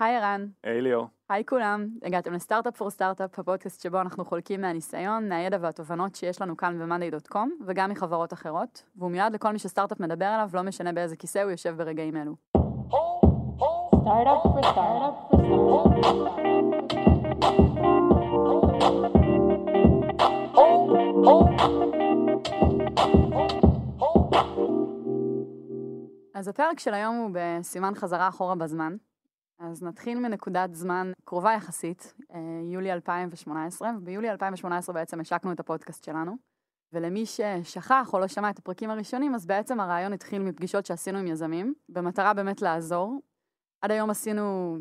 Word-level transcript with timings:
היי 0.00 0.16
ערן. 0.16 0.46
היי 0.64 0.82
ליאור. 0.82 1.06
היי 1.28 1.44
כולם, 1.46 1.88
הגעתם 2.02 2.32
לסטארט-אפ 2.32 2.76
פור 2.76 2.90
סטארט-אפ, 2.90 3.38
הפודקאסט 3.38 3.82
שבו 3.82 4.00
אנחנו 4.00 4.24
חולקים 4.24 4.60
מהניסיון, 4.60 5.28
מהידע 5.28 5.58
והתובנות 5.60 6.14
שיש 6.14 6.42
לנו 6.42 6.56
כאן 6.56 6.78
ב-monday.com, 6.78 7.48
וגם 7.66 7.90
מחברות 7.90 8.32
אחרות, 8.32 8.82
והוא 8.96 9.10
מיועד 9.10 9.34
לכל 9.34 9.52
מי 9.52 9.58
שסטארט-אפ 9.58 10.00
מדבר 10.00 10.24
עליו, 10.24 10.50
לא 10.54 10.62
משנה 10.62 10.92
באיזה 10.92 11.16
כיסא 11.16 11.38
הוא 11.38 11.50
יושב 11.50 11.74
ברגעים 11.76 12.16
אלו. 12.16 12.34
אז 26.34 26.48
הפרק 26.48 26.78
של 26.78 26.94
היום 26.94 27.16
הוא 27.16 27.30
בסימן 27.32 27.94
חזרה 27.94 28.28
אחורה 28.28 28.54
בזמן. 28.54 28.96
אז 29.58 29.82
נתחיל 29.82 30.18
מנקודת 30.18 30.74
זמן 30.74 31.12
קרובה 31.24 31.52
יחסית, 31.52 32.14
אה, 32.34 32.38
יולי 32.72 32.92
2018, 32.92 33.90
וביולי 33.98 34.30
2018 34.30 34.94
בעצם 34.94 35.20
השקנו 35.20 35.52
את 35.52 35.60
הפודקאסט 35.60 36.04
שלנו. 36.04 36.36
ולמי 36.92 37.26
ששכח 37.26 38.10
או 38.12 38.18
לא 38.18 38.28
שמע 38.28 38.50
את 38.50 38.58
הפרקים 38.58 38.90
הראשונים, 38.90 39.34
אז 39.34 39.46
בעצם 39.46 39.80
הרעיון 39.80 40.12
התחיל 40.12 40.42
מפגישות 40.42 40.86
שעשינו 40.86 41.18
עם 41.18 41.26
יזמים, 41.26 41.74
במטרה 41.88 42.34
באמת 42.34 42.62
לעזור. 42.62 43.20
עד 43.80 43.90
היום 43.90 44.10
עשינו 44.10 44.76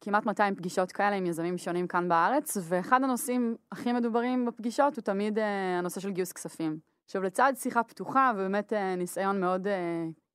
כמעט 0.00 0.26
200 0.26 0.54
פגישות 0.54 0.92
כאלה 0.92 1.16
עם 1.16 1.26
יזמים 1.26 1.58
שונים 1.58 1.86
כאן 1.86 2.08
בארץ, 2.08 2.56
ואחד 2.62 3.02
הנושאים 3.02 3.56
הכי 3.72 3.92
מדוברים 3.92 4.46
בפגישות 4.46 4.96
הוא 4.96 5.02
תמיד 5.02 5.38
אה, 5.38 5.78
הנושא 5.78 6.00
של 6.00 6.10
גיוס 6.10 6.32
כספים. 6.32 6.78
עכשיו 7.04 7.22
לצד 7.22 7.52
שיחה 7.56 7.82
פתוחה 7.82 8.32
ובאמת 8.34 8.72
אה, 8.72 8.96
ניסיון 8.96 9.40
מאוד 9.40 9.66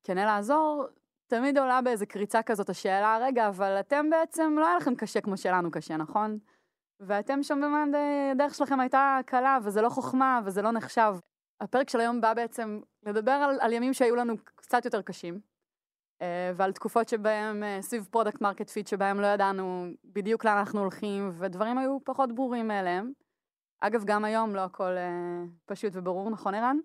כנה 0.04 0.26
לעזור, 0.26 0.86
תמיד 1.32 1.58
עולה 1.58 1.82
באיזה 1.82 2.06
קריצה 2.06 2.42
כזאת 2.42 2.70
השאלה, 2.70 3.18
רגע, 3.22 3.48
אבל 3.48 3.80
אתם 3.80 4.10
בעצם, 4.10 4.56
לא 4.60 4.68
היה 4.68 4.78
לכם 4.78 4.96
קשה 4.96 5.22
כמו 5.22 5.38
שלנו 5.38 5.72
קשה, 5.72 5.98
נכון? 5.98 6.38
ואתם 7.00 7.44
שם 7.44 7.62
במאנדי, 7.62 8.30
הדרך 8.32 8.56
שלכם 8.56 8.80
הייתה 8.80 9.20
קלה, 9.26 9.58
וזה 9.64 9.82
לא 9.82 9.90
חוכמה, 9.90 10.42
וזה 10.46 10.62
לא 10.62 10.72
נחשב. 10.72 11.16
הפרק 11.62 11.90
של 11.90 12.00
היום 12.00 12.22
בא 12.22 12.34
בעצם 12.34 12.80
לדבר 13.04 13.32
על, 13.32 13.58
על 13.62 13.74
ימים 13.74 13.94
שהיו 13.94 14.16
לנו 14.16 14.34
קצת 14.56 14.86
יותר 14.86 15.02
קשים, 15.02 15.40
אה, 16.22 16.52
ועל 16.56 16.72
תקופות 16.72 17.10
שבהם, 17.10 17.64
אה, 17.64 17.82
סביב 17.82 18.08
product 18.12 18.42
market 18.42 18.70
fit, 18.70 18.88
שבהם 18.88 19.20
לא 19.20 19.28
ידענו 19.28 19.88
בדיוק 20.04 20.46
לאן 20.46 20.58
אנחנו 20.58 20.80
הולכים, 20.80 21.32
ודברים 21.40 21.78
היו 21.78 21.98
פחות 22.04 22.36
ברורים 22.36 22.68
מאליהם. 22.68 23.12
אגב, 23.82 24.04
גם 24.06 24.26
היום 24.26 24.56
לא 24.56 24.62
הכל 24.62 24.98
אה, 24.98 25.44
פשוט 25.66 25.94
וברור, 25.96 26.30
נכון 26.30 26.54
ערן? 26.54 26.78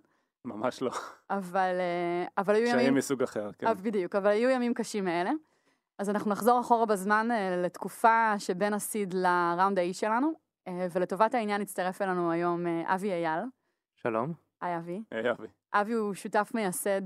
ממש 0.47 0.83
לא. 0.83 0.91
אבל, 1.30 1.77
אה, 1.80 2.25
אבל 2.39 2.55
היו 2.55 2.66
ימים... 2.66 2.77
קשיים 2.77 2.94
מסוג 2.94 3.22
אחר, 3.22 3.50
כן. 3.52 3.75
בדיוק, 3.83 4.14
אבל 4.14 4.30
היו 4.30 4.50
ימים 4.50 4.75
קשים 4.75 5.05
מאלה. 5.05 5.30
אז 5.98 6.11
אנחנו 6.11 6.30
נחזור 6.30 6.61
אחורה 6.61 6.86
בזמן 6.86 7.28
אה, 7.30 7.56
לתקופה 7.64 8.38
שבין 8.38 8.75
הסיד 8.75 9.14
לראונד 9.14 9.78
האי 9.78 9.94
שלנו, 9.94 10.33
אה, 10.69 10.86
ולטובת 10.92 11.34
העניין 11.34 11.61
הצטרף 11.61 12.03
אלינו 12.03 12.30
היום 12.30 12.66
אבי 12.66 13.12
אייל. 13.12 13.41
שלום. 13.94 14.33
היי 14.61 14.77
אבי. 14.77 15.03
היי 15.11 15.30
אבי. 15.30 15.47
אבי 15.72 15.92
הוא 15.92 16.14
שותף 16.14 16.50
מייסד 16.55 17.03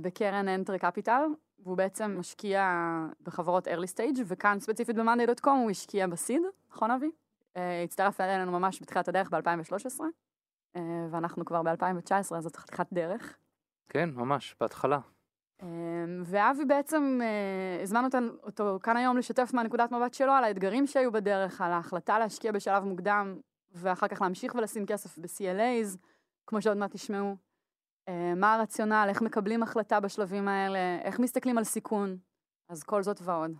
בקרן 0.00 0.48
אנטרי 0.48 0.78
קפיטל, 0.78 1.22
והוא 1.58 1.76
בעצם 1.76 2.16
משקיע 2.18 2.86
בחברות 3.22 3.68
early 3.68 3.94
stage, 3.94 4.20
וכאן 4.26 4.60
ספציפית 4.60 4.96
ב-monday.com 4.96 5.50
הוא 5.50 5.70
השקיע 5.70 6.06
בסיד, 6.06 6.42
נכון 6.70 6.90
אבי? 6.90 7.10
הצטרף 7.84 8.20
אלינו 8.20 8.52
ממש 8.52 8.82
בתחילת 8.82 9.08
הדרך 9.08 9.30
ב-2013, 9.30 10.00
אה, 10.00 10.06
ואנחנו 11.10 11.44
כבר 11.44 11.62
ב-2019, 11.62 12.12
אז 12.36 12.44
זאת 12.44 12.56
חתיכת 12.56 12.86
דרך. 12.92 13.36
כן, 13.88 14.10
ממש, 14.14 14.56
בהתחלה. 14.60 14.98
אמ, 15.62 16.22
ואבי 16.24 16.64
בעצם, 16.64 17.20
אה, 17.22 17.82
הזמנו 17.82 18.08
אותו 18.42 18.78
כאן 18.82 18.96
היום 18.96 19.16
לשתף 19.16 19.50
מהנקודת 19.54 19.92
מבט 19.92 20.14
שלו 20.14 20.32
על 20.32 20.44
האתגרים 20.44 20.86
שהיו 20.86 21.12
בדרך, 21.12 21.60
על 21.60 21.72
ההחלטה 21.72 22.18
להשקיע 22.18 22.52
בשלב 22.52 22.84
מוקדם, 22.84 23.40
ואחר 23.72 24.08
כך 24.08 24.22
להמשיך 24.22 24.54
ולשים 24.54 24.86
כסף 24.86 25.18
ב-CLAs, 25.18 25.98
כמו 26.46 26.62
שעוד 26.62 26.76
מעט 26.76 26.90
תשמעו. 26.90 27.36
אה, 28.08 28.34
מה 28.36 28.54
הרציונל, 28.54 29.06
איך 29.08 29.22
מקבלים 29.22 29.62
החלטה 29.62 30.00
בשלבים 30.00 30.48
האלה, 30.48 30.98
איך 31.02 31.18
מסתכלים 31.18 31.58
על 31.58 31.64
סיכון, 31.64 32.18
אז 32.68 32.82
כל 32.82 33.02
זאת 33.02 33.20
ועוד. 33.22 33.50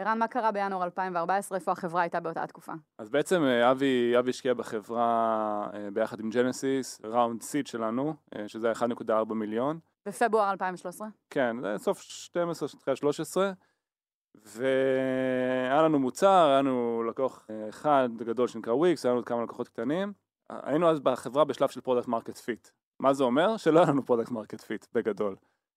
ערן, 0.00 0.18
מה 0.18 0.28
קרה 0.28 0.52
בינואר 0.52 0.84
2014, 0.84 1.58
איפה 1.58 1.72
החברה 1.72 2.02
הייתה 2.02 2.20
באותה 2.20 2.42
התקופה? 2.42 2.72
אז 2.98 3.08
בעצם 3.08 3.42
אה, 3.42 3.70
אבי, 3.70 4.18
אבי 4.18 4.30
השקיע 4.30 4.54
בחברה 4.54 5.70
אה, 5.74 5.90
ביחד 5.92 6.20
עם 6.20 6.30
ג'נסיס, 6.30 7.00
round 7.04 7.42
seed 7.42 7.66
שלנו, 7.66 8.14
אה, 8.36 8.48
שזה 8.48 8.66
היה 8.66 8.74
1.4 8.74 9.34
מיליון. 9.34 9.78
בפברואר 10.06 10.50
2013? 10.50 11.08
כן, 11.30 11.56
זה 11.60 11.74
סוף 11.78 12.00
12, 12.00 12.68
תחילת 12.68 12.96
13. 12.96 13.52
והיה 14.34 15.82
לנו 15.82 15.98
מוצר, 15.98 16.46
היה 16.48 16.58
לנו 16.58 17.02
לקוח 17.08 17.46
אחד 17.68 18.08
גדול 18.16 18.48
שנקרא 18.48 18.72
וויקס, 18.72 19.04
היה 19.04 19.14
לנו 19.14 19.24
כמה 19.24 19.42
לקוחות 19.42 19.68
קטנים. 19.68 20.12
היינו 20.50 20.90
אז 20.90 21.00
בחברה 21.00 21.44
בשלב 21.44 21.68
של 21.68 21.80
product 21.80 22.08
market 22.08 22.36
fit. 22.36 22.68
מה 23.00 23.12
זה 23.12 23.24
אומר? 23.24 23.56
שלא 23.56 23.80
היה 23.80 23.88
לנו 23.88 24.06
product 24.06 24.30
market 24.30 24.60
fit 24.60 24.86
בגדול. 24.94 25.36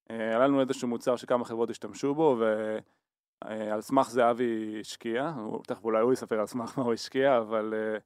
היה 0.09 0.39
לנו 0.39 0.61
איזשהו 0.61 0.87
מוצר 0.87 1.15
שכמה 1.15 1.45
חברות 1.45 1.69
השתמשו 1.69 2.15
בו, 2.15 2.37
ועל 3.45 3.81
סמך 3.81 4.09
זה 4.09 4.29
אבי 4.29 4.77
השקיע, 4.79 5.33
תכף 5.67 5.83
אולי 5.83 6.01
הוא 6.01 6.13
יספר 6.13 6.39
על 6.39 6.47
סמך 6.47 6.77
מה 6.77 6.83
הוא 6.83 6.93
השקיע, 6.93 7.37
אבל... 7.37 7.73
אה, 7.73 7.97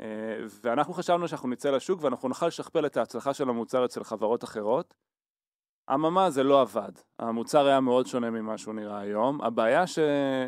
אה, 0.00 0.44
ואנחנו 0.62 0.94
חשבנו 0.94 1.28
שאנחנו 1.28 1.48
נצא 1.48 1.70
לשוק 1.70 2.02
ואנחנו 2.02 2.28
נוכל 2.28 2.46
לשכפל 2.46 2.86
את 2.86 2.96
ההצלחה 2.96 3.34
של 3.34 3.48
המוצר 3.48 3.84
אצל 3.84 4.04
חברות 4.04 4.44
אחרות. 4.44 4.94
אממה 5.94 6.30
זה 6.30 6.42
לא 6.42 6.60
עבד, 6.60 6.92
המוצר 7.18 7.66
היה 7.66 7.80
מאוד 7.80 8.06
שונה 8.06 8.30
ממה 8.30 8.58
שהוא 8.58 8.74
נראה 8.74 8.98
היום. 8.98 9.42
הבעיה 9.42 9.86
ש... 9.86 9.98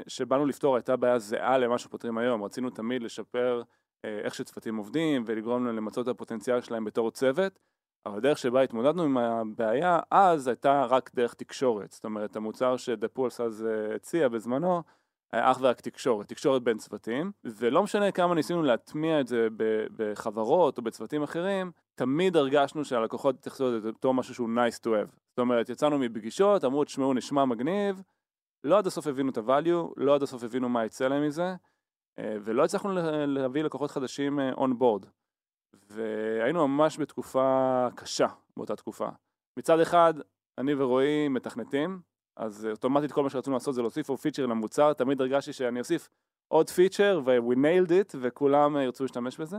שבאנו 0.08 0.46
לפתור 0.46 0.76
הייתה 0.76 0.96
בעיה 0.96 1.18
זהה 1.18 1.58
למה 1.58 1.78
שפותרים 1.78 2.18
היום, 2.18 2.44
רצינו 2.44 2.70
תמיד 2.70 3.02
לשפר 3.02 3.62
אה, 4.04 4.18
איך 4.18 4.34
שצוותים 4.34 4.76
עובדים 4.76 5.22
ולגרום 5.26 5.66
להם 5.66 5.76
למצות 5.76 6.08
את 6.08 6.14
הפוטנציאל 6.14 6.60
שלהם 6.60 6.84
בתור 6.84 7.10
צוות, 7.10 7.58
אבל 8.06 8.16
הדרך 8.16 8.38
שבה 8.38 8.60
התמודדנו 8.62 9.02
עם 9.02 9.18
הבעיה 9.18 10.00
אז 10.10 10.48
הייתה 10.48 10.84
רק 10.84 11.10
דרך 11.14 11.34
תקשורת, 11.34 11.92
זאת 11.92 12.04
אומרת 12.04 12.36
המוצר 12.36 12.76
שדפולס 12.76 13.40
אז 13.40 13.66
אה, 13.66 13.94
הציע 13.94 14.28
בזמנו 14.28 14.82
היה 15.32 15.50
אך 15.50 15.58
ורק 15.60 15.80
תקשורת, 15.80 16.28
תקשורת 16.28 16.62
בין 16.62 16.78
צוותים, 16.78 17.32
ולא 17.44 17.82
משנה 17.82 18.12
כמה 18.12 18.34
ניסינו 18.34 18.62
להטמיע 18.62 19.20
את 19.20 19.26
זה 19.26 19.48
בחברות 19.96 20.78
או 20.78 20.82
בצוותים 20.82 21.22
אחרים, 21.22 21.72
תמיד 21.94 22.36
הרגשנו 22.36 22.84
שהלקוחות 22.84 23.34
התייחסו 23.34 23.72
לזה 23.72 23.92
בתור 23.92 24.14
משהו 24.14 24.34
שהוא 24.34 24.48
nice 24.48 24.78
to 24.78 24.86
have. 24.86 25.10
זאת 25.28 25.38
אומרת, 25.38 25.68
יצאנו 25.68 25.98
מפגישות, 25.98 26.64
אמרו, 26.64 26.84
תשמעו, 26.84 27.14
נשמע 27.14 27.44
מגניב, 27.44 28.02
לא 28.64 28.78
עד 28.78 28.86
הסוף 28.86 29.06
הבינו 29.06 29.30
את 29.30 29.38
ה-value, 29.38 29.92
לא 29.96 30.14
עד 30.14 30.22
הסוף 30.22 30.44
הבינו 30.44 30.68
מה 30.68 30.84
יצא 30.84 31.08
להם 31.08 31.26
מזה, 31.26 31.54
אה, 32.18 32.36
ולא 32.44 32.64
הצלחנו 32.64 32.92
לה- 32.92 33.26
להביא 33.26 33.62
לקוחות 33.62 33.90
חדשים 33.90 34.40
אה, 34.40 34.52
on 34.52 34.70
board. 34.80 35.06
והיינו 35.90 36.68
ממש 36.68 36.98
בתקופה 36.98 37.88
קשה 37.94 38.26
באותה 38.56 38.76
תקופה. 38.76 39.08
מצד 39.56 39.80
אחד, 39.80 40.14
אני 40.58 40.74
ורועי 40.74 41.28
מתכנתים, 41.28 42.00
אז 42.36 42.66
אוטומטית 42.70 43.12
כל 43.12 43.22
מה 43.22 43.30
שרצינו 43.30 43.56
לעשות 43.56 43.74
זה 43.74 43.82
להוסיף 43.82 44.08
עוד 44.08 44.18
פיצ'ר 44.18 44.46
למוצר, 44.46 44.92
תמיד 44.92 45.20
הרגשתי 45.20 45.52
שאני 45.52 45.78
אוסיף 45.78 46.08
עוד 46.48 46.70
פיצ'ר 46.70 47.20
ו-we 47.24 47.54
nailed 47.54 47.90
it 47.90 48.16
וכולם 48.20 48.76
אה, 48.76 48.82
ירצו 48.82 49.04
להשתמש 49.04 49.40
בזה. 49.40 49.56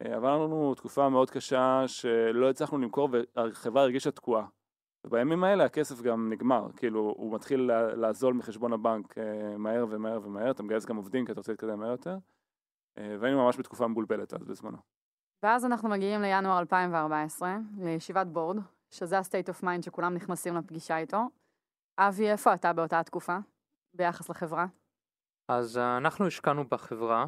אה, 0.00 0.16
אבל 0.16 0.30
לנו 0.30 0.74
תקופה 0.74 1.08
מאוד 1.08 1.30
קשה 1.30 1.84
שלא 1.86 2.50
הצלחנו 2.50 2.78
למכור 2.78 3.08
והחברה 3.36 3.82
הרגישה 3.82 4.10
תקועה. 4.10 4.46
ובימים 5.04 5.44
האלה 5.44 5.64
הכסף 5.64 6.02
גם 6.02 6.32
נגמר, 6.32 6.68
כאילו 6.76 7.14
הוא 7.16 7.34
מתחיל 7.34 7.70
לעזול 7.72 8.34
מחשבון 8.34 8.72
הבנק 8.72 9.18
אה, 9.18 9.56
מהר 9.58 9.86
ומהר 9.90 10.20
ומהר, 10.22 10.50
אתה 10.50 10.62
מגייס 10.62 10.86
גם 10.86 10.96
עובדים 10.96 11.26
כי 11.26 11.32
אתה 11.32 11.40
רוצה 11.40 11.52
להתקדם 11.52 11.80
מהר 11.80 11.90
יותר. 11.90 12.16
והיינו 13.20 13.44
ממש 13.44 13.58
בתקופה 13.58 13.88
מבולבלת 13.88 14.34
אז 14.34 14.44
בזמנו. 14.44 14.95
ואז 15.42 15.64
אנחנו 15.64 15.88
מגיעים 15.88 16.22
לינואר 16.22 16.58
2014, 16.58 17.56
לישיבת 17.78 18.26
בורד, 18.26 18.56
שזה 18.90 19.18
ה-state 19.18 19.50
of 19.50 19.62
mind 19.62 19.82
שכולם 19.82 20.14
נכנסים 20.14 20.56
לפגישה 20.56 20.98
איתו. 20.98 21.22
אבי, 21.98 22.30
איפה 22.30 22.54
אתה 22.54 22.72
באותה 22.72 23.00
התקופה, 23.00 23.36
ביחס 23.94 24.28
לחברה? 24.28 24.66
אז 25.48 25.78
אה, 25.78 25.96
אנחנו 25.96 26.26
השקענו 26.26 26.64
בחברה, 26.68 27.26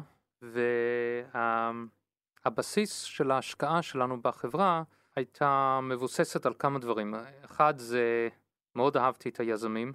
והבסיס 2.45 3.01
של 3.01 3.31
ההשקעה 3.31 3.81
שלנו 3.81 4.21
בחברה 4.21 4.83
הייתה 5.15 5.79
מבוססת 5.83 6.45
על 6.45 6.53
כמה 6.59 6.79
דברים. 6.79 7.13
אחד 7.45 7.73
זה, 7.77 8.29
מאוד 8.75 8.97
אהבתי 8.97 9.29
את 9.29 9.39
היזמים, 9.39 9.93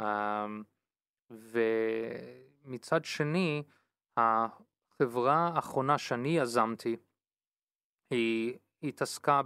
אה, 0.00 0.46
ומצד 1.30 3.04
שני, 3.04 3.62
החברה 4.16 5.50
האחרונה 5.54 5.98
שאני 5.98 6.28
יזמתי, 6.28 6.96
היא 8.14 8.58
התעסקה 8.82 9.40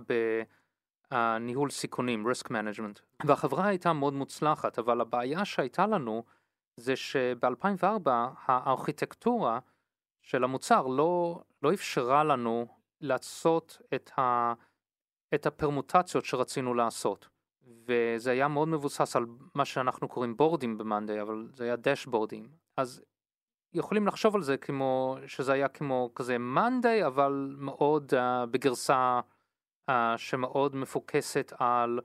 בניהול 1.10 1.70
סיכונים, 1.70 2.26
risk 2.26 2.48
management, 2.48 3.26
והחברה 3.26 3.66
הייתה 3.66 3.92
מאוד 3.92 4.14
מוצלחת, 4.14 4.78
אבל 4.78 5.00
הבעיה 5.00 5.44
שהייתה 5.44 5.86
לנו 5.86 6.24
זה 6.76 6.96
שב-2004 6.96 8.10
הארכיטקטורה 8.46 9.58
של 10.22 10.44
המוצר 10.44 10.86
לא, 10.86 11.42
לא 11.62 11.74
אפשרה 11.74 12.24
לנו 12.24 12.66
לעשות 13.00 13.78
את, 13.94 14.10
ה, 14.18 14.52
את 15.34 15.46
הפרמוטציות 15.46 16.24
שרצינו 16.24 16.74
לעשות. 16.74 17.28
וזה 17.86 18.30
היה 18.30 18.48
מאוד 18.48 18.68
מבוסס 18.68 19.16
על 19.16 19.26
מה 19.54 19.64
שאנחנו 19.64 20.08
קוראים 20.08 20.36
בורדים 20.36 20.78
במאנדיי, 20.78 21.22
אבל 21.22 21.48
זה 21.52 21.64
היה 21.64 21.76
דשבורדים. 21.76 22.48
אז 22.76 23.02
יכולים 23.74 24.06
לחשוב 24.06 24.34
על 24.34 24.42
זה 24.42 24.56
כמו 24.56 25.16
שזה 25.26 25.52
היה 25.52 25.68
כמו 25.68 26.10
כזה 26.14 26.38
מאנדיי 26.38 27.06
אבל 27.06 27.56
מאוד 27.58 28.12
uh, 28.14 28.46
בגרסה 28.46 29.20
uh, 29.90 29.94
שמאוד 30.16 30.76
מפוקסת 30.76 31.52
על 31.58 32.00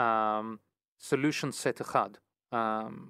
uh, 0.00 0.02
solution 1.00 1.50
set 1.62 1.80
אחד. 1.80 2.10
Uh, 2.54 2.56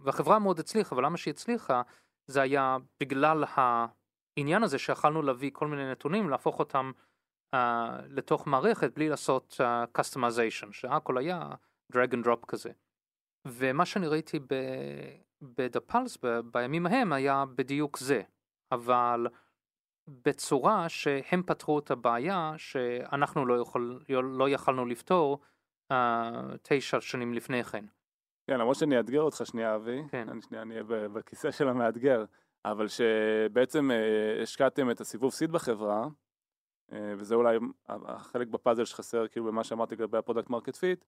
והחברה 0.03 0.39
מאוד 0.39 0.59
הצליחה 0.59 0.97
ולמה 0.97 1.17
שהיא 1.17 1.35
הצליחה 1.35 1.83
זה 2.27 2.43
היה 2.43 2.77
בגלל 3.01 3.45
העניין 3.49 4.63
הזה 4.63 4.79
שיכלנו 4.79 5.23
להביא 5.23 5.51
כל 5.53 5.67
מיני 5.67 5.91
נתונים 5.91 6.31
להפוך 6.31 6.59
אותם 6.59 6.93
uh, 7.55 7.59
לתוך 8.09 8.47
מערכת 8.47 8.95
בלי 8.95 9.09
לעשות 9.09 9.61
uh, 9.61 10.01
customization 10.01 10.73
שהכל 10.73 11.19
היה 11.19 11.51
drag 11.93 12.13
and 12.13 12.27
drop 12.27 12.47
כזה. 12.49 12.71
ומה 13.47 13.87
שאני 13.87 14.07
ראיתי 14.07 14.39
ב... 14.39 14.55
בדה 15.43 15.81
פלס 15.81 16.19
בימים 16.53 16.87
ההם 16.87 17.13
היה 17.13 17.45
בדיוק 17.55 17.99
זה, 17.99 18.23
אבל 18.73 19.27
בצורה 20.09 20.89
שהם 20.89 21.43
פתרו 21.43 21.79
את 21.79 21.91
הבעיה 21.91 22.53
שאנחנו 22.57 23.47
לא, 23.47 23.61
יכול, 23.61 24.05
לא 24.23 24.49
יכלנו 24.49 24.87
לפתור 24.87 25.39
uh, 25.93 25.97
תשע 26.63 27.01
שנים 27.01 27.35
לפני 27.35 27.65
כן. 27.65 27.85
כן, 28.47 28.61
למרות 28.61 28.77
שאני 28.77 28.99
אאתגר 28.99 29.21
אותך 29.21 29.43
שנייה, 29.45 29.77
אבי, 29.77 30.03
כן. 30.09 30.29
אני 30.29 30.43
שנייה 30.43 30.63
אני 30.63 30.75
אהיה 30.75 31.09
בכיסא 31.09 31.51
של 31.51 31.69
המאתגר, 31.69 32.25
אבל 32.65 32.87
שבעצם 32.89 33.91
אה, 33.91 34.43
השקעתם 34.43 34.91
את 34.91 35.01
הסיבוב 35.01 35.33
seed 35.33 35.51
בחברה, 35.51 36.09
אה, 36.93 37.15
וזה 37.19 37.35
אולי 37.35 37.59
החלק 37.89 38.49
בפאזל 38.49 38.85
שחסר 38.85 39.29
כאילו 39.29 39.47
במה 39.47 39.65
שאמרתי 39.65 39.95
לגבי 39.95 40.19
ה 40.19 40.23
product 40.23 40.51
market 40.51 40.77
fit, 40.77 41.05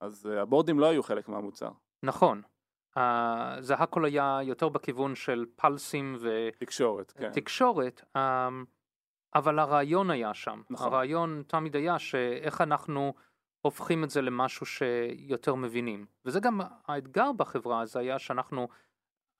אז 0.00 0.26
אה, 0.26 0.42
ה 0.42 0.47
boardים 0.47 0.78
לא 0.78 0.86
היו 0.86 1.02
חלק 1.02 1.28
מהמוצר. 1.28 1.70
נכון, 2.02 2.42
uh, 2.44 2.46
זה 3.60 3.74
הכל 3.74 4.04
היה 4.04 4.38
יותר 4.42 4.68
בכיוון 4.68 5.14
של 5.14 5.46
פלסים 5.56 6.16
תקשורת, 6.58 7.12
כן. 7.12 7.28
ותקשורת, 7.30 8.02
um, 8.16 8.18
אבל 9.34 9.58
הרעיון 9.58 10.10
היה 10.10 10.34
שם. 10.34 10.62
נכון. 10.70 10.86
הרעיון 10.92 11.42
תמיד 11.46 11.76
היה 11.76 11.98
שאיך 11.98 12.60
אנחנו 12.60 13.14
הופכים 13.60 14.04
את 14.04 14.10
זה 14.10 14.22
למשהו 14.22 14.66
שיותר 14.66 15.54
מבינים. 15.54 16.06
וזה 16.24 16.40
גם 16.40 16.60
האתגר 16.86 17.32
בחברה, 17.32 17.86
זה 17.86 17.98
היה 17.98 18.18
שאנחנו, 18.18 18.68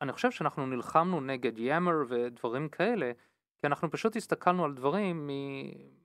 אני 0.02 0.12
חושב 0.12 0.31
שאנחנו 0.31 0.66
נלחמנו 0.66 1.20
נגד 1.20 1.58
יאמר 1.58 1.94
ודברים 2.08 2.69
כאלה, 2.69 3.12
כי 3.61 3.66
אנחנו 3.66 3.90
פשוט 3.90 4.16
הסתכלנו 4.16 4.64
על 4.64 4.75
דברים 4.75 5.26
מ- 5.26 5.99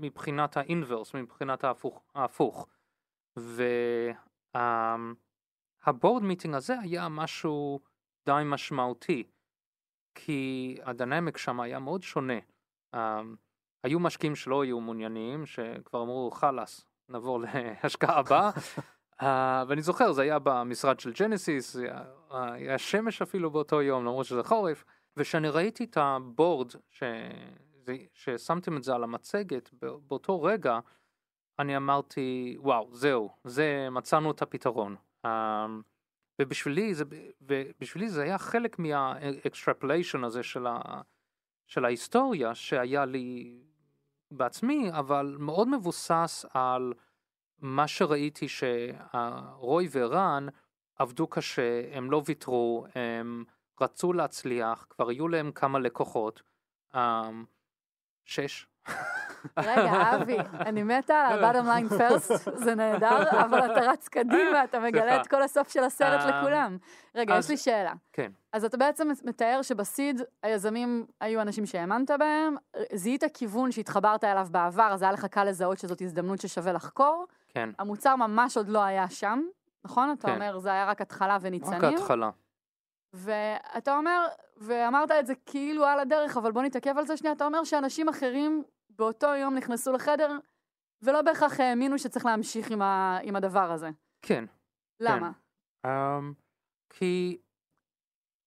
מבחינת 0.00 0.56
האינברס, 0.56 1.14
מבחינת 1.14 1.64
ההפוך. 1.64 2.02
ההפוך. 2.14 2.68
והבורד 5.86 6.22
מיטינג 6.22 6.54
הזה 6.54 6.78
היה 6.80 7.08
משהו 7.08 7.80
די 8.26 8.42
משמעותי, 8.44 9.24
כי 10.14 10.76
הדינמיק 10.82 11.36
שם 11.36 11.60
היה 11.60 11.78
מאוד 11.78 12.02
שונה. 12.02 12.38
Um, 12.94 12.98
היו 13.84 14.00
משקיעים 14.00 14.36
שלא 14.36 14.62
היו 14.62 14.80
מעוניינים, 14.80 15.46
שכבר 15.46 16.02
אמרו 16.02 16.30
חלאס, 16.30 16.84
נעבור 17.08 17.40
להשקעה 17.40 18.18
הבאה. 18.18 18.50
uh, 19.20 19.24
ואני 19.68 19.82
זוכר, 19.82 20.12
זה 20.12 20.22
היה 20.22 20.38
במשרד 20.38 21.00
של 21.00 21.12
ג'נסיס, 21.12 21.76
היה, 21.76 22.02
היה 22.30 22.78
שמש 22.78 23.22
אפילו 23.22 23.50
באותו 23.50 23.82
יום, 23.82 24.04
למרות 24.04 24.26
שזה 24.26 24.42
חורף, 24.42 24.84
וכשאני 25.16 25.48
ראיתי 25.48 25.84
את 25.84 25.96
הבורד, 25.96 26.70
ש... 26.90 27.02
זה- 27.82 27.96
ששמתם 28.12 28.76
את 28.76 28.82
זה 28.82 28.94
על 28.94 29.04
המצגת, 29.04 29.70
באותו 30.06 30.42
רגע, 30.42 30.78
אני 31.58 31.76
אמרתי, 31.76 32.56
וואו, 32.60 32.88
זהו, 32.92 33.30
זה, 33.44 33.88
מצאנו 33.90 34.30
את 34.30 34.42
הפתרון. 34.42 34.96
Um, 35.26 35.28
ובשבילי 36.38 36.94
זה, 36.94 37.04
ובשבילי 37.40 38.08
זה 38.08 38.22
היה 38.22 38.38
חלק 38.38 38.78
מה-extrapolation 38.78 40.26
הזה 40.26 40.42
של, 40.42 40.66
ה, 40.66 41.00
של 41.66 41.84
ההיסטוריה 41.84 42.54
שהיה 42.54 43.04
לי 43.04 43.58
בעצמי, 44.30 44.90
אבל 44.92 45.36
מאוד 45.38 45.68
מבוסס 45.68 46.44
על 46.54 46.92
מה 47.58 47.88
שראיתי 47.88 48.46
שרוי 48.48 49.88
ורן 49.92 50.46
עבדו 50.96 51.26
קשה, 51.26 51.96
הם 51.96 52.10
לא 52.10 52.22
ויתרו, 52.26 52.86
הם 52.94 53.44
רצו 53.80 54.12
להצליח, 54.12 54.86
כבר 54.90 55.08
היו 55.08 55.28
להם 55.28 55.52
כמה 55.52 55.78
לקוחות, 55.78 56.42
um, 56.94 56.98
שש. 58.24 58.66
רגע, 59.58 60.16
אבי, 60.16 60.36
אני 60.60 60.82
מתה 60.82 61.14
על 61.14 61.44
ה-bottom 61.44 61.64
line 61.64 61.92
first, 61.92 62.50
זה 62.54 62.74
נהדר, 62.74 63.22
אבל 63.44 63.72
אתה 63.72 63.80
רץ 63.80 64.08
קדימה, 64.08 64.64
אתה 64.64 64.80
מגלה. 64.80 65.20
את 65.20 65.26
כל 65.26 65.42
הסוף 65.42 65.68
של 65.68 65.84
הסרט 65.84 66.20
אה, 66.20 66.40
לכולם. 66.40 66.78
רגע, 67.14 67.36
יש 67.38 67.48
לי 67.50 67.56
שאלה. 67.56 67.92
כן. 68.12 68.30
אז 68.52 68.64
אתה 68.64 68.76
בעצם 68.76 69.08
מתאר 69.24 69.62
שבסיד 69.62 70.22
היזמים 70.42 71.06
היו 71.20 71.40
אנשים 71.40 71.66
שהאמנת 71.66 72.10
בהם, 72.10 72.56
זיהית 72.92 73.24
כיוון 73.34 73.72
שהתחברת 73.72 74.24
אליו 74.24 74.46
בעבר, 74.50 74.88
אז 74.92 75.02
היה 75.02 75.12
לך 75.12 75.24
קל 75.24 75.44
לזהות 75.44 75.78
שזאת 75.78 76.02
הזדמנות 76.02 76.40
ששווה 76.40 76.72
לחקור. 76.72 77.26
כן, 77.48 77.70
המוצר 77.78 78.16
ממש 78.16 78.56
עוד 78.56 78.68
לא 78.68 78.82
היה 78.82 79.10
שם, 79.10 79.42
נכון? 79.84 80.14
אתה 80.18 80.28
כן. 80.28 80.34
אומר, 80.34 80.58
זה 80.58 80.68
היה 80.68 80.84
רק 80.84 81.00
התחלה 81.00 81.34
רק 81.34 81.40
וניצנים. 81.44 81.80
ואתה 83.12 83.96
אומר, 83.96 84.26
ואמרת 84.56 85.10
את 85.10 85.26
זה 85.26 85.34
כאילו 85.46 85.84
על 85.84 86.00
הדרך, 86.00 86.36
אבל 86.36 86.52
בוא 86.52 86.62
נתעכב 86.62 86.98
על 86.98 87.06
זה 87.06 87.16
שנייה, 87.16 87.34
אתה 87.34 87.44
אומר 87.46 87.64
שאנשים 87.64 88.08
אחרים 88.08 88.62
באותו 88.90 89.26
יום 89.26 89.54
נכנסו 89.54 89.92
לחדר, 89.92 90.38
ולא 91.02 91.22
בהכרח 91.22 91.60
האמינו 91.60 91.98
שצריך 91.98 92.26
להמשיך 92.26 92.70
עם, 92.70 92.82
ה, 92.82 93.18
עם 93.22 93.36
הדבר 93.36 93.72
הזה. 93.72 93.90
כן. 94.22 94.44
למה? 95.00 95.30
Um, 95.86 95.90
כי 96.90 97.38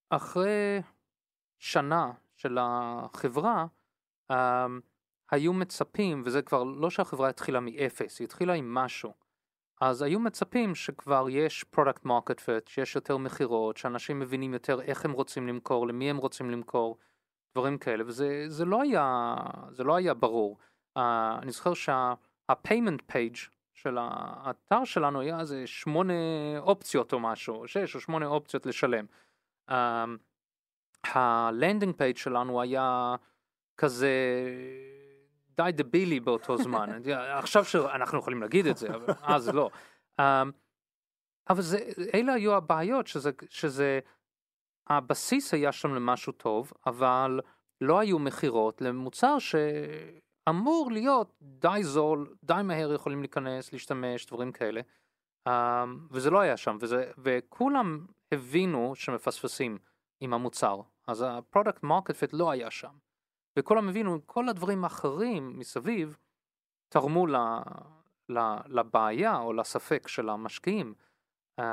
אחרי 0.09 0.81
שנה 1.59 2.11
של 2.35 2.57
החברה, 2.61 3.65
um, 4.31 4.35
היו 5.31 5.53
מצפים, 5.53 6.21
וזה 6.25 6.41
כבר 6.41 6.63
לא 6.63 6.89
שהחברה 6.89 7.29
התחילה 7.29 7.59
מאפס, 7.59 8.19
היא 8.19 8.25
התחילה 8.25 8.53
עם 8.53 8.73
משהו. 8.73 9.13
אז 9.89 10.01
היו 10.01 10.19
מצפים 10.19 10.75
שכבר 10.75 11.25
יש 11.29 11.65
product 11.75 12.05
market 12.05 12.39
fit, 12.39 12.69
שיש 12.69 12.95
יותר 12.95 13.17
מכירות, 13.17 13.77
שאנשים 13.77 14.19
מבינים 14.19 14.53
יותר 14.53 14.81
איך 14.81 15.05
הם 15.05 15.11
רוצים 15.11 15.47
למכור, 15.47 15.87
למי 15.87 16.09
הם 16.09 16.17
רוצים 16.17 16.49
למכור, 16.51 16.97
דברים 17.55 17.77
כאלה, 17.77 18.03
וזה 18.07 18.45
זה 18.47 18.65
לא, 18.65 18.81
היה, 18.81 19.35
זה 19.71 19.83
לא 19.83 19.95
היה 19.95 20.13
ברור. 20.13 20.57
Uh, 20.97 21.01
אני 21.41 21.51
זוכר 21.51 21.73
שה-payment 21.73 23.11
page 23.11 23.49
של 23.73 23.97
האתר 23.99 24.85
שלנו 24.85 25.21
היה 25.21 25.39
איזה 25.39 25.67
שמונה 25.67 26.13
אופציות 26.59 27.13
או 27.13 27.19
משהו, 27.19 27.67
שש 27.67 27.95
או 27.95 27.99
שמונה 27.99 28.25
אופציות 28.25 28.65
לשלם. 28.65 29.05
Um, 29.69 29.73
ה 31.03 31.15
landing 31.15 31.95
page 31.95 32.17
שלנו 32.17 32.61
היה 32.61 33.15
כזה 33.77 34.11
די 35.57 35.71
דבילי 35.73 36.19
באותו 36.19 36.57
זמן. 36.57 36.89
עכשיו 37.41 37.65
שאנחנו 37.65 38.19
יכולים 38.19 38.41
להגיד 38.41 38.67
את 38.67 38.77
זה, 38.77 38.87
אבל 38.95 39.13
אז 39.21 39.49
לא. 39.49 39.69
Um, 40.21 40.23
אבל 41.49 41.61
זה, 41.61 41.79
אלה 42.13 42.33
היו 42.33 42.55
הבעיות, 42.55 43.07
שזה, 43.07 43.31
שזה, 43.49 43.99
הבסיס 44.89 45.53
היה 45.53 45.71
שם 45.71 45.93
למשהו 45.93 46.33
טוב, 46.33 46.73
אבל 46.85 47.39
לא 47.81 47.99
היו 47.99 48.19
מכירות 48.19 48.81
למוצר 48.81 49.37
שאמור 49.39 50.91
להיות 50.91 51.33
די 51.41 51.79
זול, 51.81 52.35
די 52.43 52.61
מהר 52.63 52.93
יכולים 52.93 53.19
להיכנס, 53.19 53.73
להשתמש, 53.73 54.25
דברים 54.25 54.51
כאלה. 54.51 54.81
Um, 55.49 55.51
וזה 56.11 56.29
לא 56.29 56.39
היה 56.39 56.57
שם, 56.57 56.77
וזה, 56.81 57.11
וכולם 57.17 58.05
הבינו 58.33 58.95
שמפספסים 58.95 59.77
עם 60.21 60.33
המוצר. 60.33 60.81
אז 61.07 61.25
ה 61.27 61.34
product 61.34 61.83
market 61.83 62.15
fit 62.15 62.33
לא 62.33 62.51
היה 62.51 62.71
שם. 62.71 62.93
וכולם 63.59 63.89
הבינו, 63.89 64.19
כל 64.25 64.49
הדברים 64.49 64.83
האחרים 64.83 65.59
מסביב 65.59 66.17
תרמו 66.89 67.27
ל, 67.27 67.35
ל, 68.29 68.39
לבעיה 68.65 69.37
או 69.37 69.53
לספק 69.53 70.07
של 70.07 70.29
המשקיעים. 70.29 70.93
Um, 71.61 71.63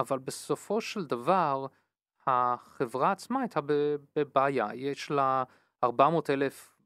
אבל 0.00 0.18
בסופו 0.18 0.80
של 0.80 1.04
דבר, 1.04 1.66
החברה 2.26 3.12
עצמה 3.12 3.40
הייתה 3.40 3.60
בבעיה. 4.16 4.68
יש 4.74 5.10
לה 5.10 5.44
400 5.84 6.30
אלף 6.30 6.76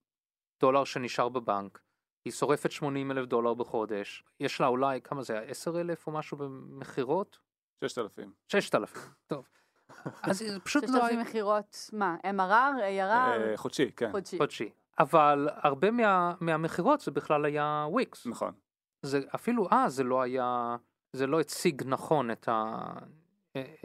דולר 0.61 0.85
שנשאר 0.85 1.29
בבנק, 1.29 1.81
היא 2.25 2.33
שורפת 2.33 2.71
80 2.71 3.11
אלף 3.11 3.27
דולר 3.27 3.55
בחודש, 3.55 4.25
יש 4.41 4.61
לה 4.61 4.67
אולי, 4.67 5.01
כמה 5.01 5.23
זה 5.23 5.33
היה, 5.33 5.43
10 5.43 5.81
אלף 5.81 6.07
או 6.07 6.13
משהו 6.13 6.37
במכירות? 6.37 7.39
6,000. 7.85 8.33
6,000, 8.49 9.15
טוב. 9.27 9.49
אז 10.23 10.43
פשוט 10.65 10.85
לא 10.89 11.07
היה 11.07 11.21
מכירות, 11.21 11.91
מה, 11.93 12.17
MRR, 12.23 12.81
ARR, 12.81 13.01
אה, 13.01 13.53
חודשי, 13.57 13.91
כן. 13.97 14.11
חודשי. 14.11 14.39
חודשי. 14.39 14.71
אבל 14.99 15.49
הרבה 15.55 15.91
מה, 15.91 16.35
מהמכירות 16.41 17.01
זה 17.01 17.11
בכלל 17.11 17.45
היה 17.45 17.87
וויקס. 17.89 18.27
נכון. 18.27 18.53
זה 19.03 19.21
אפילו 19.35 19.69
אז 19.71 19.95
זה 19.95 20.05
לא 20.05 20.23
היה, 20.23 20.77
זה 21.13 21.27
לא 21.27 21.41
הציג 21.41 21.83
נכון 21.87 22.31
את, 22.31 22.49
ה, 22.49 22.79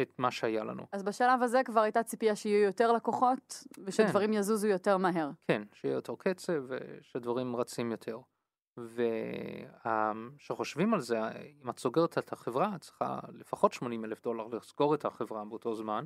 את 0.02 0.14
מה 0.18 0.32
שהיה 0.32 0.64
לנו. 0.64 0.86
אז 0.92 1.04
בשלב 1.04 1.44
הזה 1.44 1.62
כבר 1.66 1.82
הייתה 1.82 2.04
ציפייה 2.04 2.36
שיהיו 2.36 2.64
יותר 2.64 2.92
לקוחות, 2.92 3.64
ושדברים 3.84 4.34
יזוזו 4.34 4.68
יותר 4.68 4.98
מהר. 4.98 5.30
כן, 5.48 5.62
שיהיה 5.74 5.94
יותר 5.94 6.14
קצב 6.18 6.64
ושדברים 6.68 7.56
רצים 7.56 7.92
יותר. 7.92 8.18
וכשחושבים 10.38 10.94
על 10.94 11.02
זה, 11.02 11.20
אם 11.62 11.70
את 11.70 11.80
סוגרת 11.80 12.18
את 12.18 12.34
החברה, 12.34 12.76
את 12.76 12.82
צריכה 12.82 13.20
לפחות 13.34 13.74
80 13.74 14.06
אלף 14.06 14.22
דולר 14.22 14.48
לסגור 14.48 14.96
את 14.96 15.06
החברה 15.06 15.46
באותו 15.46 15.76
זמן. 15.76 16.06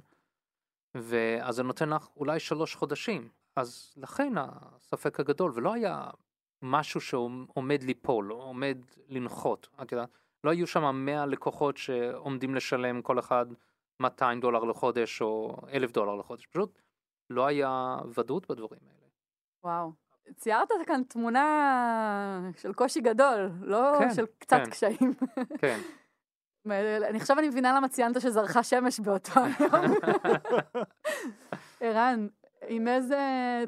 ואז 0.96 1.56
זה 1.56 1.64
נותן 1.64 1.90
לך 1.90 2.08
אולי 2.18 2.40
שלוש 2.40 2.76
חודשים. 2.76 3.30
אז 3.56 3.94
לכן 3.98 4.34
הספק 4.38 5.20
הגדול, 5.20 5.52
ולא 5.56 5.74
היה 5.74 6.10
משהו 6.62 7.02
שעומד 7.02 7.84
ליפול, 7.84 8.34
או 8.34 8.42
עומד 8.42 8.78
לנחות, 9.08 9.68
את 9.82 9.92
יודעת, 9.92 10.10
לא 10.44 10.52
היו 10.52 10.68
שם 10.68 11.06
100 11.06 11.26
לקוחות 11.26 11.78
שעומדים 11.78 12.56
לשלם 12.56 13.02
כל 13.02 13.20
אחד 13.20 13.46
200 14.00 14.40
דולר 14.40 14.64
לחודש 14.64 15.22
או 15.22 15.58
1,000 15.74 15.92
דולר 15.92 16.16
לחודש, 16.16 16.46
פשוט 16.46 16.82
לא 17.30 17.46
היה 17.46 17.98
ודאות 18.18 18.52
בדברים 18.52 18.82
האלה. 18.88 19.08
וואו. 19.64 20.07
ציירת 20.36 20.70
כאן 20.86 21.02
תמונה 21.04 22.52
של 22.58 22.74
קושי 22.74 23.02
גדול, 23.02 23.52
לא 23.62 23.96
כן, 24.00 24.14
של 24.14 24.26
קצת 24.40 24.58
כן. 24.64 24.70
קשיים. 24.70 25.14
כן. 25.58 25.80
אני 27.10 27.18
עכשיו 27.18 27.40
אני 27.40 27.50
מבינה 27.50 27.74
למה 27.76 27.88
ציינת 27.88 28.22
שזרחה 28.22 28.64
שמש 28.64 29.00
באותו 29.00 29.32
היום. 29.40 29.94
ערן, 31.82 32.28
עם 32.70 32.88
איזה 32.88 33.18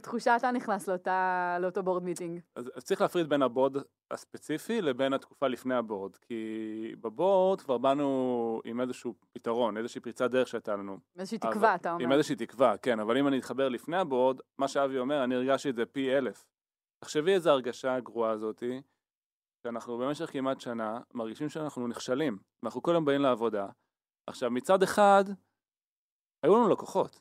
תחושה 0.02 0.36
אתה 0.36 0.52
נכנס 0.52 0.88
לאותה, 0.88 1.58
לאותו 1.62 1.84
בורד 1.84 2.04
מיטינג? 2.04 2.40
אז, 2.56 2.72
אז 2.76 2.84
צריך 2.84 3.02
להפריד 3.02 3.30
בין 3.30 3.42
הבורד 3.42 3.76
הספציפי 4.12 4.82
לבין 4.82 5.14
התקופה 5.14 5.48
לפני 5.48 5.76
הבורד, 5.76 6.16
כי 6.16 6.36
בבורד 7.02 7.62
כבר 7.62 7.78
באנו 7.78 8.62
עם 8.66 8.82
איזשהו 8.82 9.14
פתרון, 9.32 9.78
איזושהי 9.78 10.02
פריצת 10.02 10.32
דרך 10.32 10.48
שהייתה 10.48 10.76
לנו. 10.76 10.98
איזושהי 11.20 11.38
אבל- 11.42 11.52
תקווה, 11.52 11.76
אתה 11.76 11.92
אומר. 11.92 12.04
עם 12.04 12.12
איזושהי 12.12 12.36
תקווה, 12.36 12.78
כן, 12.78 13.00
אבל 13.00 13.18
אם 13.18 13.28
אני 13.28 13.40
אתחבר 13.40 13.70
לפני 13.70 13.98
הבורד, 13.98 14.40
מה 14.60 14.68
שאבי 14.68 15.00
אומר, 15.00 15.24
אני 15.24 15.36
הרגשתי 15.36 15.70
את 15.70 15.76
זה 15.76 15.86
פי 15.86 16.18
אלף. 16.18 16.46
תחשבי 17.04 17.34
איזה 17.34 17.52
הרגשה 17.52 17.96
הגרועה 17.96 18.32
הזאתי, 18.32 18.82
שאנחנו 19.64 19.98
במשך 19.98 20.32
כמעט 20.32 20.60
שנה 20.60 21.00
מרגישים 21.14 21.50
שאנחנו 21.50 21.88
נכשלים, 21.88 22.38
ואנחנו 22.64 22.82
כל 22.82 22.92
יום 22.94 23.06
באים 23.06 23.22
לעבודה. 23.22 23.68
עכשיו, 24.30 24.52
מצד 24.52 24.84
אחד, 24.84 25.24
היו 26.44 26.56
לנו 26.56 26.70
לקוחות, 26.70 27.20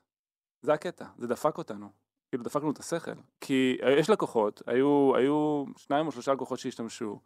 זה 0.62 0.72
הקטע, 0.72 1.04
זה 1.18 1.26
דפק 1.26 1.58
אותנו, 1.58 1.88
כאילו 2.28 2.44
דפק 2.44 2.60
לנו 2.60 2.70
את 2.70 2.78
השכל. 2.78 3.14
כי 3.40 3.78
יש 3.98 4.10
לקוחות, 4.10 4.62
היו, 4.66 5.12
היו 5.16 5.64
שניים 5.76 6.06
או 6.06 6.12
שלושה 6.12 6.32
לקוחות 6.32 6.58
שהשתמשו, 6.58 7.20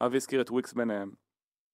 אבי 0.00 0.16
הזכיר 0.16 0.40
את 0.40 0.50
וויקס 0.50 0.72
ביניהם, 0.72 1.10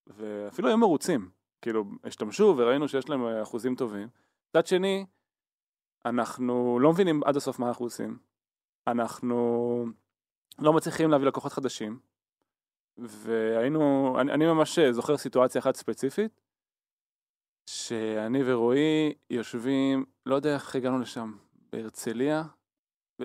ואפילו 0.07 0.67
היו 0.67 0.77
מרוצים, 0.77 1.29
כאילו, 1.61 1.85
השתמשו 2.03 2.53
וראינו 2.57 2.87
שיש 2.87 3.09
להם 3.09 3.25
אה, 3.25 3.41
אחוזים 3.41 3.75
טובים. 3.75 4.07
מצד 4.49 4.67
שני, 4.67 5.05
אנחנו 6.05 6.79
לא 6.79 6.91
מבינים 6.91 7.23
עד 7.23 7.35
הסוף 7.35 7.59
מה 7.59 7.67
אנחנו 7.67 7.85
עושים. 7.85 8.17
אנחנו 8.87 9.85
לא 10.59 10.73
מצליחים 10.73 11.09
להביא 11.09 11.27
לקוחות 11.27 11.51
חדשים. 11.51 11.99
והיינו, 12.97 14.15
אני, 14.21 14.31
אני 14.31 14.45
ממש 14.45 14.79
זוכר 14.79 15.17
סיטואציה 15.17 15.61
אחת 15.61 15.75
ספציפית, 15.75 16.41
שאני 17.71 18.39
ורועי 18.45 19.13
יושבים, 19.29 20.05
לא 20.25 20.35
יודע 20.35 20.53
איך 20.53 20.75
הגענו 20.75 20.99
לשם, 20.99 21.33
בהרצליה, 21.71 22.43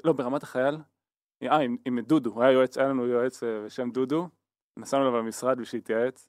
לא, 0.05 0.13
ברמת 0.13 0.43
החייל, 0.43 0.79
אה, 1.43 1.57
עם, 1.57 1.77
עם 1.85 2.01
דודו, 2.01 2.43
היה 2.43 2.53
יועץ, 2.53 2.79
היה 2.79 2.89
לנו 2.89 3.07
יועץ 3.07 3.43
אה, 3.43 3.65
בשם 3.65 3.91
דודו, 3.91 4.29
נסענו 4.77 5.03
אליו 5.03 5.19
למשרד 5.19 5.59
בשביל 5.59 5.79
להתייעץ, 5.79 6.29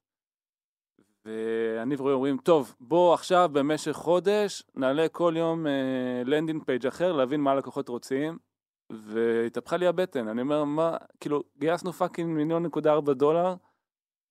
ואני 1.26 1.96
ורועי 1.96 2.14
אומרים, 2.14 2.38
טוב, 2.38 2.76
בוא 2.80 3.14
עכשיו 3.14 3.50
במשך 3.54 3.92
חודש 3.92 4.64
נעלה 4.76 5.10
כל 5.10 5.34
יום 5.38 5.66
landing 6.26 6.64
page 6.64 6.88
אחר, 6.88 7.12
להבין 7.12 7.42
מה 7.42 7.52
הלקוחות 7.52 7.90
רוצים, 7.90 8.38
והתהפכה 8.92 9.78
לי 9.78 9.88
הבטן, 9.88 10.28
אני 10.28 10.42
אומר, 10.42 10.64
מה, 10.64 10.98
כאילו, 11.20 11.44
גייסנו 11.58 11.94
fucking 11.94 12.30
מיליון 12.38 12.64
נקודה 12.64 12.92
ארבע 12.92 13.14
דולר, 13.14 13.56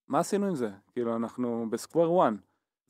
מה 0.09 0.19
עשינו 0.19 0.47
עם 0.47 0.55
זה? 0.55 0.71
כאילו, 0.93 1.17
אנחנו 1.17 1.67
ב 1.71 1.77
square 1.77 2.13
one. 2.13 2.37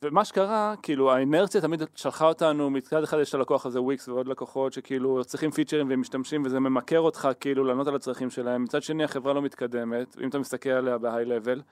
ומה 0.04 0.24
שקרה, 0.24 0.74
כאילו, 0.82 1.12
האינרציה 1.12 1.60
תמיד 1.60 1.82
שלחה 1.94 2.28
אותנו, 2.28 2.70
מצד 2.70 3.02
אחד 3.02 3.18
יש 3.20 3.28
את 3.28 3.34
הלקוח 3.34 3.66
הזה 3.66 3.80
וויקס 3.80 4.08
ועוד 4.08 4.28
לקוחות 4.28 4.72
שכאילו 4.72 5.24
צריכים 5.24 5.50
featureים 5.50 5.88
והם 5.88 6.00
משתמשים 6.00 6.42
וזה 6.44 6.60
ממכר 6.60 7.00
אותך 7.00 7.28
כאילו 7.40 7.64
לענות 7.64 7.86
על 7.86 7.94
הצרכים 7.94 8.30
שלהם, 8.30 8.64
מצד 8.64 8.82
שני 8.82 9.04
החברה 9.04 9.32
לא 9.32 9.42
מתקדמת, 9.42 10.16
אם 10.20 10.28
אתה 10.28 10.38
מסתכל 10.38 10.70
עליה 10.70 10.98
ב 10.98 11.24
high 11.24 11.39
level, 11.39 11.62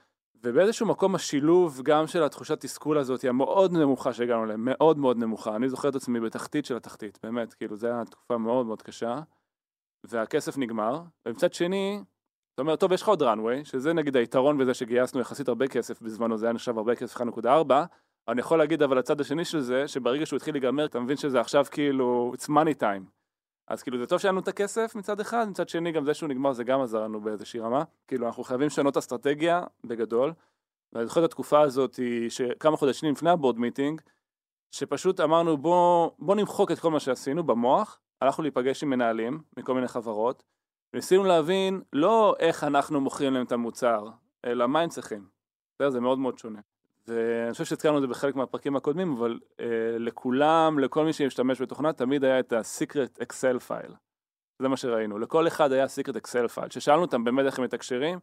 ובאיזשהו 0.43 0.87
מקום 0.87 1.15
השילוב 1.15 1.81
גם 1.83 2.07
של 2.07 2.23
התחושת 2.23 2.59
תסכול 2.59 2.97
הזאת 2.97 3.21
היא 3.21 3.29
המאוד 3.29 3.73
נמוכה 3.73 4.13
שהגענו 4.13 4.43
אליה, 4.43 4.55
מאוד 4.57 4.97
מאוד 4.97 5.17
נמוכה, 5.17 5.55
אני 5.55 5.69
זוכר 5.69 5.89
את 5.89 5.95
עצמי 5.95 6.19
בתחתית 6.19 6.65
של 6.65 6.75
התחתית, 6.75 7.19
באמת, 7.23 7.53
כאילו, 7.53 7.75
זו 7.75 7.87
הייתה 7.87 8.11
תקופה 8.11 8.37
מאוד 8.37 8.65
מאוד 8.65 8.81
קשה, 8.81 9.19
והכסף 10.03 10.57
נגמר, 10.57 11.01
ומצד 11.25 11.53
שני, 11.53 12.03
אתה 12.53 12.61
אומר, 12.61 12.75
טוב, 12.75 12.91
יש 12.91 13.01
לך 13.01 13.07
עוד 13.07 13.23
runway, 13.23 13.63
שזה 13.63 13.93
נגיד 13.93 14.17
היתרון 14.17 14.57
בזה 14.57 14.73
שגייסנו 14.73 15.21
יחסית 15.21 15.47
הרבה 15.47 15.67
כסף 15.67 16.01
בזמנו, 16.01 16.37
זה 16.37 16.45
היה 16.45 16.53
נחשב 16.53 16.77
הרבה 16.77 16.95
כסף 16.95 17.21
1.4, 17.21 17.73
אני 18.27 18.39
יכול 18.39 18.59
להגיד 18.59 18.83
אבל 18.83 18.97
הצד 18.97 19.21
השני 19.21 19.45
של 19.45 19.59
זה, 19.59 19.87
שברגע 19.87 20.25
שהוא 20.25 20.37
התחיל 20.37 20.53
להיגמר, 20.53 20.85
אתה 20.85 20.99
מבין 20.99 21.17
שזה 21.17 21.39
עכשיו 21.39 21.65
כאילו, 21.71 22.33
it's 22.35 22.49
money 22.49 22.81
time. 22.81 23.09
אז 23.67 23.83
כאילו 23.83 23.97
זה 23.97 24.05
טוב 24.05 24.19
שהיה 24.19 24.31
לנו 24.31 24.41
את 24.41 24.47
הכסף 24.47 24.95
מצד 24.95 25.19
אחד, 25.19 25.49
מצד 25.49 25.69
שני 25.69 25.91
גם 25.91 26.05
זה 26.05 26.13
שהוא 26.13 26.29
נגמר 26.29 26.53
זה 26.53 26.63
גם 26.63 26.81
עזר 26.81 27.03
לנו 27.03 27.21
באיזושהי 27.21 27.59
רמה. 27.59 27.83
כאילו 28.07 28.27
אנחנו 28.27 28.43
חייבים 28.43 28.67
לשנות 28.67 28.97
אסטרטגיה 28.97 29.63
בגדול. 29.83 30.33
ואני 30.93 31.05
זוכר 31.05 31.19
את 31.19 31.25
התקופה 31.25 31.61
הזאת, 31.61 31.99
שכמה 32.29 32.77
חודשים 32.77 33.11
לפני 33.11 33.29
הבורד 33.29 33.59
מיטינג, 33.59 34.01
שפשוט 34.71 35.19
אמרנו 35.19 35.57
בוא, 35.57 36.11
בוא 36.19 36.35
נמחוק 36.35 36.71
את 36.71 36.79
כל 36.79 36.91
מה 36.91 36.99
שעשינו 36.99 37.43
במוח, 37.43 37.99
הלכנו 38.21 38.41
להיפגש 38.41 38.83
עם 38.83 38.89
מנהלים 38.89 39.41
מכל 39.57 39.73
מיני 39.73 39.87
חברות, 39.87 40.43
וניסינו 40.93 41.23
להבין 41.23 41.81
לא 41.93 42.35
איך 42.39 42.63
אנחנו 42.63 43.01
מוכרים 43.01 43.33
להם 43.33 43.45
את 43.45 43.51
המוצר, 43.51 44.09
אלא 44.45 44.67
מה 44.67 44.79
הם 44.79 44.89
צריכים. 44.89 45.27
בסדר? 45.75 45.89
זה 45.89 45.99
מאוד 45.99 46.19
מאוד 46.19 46.37
שונה. 46.37 46.59
ואני 47.07 47.51
חושב 47.51 47.65
שהזכרנו 47.65 47.97
את 47.97 48.01
זה 48.01 48.07
בחלק 48.07 48.35
מהפרקים 48.35 48.75
הקודמים, 48.75 49.13
אבל 49.13 49.39
אה, 49.59 49.65
לכולם, 49.99 50.79
לכל 50.79 51.05
מי 51.05 51.13
שמשתמש 51.13 51.61
בתוכנה, 51.61 51.93
תמיד 51.93 52.23
היה 52.23 52.39
את 52.39 52.53
ה-secret 52.53 53.21
Excel 53.21 53.69
file. 53.69 53.93
זה 54.61 54.67
מה 54.67 54.77
שראינו. 54.77 55.19
לכל 55.19 55.47
אחד 55.47 55.71
היה 55.71 55.85
secret 55.85 56.13
Excel 56.13 56.57
file, 56.57 56.69
ששאלנו 56.69 57.01
אותם 57.01 57.23
באמת 57.23 57.45
איך 57.45 57.59
הם 57.59 57.65
מתקשרים, 57.65 58.19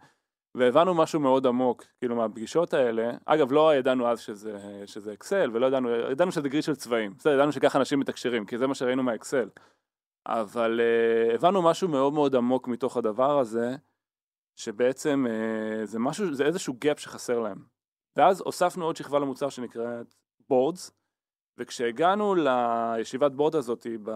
והבנו 0.55 0.95
משהו 0.95 1.21
מאוד 1.21 1.47
עמוק, 1.47 1.85
כאילו 1.99 2.17
מהפגישות 2.17 2.75
האלה, 2.75 3.11
אגב 3.27 3.53
לא 3.53 3.75
ידענו 3.75 4.09
אז 4.09 4.21
שזה, 4.21 4.59
שזה 4.87 5.13
אקסל, 5.13 5.51
ולא 5.53 5.67
ידענו, 5.67 5.91
ידענו 5.91 6.33
שזה 6.33 6.49
grid 6.49 6.63
של 6.63 6.77
צבעים, 6.77 7.15
בסדר, 7.19 7.33
ידענו 7.33 7.53
שככה 7.53 7.79
אנשים 7.79 8.01
מתקשרים, 8.01 8.47
כי 8.47 8.59
זה 8.59 8.67
מה 8.67 8.75
שראינו 8.75 9.03
מהאקסל. 9.03 9.49
אבל 10.27 10.81
uh, 10.81 11.35
הבנו 11.35 11.63
משהו 11.63 11.89
מאוד 11.89 12.13
מאוד 12.13 12.37
עמוק 12.37 12.69
מתוך 12.69 12.97
הדבר 12.97 13.39
הזה, 13.39 13.77
שבעצם 14.57 15.27
uh, 15.29 15.87
זה 15.87 15.99
משהו, 15.99 16.35
זה 16.35 16.45
איזשהו 16.45 16.75
gap 16.85 16.99
שחסר 16.99 17.41
להם. 17.41 17.72
ואז 18.17 18.41
הוספנו 18.41 18.85
עוד 18.85 18.97
שכבה 18.97 19.19
למוצר 19.19 19.49
שנקראת 19.49 20.15
boards, 20.49 20.91
וכשהגענו 21.59 22.35
לישיבת 22.35 23.33
board 23.33 23.55
הזאת, 23.55 23.87
ב... 24.03 24.11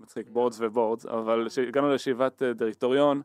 מצחיק 0.00 0.28
boards 0.28 0.60
ו 0.60 0.66
boards, 0.66 1.06
אבל 1.06 1.46
כשהגענו 1.48 1.90
לישיבת 1.90 2.42
אה, 2.42 2.52
דירקטוריון 2.52 3.22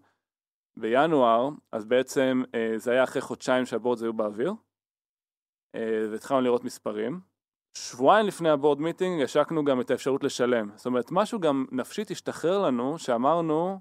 בינואר, 0.78 1.50
אז 1.72 1.86
בעצם 1.86 2.44
אה, 2.56 2.74
זה 2.78 2.92
היה 2.92 3.04
אחרי 3.04 3.22
חודשיים 3.22 3.66
שה 3.66 3.78
boards 3.78 4.02
היו 4.02 4.14
באוויר, 4.14 4.54
אה, 5.76 6.08
והתחלנו 6.12 6.42
לראות 6.42 6.64
מספרים. 6.64 7.20
שבועיים 7.78 8.28
לפני 8.28 8.50
ה 8.50 8.55
board 8.55 8.80
meeting 8.80 9.22
השקנו 9.22 9.66
גם 9.66 9.82
את 9.82 9.92
האפשרות 9.92 10.24
לשלם. 10.24 10.72
זאת 10.76 10.86
אומרת, 10.86 11.06
משהו 11.12 11.40
גם 11.40 11.66
נפשית 11.72 12.12
השתחרר 12.12 12.66
לנו, 12.66 13.00
שאמרנו, 13.00 13.80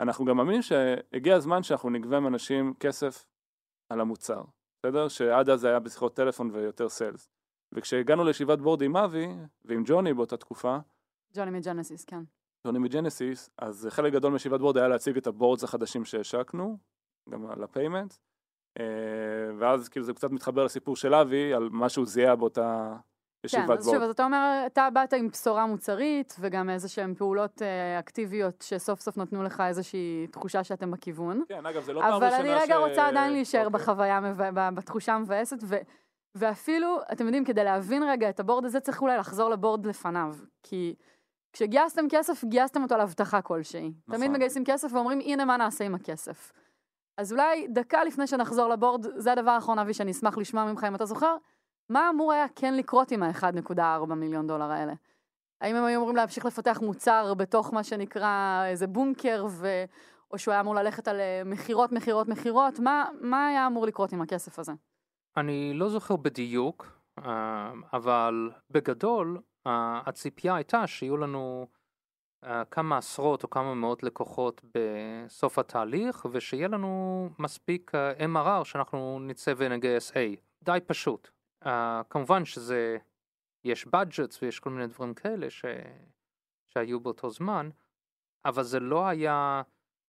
אנחנו 0.00 0.24
גם 0.24 0.36
מאמינים 0.36 0.62
שהגיע 0.62 1.36
הזמן 1.36 1.62
שאנחנו 1.62 1.90
נגבה 1.90 2.20
מאנשים 2.20 2.74
כסף 2.80 3.26
על 3.88 4.00
המוצר, 4.00 4.42
בסדר? 4.78 5.08
שעד 5.08 5.48
אז 5.48 5.64
היה 5.64 5.80
בשיחות 5.80 6.16
טלפון 6.16 6.50
ויותר 6.52 6.88
sales. 6.88 7.28
וכשהגענו 7.74 8.24
לישיבת 8.24 8.58
בורד 8.58 8.82
עם 8.82 8.96
אבי 8.96 9.28
ועם 9.64 9.82
ג'וני 9.86 10.14
באותה 10.14 10.36
תקופה, 10.36 10.78
ג'וני 11.36 11.50
מג'נסיס, 11.50 12.04
כן. 12.04 12.22
ג'וני 12.66 12.78
מג'נסיס, 12.78 13.50
אז 13.58 13.88
חלק 13.90 14.12
גדול 14.12 14.32
מישיבת 14.32 14.60
board 14.60 14.76
היה 14.76 14.88
להציג 14.88 15.16
את 15.16 15.26
ה 15.26 15.31
boards 15.31 15.64
החדשים 15.64 16.04
שהשקנו, 16.04 16.78
גם 17.30 17.46
על 17.46 17.62
ה 17.62 17.68
payment, 17.68 18.14
ואז 19.58 19.88
כאילו 19.88 20.06
זה 20.06 20.14
קצת 20.14 20.30
מתחבר 20.30 20.64
לסיפור 20.64 20.96
של 20.96 21.14
אבי, 21.14 21.54
על 21.54 21.68
מה 21.68 21.88
שהוא 21.88 22.06
זיהה 22.06 22.36
באותה 22.36 22.96
ישיבת 23.44 23.66
כן. 23.66 23.72
אז 23.72 23.84
שוב, 23.84 24.02
אז 24.02 24.10
אתה 24.10 24.24
אומר, 24.24 24.62
אתה 24.66 24.88
באת 24.90 25.12
עם 25.12 25.28
בשורה 25.28 25.66
מוצרית, 25.66 26.36
וגם 26.40 26.70
איזה 26.70 26.88
שהן 26.88 27.14
פעולות 27.14 27.62
אה, 27.62 27.98
אקטיביות 27.98 28.62
שסוף 28.62 29.00
סוף 29.00 29.16
נתנו 29.16 29.42
לך 29.42 29.62
איזושהי 29.66 30.26
תחושה 30.30 30.64
שאתם 30.64 30.90
בכיוון. 30.90 31.42
כן, 31.48 31.66
אגב, 31.66 31.82
זה 31.82 31.92
לא 31.92 32.00
פעם 32.00 32.12
אבל 32.12 32.24
ראשונה 32.26 32.40
אני 32.40 32.54
רגע 32.54 32.74
ש- 32.74 32.88
רוצה 32.88 33.06
עדיין 33.08 33.32
להישאר 33.32 33.66
אוקיי. 33.66 33.80
בחוויה, 33.80 34.20
בתחושה 34.74 35.12
המבאסת, 35.14 35.56
ו- 35.62 35.76
ואפילו, 36.34 36.98
אתם 37.12 37.24
יודעים, 37.24 37.44
כדי 37.44 37.64
להבין 37.64 38.02
רגע 38.02 38.28
את 38.28 38.40
הבורד 38.40 38.64
הזה, 38.64 38.80
צריך 38.80 39.02
אולי 39.02 39.16
לחזור 39.18 39.50
לבורד 39.50 39.86
לפניו. 39.86 40.34
כי 40.62 40.94
כשגייסתם 41.52 42.04
כסף, 42.10 42.44
גייסתם 42.44 42.82
אותו 42.82 42.96
להבטחה 42.96 43.42
כלשהי. 43.42 43.92
נכון. 44.08 44.16
תמיד 44.20 44.30
מגייסים 44.30 44.64
כסף 44.64 44.92
ואומרים, 44.92 45.20
הנה 45.20 45.44
מה 45.44 45.56
נעשה 45.56 45.84
עם 45.84 45.94
הכסף. 45.94 46.52
אז 47.18 47.32
אולי 47.32 47.66
דקה 47.68 48.04
לפני 48.04 48.26
שנחזור 48.26 48.68
לבורד, 48.68 49.06
זה 49.16 49.32
הדבר 49.32 49.50
האחרון, 49.50 49.78
אבי, 49.78 49.94
שאני 49.94 50.10
אשמח 50.10 50.38
לשמוע 50.38 50.64
ממך, 50.64 50.84
אם 50.84 50.94
אתה 50.94 51.04
זוכר, 51.06 51.36
מה 51.88 52.10
אמור 52.10 52.32
היה 52.32 52.46
כן 52.56 52.74
לקרות 52.74 53.10
עם 53.10 53.22
ה-1.4 53.22 54.14
מיליון 54.14 54.46
דולר 54.46 54.70
האלה? 54.70 54.92
האם 55.60 55.76
הם 55.76 55.84
היו 55.84 55.98
אמורים 55.98 56.16
להמשיך 56.16 56.46
לפתח 56.46 56.78
מוצר 56.82 57.34
בתוך 57.34 57.72
מה 57.72 57.84
שנקרא 57.84 58.64
איזה 58.66 58.86
בונקר, 58.86 59.46
ו... 59.50 59.84
או 60.34 60.38
שהוא 60.38 60.52
היה 60.52 60.60
אמור 60.60 60.74
ללכת 60.74 61.08
על 61.08 61.20
אה, 61.20 61.42
מכירות, 61.44 61.92
מכירות, 61.92 62.28
מכירות? 62.28 62.78
מה, 62.78 63.04
מה 63.20 63.46
היה 63.46 63.66
אמור 63.66 63.86
לקרות 63.86 64.12
עם 64.12 64.20
הכסף 64.20 64.58
הזה? 64.58 64.72
אני 65.36 65.74
לא 65.74 65.88
זוכר 65.88 66.16
בדיוק, 66.16 66.86
אה, 67.18 67.72
אבל 67.92 68.50
בגדול, 68.70 69.40
אה, 69.66 70.00
הציפייה 70.06 70.54
הייתה 70.54 70.86
שיהיו 70.86 71.16
לנו 71.16 71.66
כמה 72.70 72.98
עשרות 72.98 73.42
או 73.42 73.50
כמה 73.50 73.74
מאות 73.74 74.02
לקוחות 74.02 74.60
בסוף 74.74 75.58
התהליך, 75.58 76.26
ושיהיה 76.32 76.68
לנו 76.68 77.28
מספיק 77.38 77.92
MRR 78.18 78.64
שאנחנו 78.64 79.18
נצא 79.20 79.52
ונגייס 79.56 80.12
A. 80.12 80.14
די 80.64 80.78
פשוט. 80.86 81.30
אה, 81.66 82.02
כמובן 82.10 82.44
שזה, 82.44 82.96
יש 83.64 83.86
budgets 83.86 84.38
ויש 84.42 84.60
כל 84.60 84.70
מיני 84.70 84.86
דברים 84.86 85.14
כאלה 85.14 85.50
ש, 85.50 85.64
שהיו 86.68 87.00
באותו 87.00 87.30
זמן, 87.30 87.70
אבל 88.44 88.62
זה 88.62 88.80
לא 88.80 89.06
היה 89.06 89.62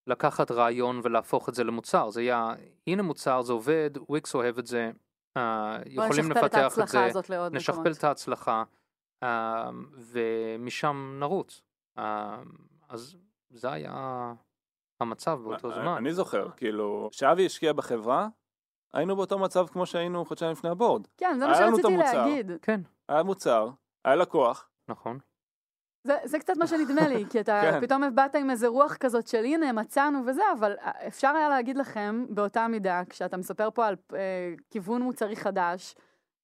לקחת 0.07 0.51
רעיון 0.51 1.01
ולהפוך 1.03 1.49
את 1.49 1.55
זה 1.55 1.63
למוצר, 1.63 2.09
זה 2.09 2.21
היה, 2.21 2.53
הנה 2.87 3.03
מוצר, 3.03 3.41
זה 3.41 3.53
עובד, 3.53 3.89
וויקס 4.09 4.35
אוהב 4.35 4.57
את 4.57 4.67
זה, 4.67 4.91
בוא 5.35 6.03
יכולים 6.05 6.31
את 6.31 6.37
לפתח 6.37 6.47
את 6.47 6.53
ההצלחה 6.53 6.91
זה, 6.91 7.05
הזאת 7.05 7.29
לעוד 7.29 7.55
נשכפל 7.55 7.79
מקומות. 7.79 7.97
את 7.97 8.03
ההצלחה, 8.03 8.63
אה, 9.23 9.69
ומשם 9.97 11.17
נרוץ. 11.19 11.61
אה, 11.97 12.43
אז 12.89 13.17
זה 13.49 13.71
היה 13.71 14.33
המצב 15.01 15.39
באותו 15.43 15.71
זמן. 15.71 15.95
אני 15.97 16.13
זוכר, 16.13 16.51
כאילו, 16.51 17.09
כשאבי 17.11 17.45
השקיע 17.45 17.73
בחברה, 17.73 18.27
היינו 18.95 19.15
באותו 19.15 19.39
מצב 19.39 19.67
כמו 19.67 19.85
שהיינו 19.85 20.25
חודשיים 20.25 20.51
לפני 20.51 20.69
הבורד. 20.69 21.07
כן, 21.17 21.35
זה 21.39 21.47
מה 21.47 21.55
שרציתי 21.55 21.87
המוצר. 21.87 22.25
להגיד. 22.25 22.51
כן, 22.61 22.81
היה 23.09 23.23
מוצר, 23.23 23.69
היה 24.05 24.15
לקוח, 24.15 24.69
נכון. 24.89 25.19
זה, 26.03 26.17
זה 26.23 26.39
קצת 26.39 26.53
מה 26.57 26.67
שנדמה 26.67 27.07
לי, 27.07 27.25
כי 27.29 27.39
אתה 27.39 27.61
כן. 27.61 27.81
פתאום 27.81 28.15
באת 28.15 28.35
עם 28.35 28.49
איזה 28.49 28.67
רוח 28.67 28.95
כזאת 28.95 29.27
של 29.27 29.43
הנה 29.45 29.71
מצאנו 29.71 30.19
וזה, 30.25 30.41
אבל 30.59 30.75
אפשר 31.07 31.27
היה 31.27 31.49
להגיד 31.49 31.77
לכם 31.77 32.25
באותה 32.29 32.67
מידה, 32.67 33.01
כשאתה 33.09 33.37
מספר 33.37 33.69
פה 33.73 33.87
על 33.87 33.95
אה, 34.13 34.53
כיוון 34.69 35.01
מוצרי 35.01 35.35
חדש 35.35 35.95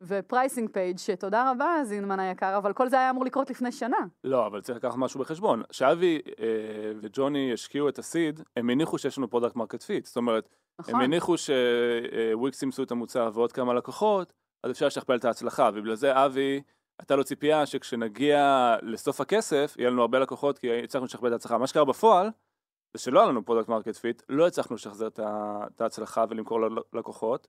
ו 0.01 0.10
pricing 0.10 0.69
page 0.69 0.97
שתודה 0.97 1.51
רבה 1.51 1.75
זינמן 1.83 2.19
היקר, 2.19 2.57
אבל 2.57 2.73
כל 2.73 2.89
זה 2.89 2.95
היה 2.95 3.09
אמור 3.09 3.25
לקרות 3.25 3.49
לפני 3.49 3.71
שנה. 3.71 3.97
לא, 4.23 4.47
אבל 4.47 4.61
צריך 4.61 4.77
לקחת 4.77 4.97
משהו 4.97 5.19
בחשבון. 5.19 5.63
כשאבי 5.69 6.21
אה, 6.39 6.45
וג'וני 7.01 7.53
השקיעו 7.53 7.89
את 7.89 7.99
ה 7.99 8.06
seed, 8.06 8.41
הם 8.57 8.69
הניחו 8.69 8.97
שיש 8.97 9.17
לנו 9.17 9.29
product 9.29 9.55
market 9.55 9.83
fit. 9.83 10.05
זאת 10.05 10.17
אומרת, 10.17 10.49
נכון? 10.79 10.95
הם 10.95 11.01
הניחו 11.01 11.35
שוויקס 11.37 12.63
ימצאו 12.63 12.83
את 12.83 12.91
המוצר 12.91 13.29
ועוד 13.33 13.51
כמה 13.51 13.73
לקוחות, 13.73 14.33
אז 14.63 14.71
אפשר 14.71 14.87
לשכפל 14.87 15.15
את 15.15 15.25
ההצלחה, 15.25 15.69
ובגלל 15.73 15.95
זה 15.95 16.25
אבי, 16.25 16.61
הייתה 16.99 17.15
לו 17.15 17.23
ציפייה 17.23 17.65
שכשנגיע 17.65 18.75
לסוף 18.81 19.21
הכסף, 19.21 19.75
יהיה 19.77 19.89
לנו 19.89 20.01
הרבה 20.01 20.19
לקוחות, 20.19 20.59
כי 20.59 20.83
הצלחנו 20.83 21.05
לשכפל 21.05 21.27
את 21.27 21.31
ההצלחה. 21.31 21.57
מה 21.57 21.67
שקרה 21.67 21.85
בפועל, 21.85 22.29
זה 22.93 23.03
שלא 23.03 23.19
היה 23.19 23.29
לנו 23.29 23.45
product 23.45 23.69
market 23.69 23.95
fit, 23.95 24.21
לא 24.29 24.47
הצלחנו 24.47 24.75
לשחזר 24.75 25.07
את 25.07 25.81
ההצלחה 25.81 26.25
ולמכור 26.29 26.59
ללקוחות. 26.93 27.47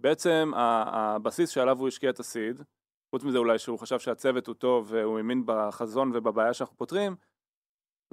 בעצם 0.00 0.52
הבסיס 0.56 1.50
שעליו 1.50 1.78
הוא 1.78 1.88
השקיע 1.88 2.10
את 2.10 2.20
ה 2.20 2.27
seed, 2.27 2.62
חוץ 3.14 3.24
מזה 3.24 3.38
אולי 3.38 3.58
שהוא 3.58 3.78
חשב 3.78 3.98
שהצוות 3.98 4.46
הוא 4.46 4.54
טוב 4.54 4.86
והוא 4.90 5.16
האמין 5.18 5.42
בחזון 5.46 6.10
ובבעיה 6.14 6.54
שאנחנו 6.54 6.76
פותרים, 6.76 7.16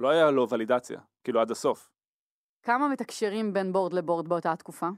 לא 0.00 0.08
היה 0.08 0.30
לו 0.30 0.48
ולידציה, 0.48 1.00
כאילו 1.24 1.40
עד 1.40 1.50
הסוף. 1.50 1.90
כמה 2.62 2.88
מתקשרים 2.88 3.52
בין 3.52 3.72
board 3.72 3.92
ל 3.92 3.98
board 3.98 4.28
באותה 4.28 4.56
תקופה? 4.56 4.88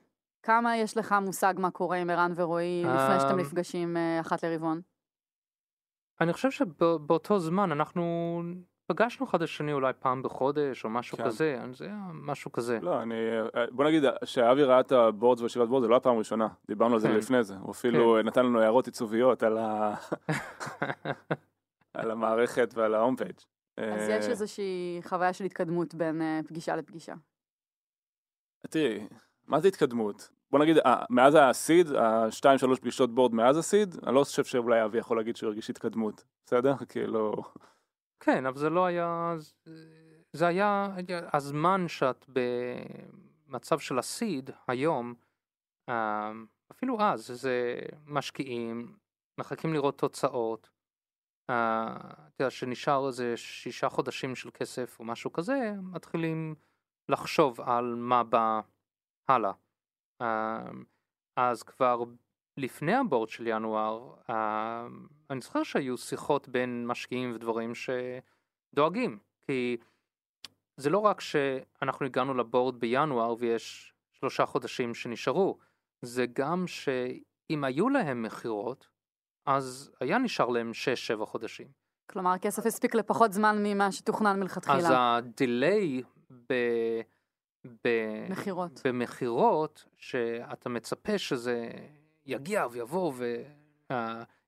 כמה 0.42 0.76
יש 0.76 0.97
לך 0.97 1.14
מושג 1.23 1.54
מה 1.59 1.71
קורה 1.71 1.97
עם 1.97 2.11
ערן 2.11 2.33
ורועי 2.35 2.83
לפני 2.85 3.21
שאתם 3.21 3.33
אמ, 3.33 3.40
נפגשים 3.40 3.97
אה, 3.97 4.21
אחת 4.21 4.45
לרבעון? 4.45 4.81
אני 6.21 6.33
חושב 6.33 6.50
שבאותו 6.50 7.38
זמן 7.38 7.73
אנחנו 7.73 8.42
פגשנו 8.87 9.26
אחד 9.26 9.42
השני 9.42 9.73
אולי 9.73 9.92
פעם 9.99 10.23
בחודש 10.23 10.85
או 10.85 10.90
משהו 10.90 11.19
כן. 11.19 11.25
כזה, 11.25 11.57
זה 11.73 11.85
היה 11.85 12.00
משהו 12.12 12.52
כזה. 12.52 12.78
לא, 12.83 13.02
אני... 13.02 13.14
בוא 13.71 13.85
נגיד 13.85 14.04
שאבי 14.25 14.64
ראה 14.64 14.81
את 14.81 14.92
ה 14.92 14.99
boards 14.99 15.40
וישיבת 15.40 15.69
board, 15.69 15.83
זה 15.83 15.88
לא 15.88 15.97
הפעם 15.97 16.14
הראשונה, 16.14 16.49
דיברנו 16.66 16.95
על 16.95 17.00
זה 17.00 17.09
כן. 17.09 17.14
לפני 17.14 17.45
זה, 17.45 17.54
הוא 17.57 17.71
אפילו 17.71 18.23
נתן 18.23 18.47
לנו 18.47 18.61
הערות 18.61 18.87
עיצוביות 18.87 19.42
על, 19.42 19.59
ה... 19.59 19.95
על 21.95 22.11
המערכת 22.11 22.73
ועל 22.75 22.95
ה 22.95 22.99
home 22.99 23.16
page. 23.16 23.38
אז 23.76 24.09
יש 24.09 24.28
איזושהי 24.28 25.00
חוויה 25.02 25.33
של 25.33 25.45
התקדמות 25.45 25.95
בין 25.95 26.23
אה, 26.23 26.40
פגישה 26.47 26.77
לפגישה. 26.77 27.14
תראי, 28.70 29.07
מה 29.46 29.61
זה 29.61 29.68
התקדמות? 29.68 30.31
בוא 30.51 30.59
נגיד, 30.59 30.79
אה, 30.79 31.05
מאז 31.11 31.37
הסיד, 31.40 31.87
השתיים 31.92 32.59
שלוש 32.59 32.79
פגישות 32.79 33.14
בורד 33.14 33.35
מאז 33.35 33.59
הסיד, 33.59 33.94
אני 34.07 34.14
לא 34.14 34.25
חושב 34.25 34.44
שאולי 34.44 34.85
אבי 34.85 34.98
יכול 34.98 35.16
להגיד 35.16 35.37
שהוא 35.37 35.48
הרגיש 35.48 35.70
התקדמות, 35.70 36.25
בסדר? 36.46 36.75
כאילו... 36.88 37.33
כן, 38.20 38.46
אבל 38.46 38.59
זה 38.59 38.70
לא 38.70 38.85
היה, 38.85 39.37
זה 40.33 40.46
היה 40.46 40.88
הזמן 41.33 41.88
שאת 41.88 42.27
במצב 43.48 43.79
של 43.79 43.98
הסיד 43.98 44.51
היום, 44.68 45.14
אה, 45.88 46.33
אפילו 46.72 47.01
אז, 47.01 47.27
זה 47.27 47.75
משקיעים, 48.07 48.96
מחכים 49.40 49.72
לראות 49.72 49.98
תוצאות, 49.98 50.70
אה, 51.51 51.96
אתה 51.96 52.42
יודע, 52.42 52.51
שנשאר 52.51 53.07
איזה 53.07 53.37
שישה 53.37 53.88
חודשים 53.88 54.35
של 54.35 54.51
כסף 54.51 55.01
או 55.01 55.05
משהו 55.05 55.33
כזה, 55.33 55.72
מתחילים 55.83 56.55
לחשוב 57.09 57.61
על 57.61 57.95
מה 57.95 58.25
בא 58.25 58.61
הלאה. 59.29 59.53
אה, 60.21 60.71
אז 61.37 61.62
כבר 61.62 62.03
לפני 62.57 62.95
הבורד 62.95 63.29
של 63.29 63.47
ינואר, 63.47 64.15
אה, 64.31 64.87
אני 65.31 65.41
זוכר 65.41 65.62
שהיו 65.62 65.99
שיחות 65.99 66.49
בין 66.49 66.87
משקיעים 66.87 67.33
ודברים 67.35 67.73
שדואגים, 67.75 69.19
כי 69.47 69.77
זה 70.77 70.91
לא 70.91 70.99
רק 70.99 71.21
שאנחנו 71.21 72.07
הגענו 72.07 72.35
לבורד 72.35 72.81
בינואר 72.81 73.35
ויש 73.38 73.93
שלושה 74.12 74.47
חודשים 74.47 74.95
שנשארו, 74.95 75.59
זה 76.03 76.27
גם 76.33 76.67
שאם 76.67 77.65
היו 77.65 77.88
להם 77.88 78.23
מכירות, 78.23 78.88
אז 79.47 79.93
היה 80.01 80.19
נשאר 80.19 80.49
להם 80.49 80.71
6-7 81.21 81.27
חודשים. 81.27 81.67
כלומר, 82.11 82.31
הכסף 82.31 82.67
הספיק 82.67 82.95
לפחות 82.95 83.33
זמן 83.33 83.57
ממה 83.62 83.93
שתוכנן 83.93 84.31
אז 84.31 84.37
מלכתחילה. 84.37 85.17
ה 85.16 85.31
delay 85.31 86.03
ב... 86.33 86.55
ב... 87.64 87.88
מכירות. 88.31 88.81
במכירות, 88.85 89.85
שאתה 89.97 90.68
מצפה 90.68 91.18
שזה 91.18 91.71
יגיע 92.27 92.66
ויבוא 92.71 93.12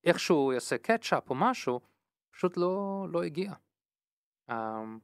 ואיכשהו 0.04 0.52
יעשה 0.52 0.78
catch 0.78 1.15
up 1.15 1.30
או 1.30 1.34
משהו, 1.34 1.80
פשוט 2.30 2.56
לא, 2.56 3.06
לא 3.10 3.22
הגיע. 3.22 3.52
אמ, 4.50 4.98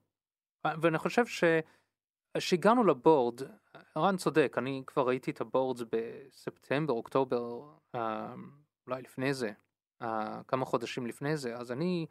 ואני 0.64 0.98
חושב 0.98 1.24
שהגענו 2.38 2.84
ל 2.84 2.92
board, 2.92 3.40
רן 3.96 4.16
צודק, 4.16 4.54
אני 4.58 4.82
כבר 4.86 5.06
ראיתי 5.08 5.30
את 5.30 5.40
ה 5.40 5.46
boards 5.46 5.82
בספטמבר, 5.90 6.94
אוקטובר, 6.94 7.62
אמ, 7.96 8.50
אולי 8.86 9.02
לפני 9.02 9.34
זה, 9.34 9.52
אה, 10.02 10.42
כמה 10.48 10.64
חודשים 10.64 11.06
לפני 11.06 11.36
זה, 11.36 11.56
אז 11.56 11.72
אני 11.72 12.06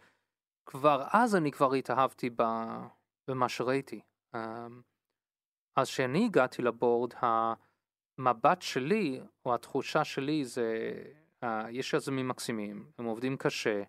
כבר, 0.65 1.03
אז 1.11 1.35
אני 1.35 1.51
כבר 1.51 1.73
התאהבתי 1.73 2.29
ב- 2.35 2.85
במה 3.27 3.49
שראיתי. 3.49 4.01
אמ, 4.35 4.81
אז 5.75 5.87
כשאני 5.87 6.25
הגעתי 6.25 6.61
לבורד, 6.61 7.13
המבט 7.21 8.61
שלי, 8.61 9.21
או 9.45 9.55
התחושה 9.55 10.03
שלי 10.03 10.45
זה, 10.45 10.93
uh, 11.43 11.47
יש 11.69 11.93
יזמים 11.93 12.27
מקסימים, 12.27 12.91
הם 12.97 13.05
עובדים 13.05 13.37
קשה, 13.37 13.83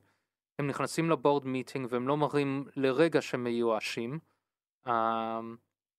הם 0.58 0.66
נכנסים 0.66 1.10
לבורד 1.10 1.46
מיטינג 1.46 1.86
והם 1.90 2.08
לא 2.08 2.16
מראים 2.16 2.64
לרגע 2.76 3.22
שהם 3.22 3.44
מיואשים. 3.44 4.18
Uh, 4.86 4.90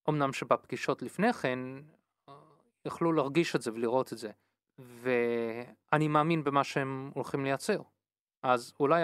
אמנם 0.08 0.32
שבפגישות 0.32 1.02
לפני 1.02 1.32
כן, 1.32 1.58
uh, 2.28 2.32
יכלו 2.84 3.12
להרגיש 3.12 3.56
את 3.56 3.62
זה 3.62 3.72
ולראות 3.72 4.12
את 4.12 4.18
זה. 4.18 4.30
ואני 4.78 6.08
מאמין 6.08 6.44
במה 6.44 6.64
שהם 6.64 7.10
הולכים 7.14 7.44
לייצר. 7.44 7.82
אז 8.42 8.72
אולי 8.80 9.02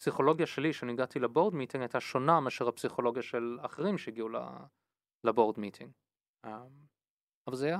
הפסיכולוגיה 0.00 0.46
שלי, 0.46 0.72
כשאני 0.72 0.92
הגעתי 0.92 1.18
לבורד 1.18 1.54
מיטינג, 1.54 1.82
הייתה 1.82 2.00
שונה 2.00 2.40
מאשר 2.40 2.68
הפסיכולוגיה 2.68 3.22
של 3.22 3.58
אחרים 3.62 3.98
שהגיעו 3.98 4.28
ל... 4.28 4.36
לבורד 5.24 5.58
מיטינג. 5.58 5.90
Um, 6.46 6.48
אבל 7.46 7.56
זה 7.56 7.66
היה 7.66 7.78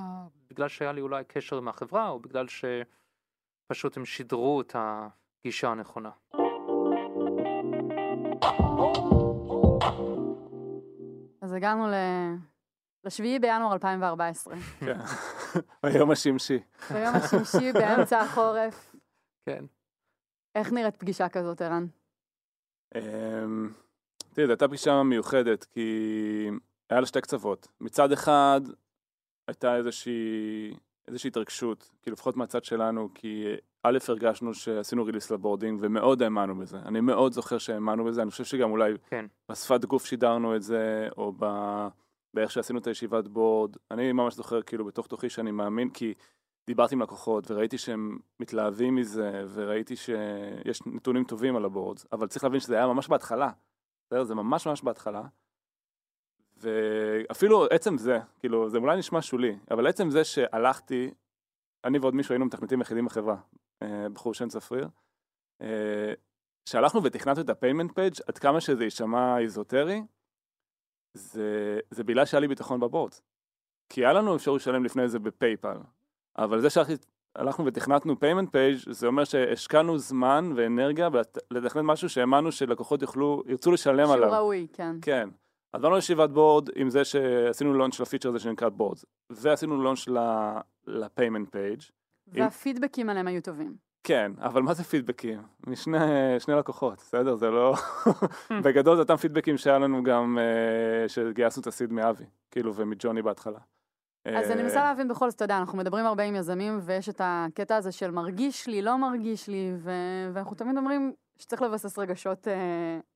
בגלל 0.51 0.69
שהיה 0.69 0.93
לי 0.93 1.01
אולי 1.01 1.25
קשר 1.25 1.57
עם 1.57 1.69
החברה, 1.69 2.09
או 2.09 2.21
בגלל 2.21 2.47
שפשוט 2.49 3.97
הם 3.97 4.05
שידרו 4.05 4.61
את 4.61 4.77
הגישה 4.77 5.69
הנכונה. 5.69 6.11
אז 11.43 11.53
הגענו 11.53 11.87
ל... 11.87 11.95
לשביעי 13.05 13.39
בינואר 13.39 13.73
2014, 13.73 14.55
כן. 14.81 14.99
היום 15.83 16.11
השמשי. 16.11 16.59
ביום 16.93 17.15
השמשי 17.15 17.73
באמצע 17.73 18.21
החורף. 18.21 18.97
כן. 19.47 19.65
איך 20.55 20.73
נראית 20.73 20.97
פגישה 20.97 21.29
כזאת, 21.29 21.63
ערן? 21.63 21.87
אמ, 22.94 23.70
תראי, 24.33 24.46
זו 24.46 24.53
הייתה 24.53 24.68
פגישה 24.68 25.03
מיוחדת, 25.03 25.64
כי 25.64 25.81
היה 26.90 27.00
לה 27.00 27.07
שתי 27.07 27.20
קצוות. 27.20 27.68
מצד 27.81 28.12
אחד, 28.12 28.61
הייתה 29.48 29.76
איזושהי, 29.76 30.74
איזושהי 31.09 31.29
התרגשות, 31.29 31.90
כאילו 32.03 32.14
לפחות 32.14 32.37
מהצד 32.37 32.64
שלנו, 32.64 33.09
כי 33.14 33.44
א', 33.83 33.98
הרגשנו 34.09 34.55
שעשינו 34.55 35.05
ריליס 35.05 35.31
לבורדינג, 35.31 35.79
ומאוד 35.83 36.22
האמנו 36.22 36.59
בזה. 36.59 36.79
אני 36.79 37.00
מאוד 37.00 37.33
זוכר 37.33 37.59
שהאמנו 37.59 38.05
בזה, 38.05 38.22
אני 38.22 38.31
חושב 38.31 38.44
שגם 38.44 38.70
אולי 38.70 38.92
כן. 39.07 39.26
בשפת 39.50 39.85
גוף 39.85 40.07
שידרנו 40.07 40.57
את 40.57 40.62
זה, 40.62 41.09
או 41.16 41.33
ב... 41.38 41.46
באיך 42.35 42.50
שעשינו 42.50 42.79
את 42.79 42.87
הישיבת 42.87 43.29
בורד. 43.29 43.76
אני 43.90 44.12
ממש 44.12 44.35
זוכר 44.35 44.62
כאילו 44.62 44.85
בתוך 44.85 45.07
תוכי 45.07 45.29
שאני 45.29 45.50
מאמין, 45.50 45.90
כי 45.90 46.14
דיברתי 46.66 46.94
עם 46.94 47.03
לקוחות 47.03 47.51
וראיתי 47.51 47.79
שהם 47.79 48.18
מתלהבים 48.40 48.94
מזה 48.94 49.44
וראיתי 49.55 49.96
שיש 49.96 50.87
נתונים 50.87 51.25
טובים 51.25 51.57
על 51.57 51.64
הבורדס, 51.64 52.07
אבל 52.12 52.27
צריך 52.27 52.44
להבין 52.44 52.61
שזה 52.61 52.77
היה 52.77 52.87
ממש 52.87 53.09
בהתחלה, 53.09 53.51
בסדר? 54.07 54.25
זה 54.25 54.35
ממש 54.35 54.66
ממש 54.66 54.83
בהתחלה. 54.83 55.23
ואפילו 56.57 57.66
עצם 57.66 57.99
זה, 57.99 58.18
כאילו, 58.38 58.70
זה 58.70 58.79
אולי 58.79 58.99
נשמע 58.99 59.23
שולי, 59.23 59.59
אבל 59.70 59.87
עצם 59.87 60.11
זה 60.11 60.25
שהלכתי, 60.25 61.11
אני 61.85 61.99
ועוד 61.99 62.14
מישהו 62.14 62.33
היינו 62.33 62.46
מתכנתים 62.46 62.81
יחידים 62.81 63.05
בחברה, 63.05 63.37
אה, 63.83 64.09
בחור 64.12 64.35
שם 64.35 64.49
צפריר, 64.49 64.88
אה, 65.62 66.12
שהלכנו 66.64 67.05
ותכנתנו 67.05 67.42
את 67.42 67.49
ה-payment 67.49 67.90
page, 67.90 68.23
עד 68.27 68.38
כמה 68.38 68.61
שזה 68.61 68.85
יישמע 68.85 69.38
איזוטרי, 69.38 70.03
זה, 71.14 71.81
זה 71.90 72.05
בגלל 72.05 72.25
שהיה 72.25 72.40
לי 72.40 72.49
ביטחון 72.49 72.81
ב 72.81 72.86
boards. 72.86 73.23
כי 73.88 74.01
היה 74.01 74.12
לנו 74.12 74.37
אפשרות 74.37 74.61
לשלם 74.61 74.85
לפני 74.85 75.09
זה 75.09 75.18
בפייפל, 75.18 75.77
אבל 76.38 76.61
זה 76.61 76.69
שהלכנו 76.71 77.66
ותכנתנו 77.66 78.12
payment 78.12 78.47
page, 78.47 78.93
זה 78.93 79.07
אומר 79.07 79.25
שהשקענו 79.25 79.99
זמן 79.99 80.53
ואנרגיה 80.57 81.09
לתכנת 81.51 81.85
משהו 81.85 82.09
שהאמנו 82.09 82.53
שלקוחות 82.53 83.03
יוכלו, 83.03 83.43
ירצו 83.47 83.73
לשלם 83.73 84.05
שהוא 84.05 84.14
עליו. 84.14 84.29
שהוא 84.29 84.37
ראוי, 84.37 84.66
כן. 84.73 84.97
כן. 85.03 85.29
אז 85.73 85.83
באנו 85.83 85.95
לישיבת 85.95 86.31
board 86.31 86.69
עם 86.77 86.90
זה 86.90 87.05
שעשינו 87.05 87.75
launch 87.75 88.01
לפיצ'ר 88.01 88.29
הזה 88.29 88.38
שנקרא 88.38 88.69
boards, 88.69 89.05
ועשינו 89.31 89.83
launch 89.83 90.09
ל-payment 90.87 91.47
page. 91.55 91.90
וה 92.27 92.40
feedbackים 92.40 93.11
עליהם 93.11 93.27
היו 93.27 93.43
טובים. 93.43 93.90
כן, 94.05 94.33
אבל 94.38 94.62
מה 94.62 94.75
זה 94.75 94.85
feedbackים? 94.85 95.43
משני 95.66 95.99
שני 96.38 96.55
לקוחות, 96.55 96.99
בסדר? 96.99 97.35
זה 97.35 97.51
לא... 97.51 97.75
בגדול 98.64 98.97
זה 98.97 99.03
אותם 99.03 99.16
פידבקים 99.16 99.59
שהיה 99.59 99.79
לנו 99.79 100.03
גם, 100.03 100.38
אה, 100.38 101.09
שגייסנו 101.09 101.61
את 101.61 101.66
הסיד 101.66 101.93
מאבי, 101.93 102.25
כאילו, 102.51 102.75
ומג'וני 102.75 103.23
בהתחלה. 103.23 103.59
אז 104.25 104.51
אני 104.51 104.59
אה, 104.59 104.63
מנסה 104.65 104.83
להבין 104.85 105.09
בכל 105.09 105.31
זאת, 105.31 105.37
אתה 105.37 105.45
יודע, 105.45 105.59
אנחנו 105.59 105.79
מדברים 105.79 106.07
הרבה 106.07 106.23
עם 106.23 106.35
יזמים, 106.37 106.79
ויש 106.83 107.09
את 107.09 107.21
הקטע 107.25 107.77
הזה 107.77 107.93
של 107.93 108.11
מרגיש 108.11 108.67
לי, 108.67 108.83
לא 108.83 108.99
מרגיש 108.99 109.49
לי, 109.49 109.73
ו- 109.79 109.91
ואנחנו 110.33 110.57
תמיד 110.57 110.77
אומרים 110.77 111.13
שצריך 111.39 111.63
לבסס 111.63 111.99
רגשות 111.99 112.49
אה, 112.49 112.55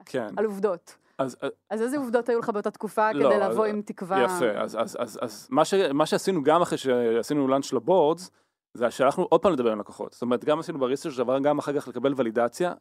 כן. 0.05 0.27
על 0.37 0.45
עובדות. 0.45 0.97
אז 1.19 1.37
אה, 1.43 1.49
אז 1.71 1.83
איזה 1.83 1.97
עובדות 1.99 2.29
היו 2.29 2.39
לך 2.39 2.49
באותה 2.49 2.71
תקופה 2.71 3.13
לא, 3.13 3.29
כדי 3.31 3.39
לבוא 3.41 3.67
אז- 3.67 3.71
עם 3.71 3.83
תקווה? 3.83 4.23
יפה, 4.25 4.51
אז, 4.51 4.77
אז, 4.81 4.97
אז, 5.01 5.19
אז 5.23 5.49
מה, 5.51 5.65
ש, 5.65 5.75
מה 5.75 6.07
שעשינו 6.07 6.43
גם 6.43 6.63
אחרי 6.63 6.79
שעשינו 6.79 7.49
לאנץ' 7.49 7.73
לבורדס, 7.73 8.31
זה 8.75 8.91
שהלכנו 8.91 9.25
עוד 9.25 9.43
פעם 9.43 9.53
לדבר 9.53 9.73
עם 9.73 9.79
לקוחות. 9.81 10.13
זאת 10.13 10.23
אומרת, 10.23 10.45
גם 10.45 10.59
עשינו 10.59 10.79
בריסטרץ' 10.79 11.17
דבר, 11.17 11.39
גם 11.39 11.59
אחר 11.59 11.81
כך 11.81 11.89
לקבל 11.89 12.13
ולידציה, 12.17 12.73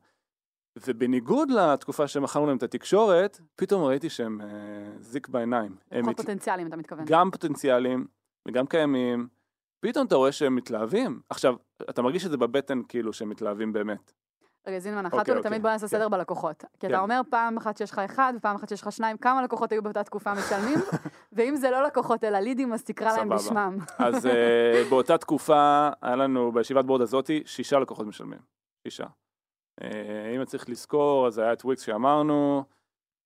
ובניגוד 0.88 1.52
לתקופה 1.52 2.08
שמכרנו 2.08 2.46
להם 2.46 2.58
את 2.58 2.64
התקשורת, 2.64 3.40
פתאום 3.56 3.84
ראיתי 3.84 4.10
שהם 4.10 4.42
אה, 4.42 4.48
זיק 5.00 5.28
בעיניים. 5.28 5.76
הם 5.92 6.14
פוטנציאליים, 6.14 6.68
אתה 6.68 6.76
מתכוון. 6.76 7.06
גם 7.08 7.32
פוטנציאליים 7.32 8.08
וגם 8.48 8.68
קיימים, 8.68 9.28
פתאום 9.80 10.08
אתה 10.08 10.16
רואה 10.16 10.32
שהם 10.32 10.56
מתלהבים. 10.56 11.22
עכשיו, 11.30 11.56
אתה 11.90 12.02
מרגיש 12.02 12.26
את 12.26 12.32
זה 12.32 12.38
בבטן 12.38 12.82
כאילו 12.88 13.14
שהם 13.14 13.30
מתלהבים 13.30 13.74
באמת. 13.74 14.14
רגע, 14.68 14.80
זינמן, 14.80 15.06
אחת 15.06 15.14
אוקיי, 15.14 15.34
ולתמיד 15.34 15.46
אוקיי. 15.46 15.60
בוא 15.60 15.70
נעשה 15.70 15.88
כן. 15.88 15.98
סדר 15.98 16.10
בלקוחות. 16.10 16.60
כי 16.60 16.66
כן. 16.80 16.88
אתה 16.88 17.00
אומר 17.00 17.22
פעם 17.30 17.58
אחת 17.58 17.78
שיש 17.78 17.92
לך 17.92 18.00
אחד, 18.00 18.34
ופעם 18.38 18.56
אחת 18.56 18.70
שיש 18.70 18.82
לך 18.82 18.92
שניים, 18.92 19.18
כמה 19.18 19.42
לקוחות 19.42 19.72
היו 19.72 19.84
באותה 19.84 20.04
תקופה 20.04 20.34
משלמים, 20.34 20.80
ואם 21.34 21.56
זה 21.56 21.72
לא 21.72 21.84
לקוחות 21.84 22.24
אלא 22.24 22.40
לידים, 22.40 22.74
אז 22.74 22.84
תקרא 22.84 23.18
להם. 23.18 23.30
בשמם. 23.30 23.78
אז 23.98 24.26
אה, 24.26 24.84
באותה 24.90 25.18
תקופה 25.18 25.90
היה 26.02 26.16
לנו 26.16 26.52
בישיבת 26.52 26.86
board 26.86 27.02
הזאתי 27.02 27.44
שישה 27.46 27.80
לקוחות 27.80 28.08
משלמים. 28.08 28.40
שישה. 28.88 29.06
אה, 29.82 30.36
אם 30.36 30.46
צריך 30.46 30.70
לזכור, 30.70 31.28
אז 31.28 31.38
היה 31.38 31.54
את 31.54 31.66
וויקס 31.66 31.82
שאמרנו, 31.82 32.64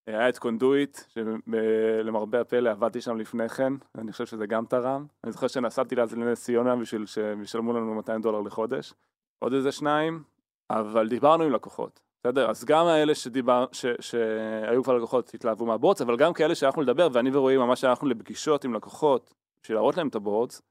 היה 0.07 0.29
את 0.29 0.37
קונדויט, 0.37 0.97
שלמרבה 1.07 2.41
הפלא 2.41 2.69
עבדתי 2.69 3.01
שם 3.01 3.17
לפני 3.17 3.49
כן, 3.49 3.73
אני 3.97 4.11
חושב 4.11 4.25
שזה 4.25 4.45
גם 4.45 4.65
תרם. 4.65 5.05
אני 5.23 5.31
זוכר 5.31 5.47
שנסעתי 5.47 6.01
אז 6.01 6.15
לנס 6.15 6.43
ציונה 6.43 6.75
בשביל 6.75 7.05
שהם 7.05 7.41
ישלמו 7.41 7.73
לנו 7.73 7.95
200 7.95 8.21
דולר 8.21 8.41
לחודש. 8.41 8.93
עוד 9.39 9.53
איזה 9.53 9.71
שניים, 9.71 10.23
אבל 10.69 11.07
דיברנו 11.07 11.43
עם 11.43 11.51
לקוחות. 11.51 11.99
בסדר? 12.19 12.49
אז 12.49 12.65
גם 12.65 12.85
האלה 12.85 13.15
שדיבר, 13.15 13.65
ש, 13.71 13.85
שהיו 13.99 14.83
כבר 14.83 14.97
לקוחות 14.97 15.33
התלהבו 15.33 15.65
מה 15.65 15.73
boards, 15.73 16.01
אבל 16.01 16.17
גם 16.17 16.33
כאלה 16.33 16.55
שהלכנו 16.55 16.81
לדבר, 16.81 17.07
ואני 17.13 17.29
ורועי 17.33 17.57
ממש 17.57 17.83
הלכנו 17.83 18.09
לפגישות 18.09 18.65
עם 18.65 18.73
לקוחות, 18.73 19.33
בשביל 19.63 19.77
להראות 19.77 19.97
להם 19.97 20.07
את 20.07 20.15
ה 20.15 20.21
boards, 20.21 20.61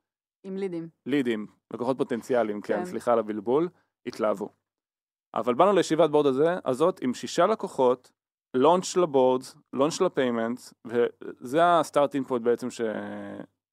עם 0.45 0.57
לידים. 0.57 0.89
לידים, 1.07 1.47
לקוחות 1.75 1.99
פוטנציאליים, 1.99 2.61
כן, 2.61 2.77
כן. 2.77 2.85
סליחה 2.85 3.13
על 3.13 3.19
הבלבול, 3.19 3.69
התלהבו. 4.07 4.49
אבל 5.37 5.55
באנו 5.55 5.73
לישיבת 5.73 6.11
board 6.11 6.27
הזה, 6.27 6.59
הזאת 6.65 7.01
עם 7.03 7.15
שישה 7.15 7.47
לקוחות, 7.47 8.13
launch 8.55 8.97
ל 8.97 9.04
boards, 9.04 9.57
launch 9.73 10.01
ל 10.01 10.08
payments, 10.08 10.75
וזה 10.85 11.61
ה 11.65 11.72
starting 11.72 12.27
point 12.27 12.45
בעצם 12.45 12.71
ש... 12.71 12.81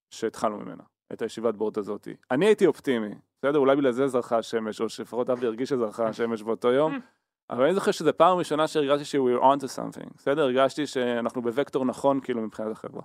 שהתחלנו 0.10 0.58
ממנה, 0.58 0.84
את 1.14 1.22
הישיבת 1.22 1.56
board 1.56 1.78
הזאת. 1.78 2.08
אני 2.32 2.46
הייתי 2.46 2.66
אופטימי, 2.66 3.16
בסדר? 3.40 3.60
אולי 3.60 3.76
בגלל 3.76 3.92
זה 3.92 4.08
זרחה 4.08 4.38
השמש, 4.38 4.82
או 4.82 4.90
שלפחות 4.90 5.30
אבי 5.30 5.46
הרגיש 5.46 5.70
שזרחה 5.70 6.08
השמש 6.08 6.42
באותו 6.44 6.72
יום, 6.72 7.00
אבל 7.50 7.64
אני 7.64 7.74
זוכר 7.74 7.92
שזו 7.92 8.12
פעם 8.18 8.38
ראשונה 8.38 8.68
שהרגשתי 8.68 9.06
ש- 9.06 9.16
we 9.16 9.40
are 9.40 9.44
on 9.44 9.64
to 9.64 9.68
something, 9.78 10.10
בסדר? 10.16 10.42
הרגשתי 10.42 10.88
שאנחנו 10.88 11.42
בווקטור 11.42 11.86
נכון 11.86 12.20
כאילו 12.20 12.42
מבחינת 12.42 12.72
החברה. 12.72 13.02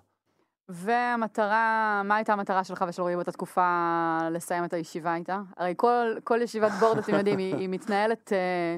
והמטרה, 0.68 2.02
מה 2.04 2.16
הייתה 2.16 2.32
המטרה 2.32 2.64
שלך 2.64 2.84
ושל 2.88 3.02
רועי 3.02 3.14
באותה 3.14 3.32
תקופה 3.32 4.18
לסיים 4.30 4.64
את 4.64 4.72
הישיבה 4.72 5.14
איתה? 5.14 5.40
הרי 5.56 5.74
כל, 5.76 6.14
כל 6.24 6.42
ישיבת 6.42 6.72
בורד, 6.80 6.98
אתם 6.98 7.14
יודעים, 7.14 7.38
היא, 7.38 7.54
היא 7.54 7.68
מתנהלת 7.68 8.32
אה, 8.32 8.76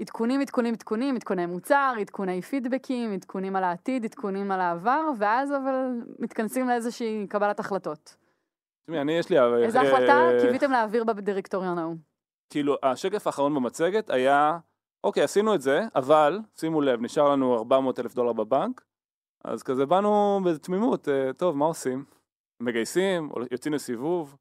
עדכונים, 0.00 0.40
עדכונים, 0.40 0.74
עדכונים, 0.74 1.16
עדכוני 1.16 1.46
מוצר, 1.46 1.94
עדכוני 2.00 2.42
פידבקים, 2.42 3.12
עדכונים 3.12 3.56
על 3.56 3.64
העתיד, 3.64 4.04
עדכונים 4.04 4.50
על 4.50 4.60
העבר, 4.60 5.10
ואז 5.18 5.52
אבל 5.52 5.74
מתכנסים 6.18 6.68
לאיזושהי 6.68 7.26
קבלת 7.28 7.60
החלטות. 7.60 8.16
תשמעי, 8.84 9.00
אני 9.00 9.12
יש 9.12 9.30
לי... 9.30 9.38
אה, 9.38 9.56
איזה 9.56 9.80
החלטה 9.80 10.28
קיוויתם 10.40 10.70
להעביר 10.70 11.04
בדירקטוריון 11.04 11.78
ההוא? 11.78 11.96
כאילו, 12.50 12.76
השקף 12.82 13.26
האחרון 13.26 13.54
במצגת 13.54 14.10
היה, 14.10 14.58
אוקיי, 15.04 15.22
עשינו 15.22 15.54
את 15.54 15.60
זה, 15.60 15.80
אבל, 15.94 16.40
שימו 16.56 16.80
לב, 16.80 17.00
נשאר 17.00 17.30
לנו 17.30 17.58
400 17.58 17.98
אלף 17.98 18.14
דולר 18.14 18.32
בבנק, 18.32 18.84
אז 19.46 19.62
כזה 19.62 19.86
באנו 19.86 20.40
בתמימות, 20.44 21.08
אה, 21.08 21.32
טוב, 21.32 21.56
מה 21.56 21.64
עושים? 21.64 22.04
מגייסים, 22.60 23.30
יוצאים 23.50 23.74
לסיבוב, 23.74 24.36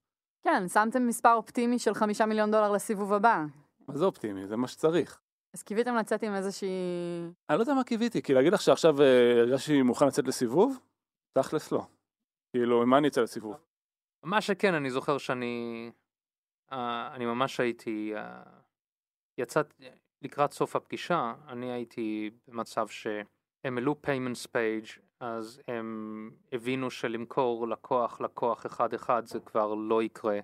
כן, 0.46 0.68
שמתם 0.68 1.08
מספר 1.08 1.34
אופטימי 1.34 1.80
של 1.80 1.94
חמישה 1.94 2.26
מיליון 2.26 2.52
דולר 2.52 2.72
לסיבוב 2.72 3.13
הבא. 3.13 3.46
מה 3.88 3.98
זה 3.98 4.06
אופטימי? 4.06 4.48
זה 4.48 4.58
מה 4.58 4.68
שצריך. 4.68 5.22
אז 5.54 5.63
קיוויתם 5.63 5.96
לצאת 5.96 6.24
עם 6.24 6.36
איזושהי... 6.36 6.70
אני 7.50 7.58
לא 7.58 7.63
יודע 7.63 7.74
מה 7.74 7.84
קיוויתי, 7.84 8.22
כי 8.22 8.34
להגיד 8.34 8.54
לך 8.54 8.62
שעכשיו 8.62 9.02
אה, 9.02 9.39
הרגשתי 9.39 9.82
מוכן 9.82 10.08
לצאת 10.08 10.28
לסיבוב? 10.28 10.80
תכלס 11.38 11.72
לא. 11.72 11.88
כאילו, 12.54 12.82
עם 12.82 12.89
מה 12.89 12.98
אני 12.98 13.08
אצא 13.08 13.22
לסיבוב? 13.22 13.56
מה 14.24 14.41
שכן, 14.41 14.74
אני 14.74 14.89
זוכר 14.89 15.18
שאני... 15.18 15.91
אה, 16.72 17.15
אני 17.15 17.26
ממש 17.26 17.60
הייתי... 17.60 18.13
אה, 18.15 18.44
יצאת 19.38 19.74
לקראת 20.22 20.54
סוף 20.54 20.76
הפגישה, 20.76 21.34
אני 21.48 21.72
הייתי 21.72 22.32
במצב 22.48 22.88
שהם 23.65 23.78
העלו 23.78 23.95
payments 24.06 24.47
page, 24.47 24.99
אז 25.19 25.62
הם 25.67 26.32
הבינו 26.51 26.91
שלמכור 26.91 27.67
לקוח 27.67 28.21
לקוח 28.21 28.65
אחד 28.65 28.93
אחד 28.93 29.25
זה 29.25 29.39
כבר 29.39 29.73
לא 29.73 30.04
יקרה, 30.04 30.39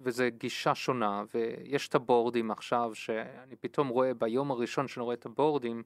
וזה 0.00 0.30
גישה 0.30 0.74
שונה, 0.74 1.24
ויש 1.34 1.88
את 1.88 1.94
הבורדים 1.94 2.50
עכשיו, 2.50 2.90
שאני 2.94 3.56
פתאום 3.56 3.88
רואה 3.88 4.14
ביום 4.14 4.50
הראשון 4.50 4.88
שאני 4.88 5.04
רואה 5.04 5.14
את 5.14 5.26
הבורדים, 5.26 5.82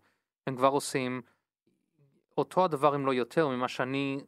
הם 0.46 0.56
כבר 0.56 0.68
עושים 0.68 1.22
אותו 2.38 2.64
הדבר 2.64 2.96
אם 2.96 3.06
לא 3.06 3.14
יותר 3.14 3.48
ממה 3.48 3.68
שאני 3.68 4.20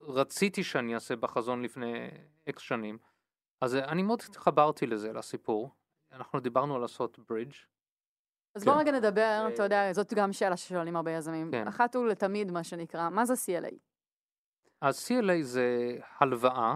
רציתי 0.00 0.64
שאני 0.64 0.94
אעשה 0.94 1.16
בחזון 1.16 1.62
לפני 1.62 2.08
אקס 2.48 2.62
שנים. 2.62 2.98
אז 3.60 3.74
אני 3.74 4.02
מאוד 4.02 4.22
התחברתי 4.28 4.86
לזה, 4.86 5.12
לסיפור. 5.12 5.70
אנחנו 6.12 6.40
דיברנו 6.40 6.74
על 6.74 6.80
לעשות 6.80 7.18
ברידג'. 7.28 7.54
אז 8.54 8.64
כן. 8.64 8.70
בוא 8.70 8.80
רגע 8.80 8.92
נדבר, 8.92 9.48
אתה 9.54 9.62
יודע, 9.62 9.92
זאת 9.92 10.14
גם 10.14 10.32
שאלה 10.32 10.56
ששואלים 10.56 10.96
הרבה 10.96 11.10
יזמים. 11.10 11.50
כן. 11.50 11.68
אחת 11.68 11.96
ולתמיד, 11.96 12.50
מה 12.50 12.64
שנקרא, 12.64 13.08
מה 13.10 13.24
זה 13.24 13.34
CLA? 13.34 13.74
אז 14.80 15.08
CLA 15.08 15.42
זה 15.42 15.96
הלוואה 16.18 16.74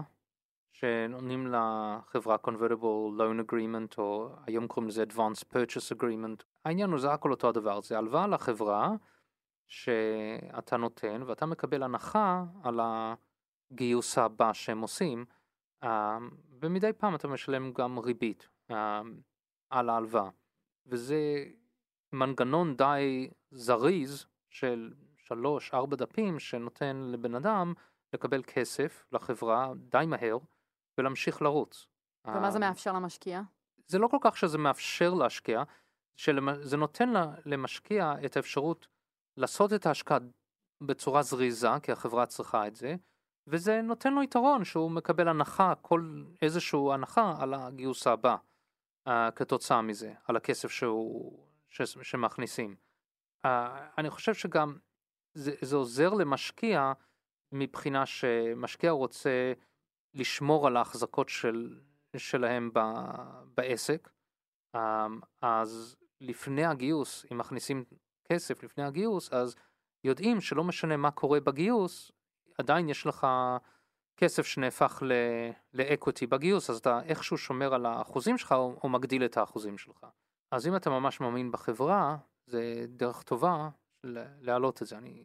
שנותנים 0.71 1.47
לחברה 1.47 2.35
Convertible 2.47 3.17
Loan 3.17 3.51
Agreement, 3.51 3.95
או 3.97 4.29
היום 4.45 4.67
קוראים 4.67 4.87
לזה 4.87 5.03
Advanced 5.03 5.53
Purchase 5.53 5.97
Agreement. 5.97 6.43
העניין 6.65 6.89
הוא 6.89 6.99
זה 6.99 7.11
הכל 7.11 7.31
אותו 7.31 7.49
הדבר, 7.49 7.81
זה 7.81 7.97
הלוואה 7.97 8.27
לחברה 8.27 8.91
שאתה 9.67 10.77
נותן 10.77 11.21
ואתה 11.25 11.45
מקבל 11.45 11.83
הנחה 11.83 12.43
על 12.63 12.79
הגיוס 12.83 14.17
הבא 14.17 14.53
שהם 14.53 14.81
עושים, 14.81 15.25
אה, 15.83 16.17
ומדי 16.61 16.93
פעם 16.93 17.15
אתה 17.15 17.27
משלם 17.27 17.73
גם 17.73 17.99
ריבית 17.99 18.47
אה, 18.71 19.01
על 19.69 19.89
ההלוואה. 19.89 20.29
וזה 20.85 21.45
מנגנון 22.13 22.77
די 22.77 23.29
זריז 23.51 24.25
של 24.49 24.93
שלוש, 25.17 25.73
ארבע 25.73 25.95
דפים 25.95 26.39
שנותן 26.39 26.95
לבן 27.11 27.35
אדם 27.35 27.73
לקבל 28.13 28.43
כסף 28.43 29.05
לחברה 29.11 29.71
די 29.75 30.05
מהר 30.07 30.37
ולהמשיך 30.97 31.41
לרוץ. 31.41 31.87
ומה 32.27 32.51
זה 32.51 32.57
אה, 32.57 32.69
מאפשר 32.69 32.93
למשקיע? 32.93 33.41
זה 33.87 33.99
לא 33.99 34.07
כל 34.07 34.17
כך 34.21 34.37
שזה 34.37 34.57
מאפשר 34.57 35.13
להשקיע, 35.13 35.63
זה 36.61 36.77
נותן 36.77 37.13
למשקיע 37.45 38.13
את 38.25 38.37
האפשרות 38.37 38.87
לעשות 39.37 39.73
את 39.73 39.85
ההשקעה 39.85 40.17
בצורה 40.81 41.21
זריזה, 41.21 41.69
כי 41.83 41.91
החברה 41.91 42.25
צריכה 42.25 42.67
את 42.67 42.75
זה, 42.75 42.95
וזה 43.47 43.81
נותן 43.81 44.13
לו 44.13 44.23
יתרון 44.23 44.63
שהוא 44.63 44.91
מקבל 44.91 45.27
הנחה, 45.27 45.73
כל 45.81 46.23
איזשהו 46.41 46.93
הנחה 46.93 47.35
על 47.39 47.53
הגיוס 47.53 48.07
הבא 48.07 48.35
uh, 49.07 49.11
כתוצאה 49.35 49.81
מזה, 49.81 50.13
על 50.25 50.35
הכסף 50.35 50.71
שהוא, 50.71 51.46
ש, 51.69 51.81
שמכניסים. 51.81 52.75
Uh, 53.45 53.49
אני 53.97 54.09
חושב 54.09 54.33
שגם 54.33 54.77
זה, 55.33 55.51
זה 55.61 55.75
עוזר 55.75 56.09
למשקיע 56.09 56.93
מבחינה 57.51 58.05
שמשקיע 58.05 58.91
רוצה 58.91 59.53
לשמור 60.13 60.67
על 60.67 60.77
ההחזקות 60.77 61.29
של, 61.29 61.79
שלהם 62.17 62.71
ב, 62.73 62.79
בעסק, 63.55 64.09
um, 64.75 64.79
אז 65.41 65.95
לפני 66.21 66.65
הגיוס, 66.65 67.25
אם 67.31 67.37
מכניסים 67.37 67.83
כסף 68.31 68.63
לפני 68.63 68.83
הגיוס, 68.83 69.33
אז 69.33 69.55
יודעים 70.03 70.41
שלא 70.41 70.63
משנה 70.63 70.97
מה 70.97 71.11
קורה 71.11 71.39
בגיוס, 71.39 72.11
עדיין 72.57 72.89
יש 72.89 73.05
לך 73.05 73.27
כסף 74.17 74.45
שנהפך 74.45 75.03
לאקוטי 75.73 76.27
בגיוס, 76.27 76.69
אז 76.69 76.77
אתה 76.77 77.01
איכשהו 77.03 77.37
שומר 77.37 77.73
על 77.73 77.85
האחוזים 77.85 78.37
שלך 78.37 78.51
או, 78.51 78.79
או 78.83 78.89
מגדיל 78.89 79.25
את 79.25 79.37
האחוזים 79.37 79.77
שלך. 79.77 80.05
אז 80.51 80.67
אם 80.67 80.75
אתה 80.75 80.89
ממש 80.89 81.21
מאמין 81.21 81.51
בחברה, 81.51 82.17
זה 82.45 82.85
דרך 82.87 83.23
טובה 83.23 83.69
להעלות 84.41 84.81
את 84.81 84.87
זה. 84.87 84.97
אני, 84.97 85.23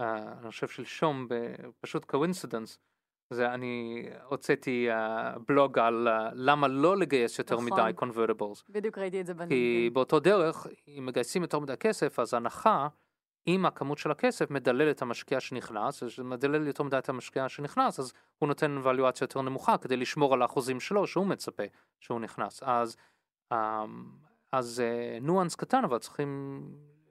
uh, 0.00 0.04
אני 0.38 0.50
חושב 0.50 0.68
שלשום, 0.68 1.28
פשוט 1.80 2.04
קווינסידנס, 2.04 2.78
זה 3.30 3.54
אני 3.54 4.04
הוצאתי 4.24 4.88
uh, 4.90 5.38
בלוג 5.48 5.78
על 5.78 6.08
uh, 6.08 6.30
למה 6.34 6.68
לא 6.68 6.96
לגייס 6.96 7.38
יותר 7.38 7.54
נכון. 7.54 7.72
מדי 7.72 7.90
קונברטיבלס. 7.96 8.64
בדיוק 8.68 8.98
ראיתי 8.98 9.20
את 9.20 9.26
זה 9.26 9.34
בנגד. 9.34 9.48
כי 9.48 9.90
באותו 9.92 10.20
דרך, 10.20 10.66
אם 10.88 11.06
מגייסים 11.06 11.42
יותר 11.42 11.58
מדי 11.58 11.76
כסף, 11.76 12.18
אז 12.18 12.34
הנחה 12.34 12.88
אם 13.46 13.66
הכמות 13.66 13.98
של 13.98 14.10
הכסף 14.10 14.50
מדלל 14.50 14.90
את 14.90 15.02
המשקיע 15.02 15.40
שנכנס, 15.40 16.02
מדלל 16.24 16.66
יותר 16.66 16.82
מדי 16.82 16.98
את 16.98 17.08
המשקיע 17.08 17.48
שנכנס, 17.48 18.00
אז 18.00 18.12
הוא 18.38 18.48
נותן 18.48 18.78
ואליואציה 18.82 19.24
יותר 19.24 19.42
נמוכה 19.42 19.78
כדי 19.78 19.96
לשמור 19.96 20.34
על 20.34 20.42
האחוזים 20.42 20.80
שלו 20.80 21.06
שהוא 21.06 21.26
מצפה 21.26 21.62
שהוא 22.00 22.20
נכנס. 22.20 22.62
אז, 22.62 22.96
אמ, 23.52 24.04
אז 24.54 24.80
אה, 24.80 25.18
ניואנס 25.20 25.54
קטן, 25.54 25.84
אבל 25.84 25.98
צריכים 25.98 26.62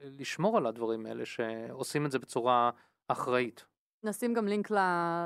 לשמור 0.01 0.57
על 0.57 0.65
הדברים 0.65 1.05
האלה 1.05 1.25
שעושים 1.25 2.05
את 2.05 2.11
זה 2.11 2.19
בצורה 2.19 2.69
אחראית. 3.07 3.65
נשים 4.03 4.33
גם 4.33 4.47
לינק 4.47 4.71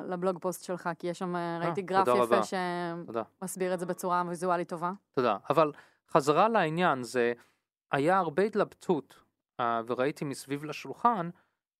לבלוג 0.07 0.39
פוסט 0.39 0.63
שלך, 0.63 0.89
כי 0.99 1.07
יש 1.07 1.19
שם, 1.19 1.35
אה, 1.35 1.59
ראיתי 1.61 1.81
גרף 1.81 2.07
יפה 2.07 2.39
שמסביר 2.43 3.73
את 3.73 3.79
זה 3.79 3.85
בצורה 3.85 4.23
ויזואלית 4.27 4.69
טובה. 4.69 4.91
תודה, 5.13 5.37
אבל 5.49 5.71
חזרה 6.09 6.49
לעניין, 6.49 7.03
זה 7.03 7.33
היה 7.91 8.17
הרבה 8.17 8.43
התלבטות 8.43 9.23
uh, 9.61 9.63
וראיתי 9.87 10.25
מסביב 10.25 10.65
לשולחן 10.65 11.29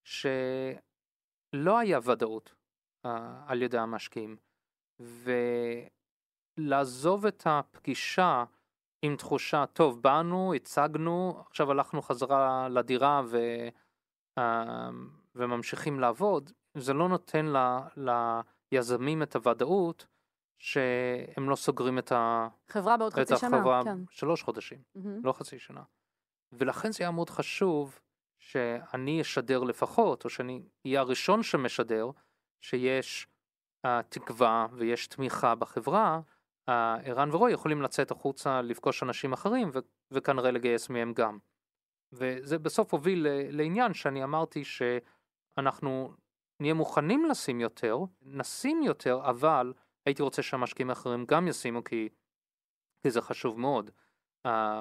שלא 0.03 1.77
היה 1.79 1.99
ודאות 2.03 2.55
uh, 3.05 3.09
על 3.47 3.61
ידי 3.61 3.77
המשקיעים. 3.77 4.37
ולעזוב 6.57 7.25
את 7.25 7.43
הפגישה 7.45 8.43
עם 9.01 9.15
תחושה, 9.15 9.65
טוב, 9.65 10.01
באנו, 10.01 10.53
הצגנו, 10.53 11.43
עכשיו 11.49 11.71
הלכנו 11.71 12.01
חזרה 12.01 12.69
לדירה 12.69 13.21
ו, 13.25 13.37
uh, 14.39 14.41
וממשיכים 15.35 15.99
לעבוד, 15.99 16.51
זה 16.77 16.93
לא 16.93 17.09
נותן 17.09 17.45
ל, 17.45 17.57
ליזמים 18.71 19.23
את 19.23 19.35
הוודאות 19.35 20.07
שהם 20.59 21.49
לא 21.49 21.55
סוגרים 21.55 21.99
את, 21.99 22.11
ה... 22.11 22.47
חברה 22.67 22.97
בעוד 22.97 23.13
חצי 23.13 23.37
שנה, 23.37 23.57
החברה 23.57 23.83
כן. 23.83 23.97
שלוש 24.09 24.43
חודשים, 24.43 24.79
mm-hmm. 24.97 25.09
לא 25.23 25.33
חצי 25.33 25.59
שנה. 25.59 25.83
ולכן 26.51 26.91
זה 26.91 27.03
היה 27.03 27.11
מאוד 27.11 27.29
חשוב 27.29 27.99
שאני 28.39 29.21
אשדר 29.21 29.63
לפחות, 29.63 30.25
או 30.25 30.29
שאני 30.29 30.63
אהיה 30.85 30.99
הראשון 30.99 31.43
שמשדר, 31.43 32.09
שיש 32.61 33.27
uh, 33.85 33.89
תקווה 34.09 34.67
ויש 34.73 35.07
תמיכה 35.07 35.55
בחברה, 35.55 36.19
ערן 36.67 37.29
ורוי 37.31 37.51
יכולים 37.51 37.81
לצאת 37.81 38.11
החוצה 38.11 38.61
לפגוש 38.61 39.03
אנשים 39.03 39.33
אחרים 39.33 39.69
ו- 39.73 39.79
וכנראה 40.11 40.51
לגייס 40.51 40.89
מהם 40.89 41.13
גם. 41.13 41.37
וזה 42.11 42.59
בסוף 42.59 42.93
הוביל 42.93 43.27
לעניין 43.29 43.93
שאני 43.93 44.23
אמרתי 44.23 44.63
שאנחנו 44.63 46.13
נהיה 46.59 46.73
מוכנים 46.73 47.25
לשים 47.25 47.59
יותר, 47.59 47.97
נשים 48.21 48.83
יותר, 48.83 49.19
אבל 49.23 49.73
הייתי 50.05 50.21
רוצה 50.23 50.41
שהמשקיעים 50.41 50.89
האחרים 50.89 51.25
גם 51.25 51.47
ישימו 51.47 51.83
כי, 51.83 52.09
כי 53.03 53.11
זה 53.11 53.21
חשוב 53.21 53.59
מאוד. 53.59 53.91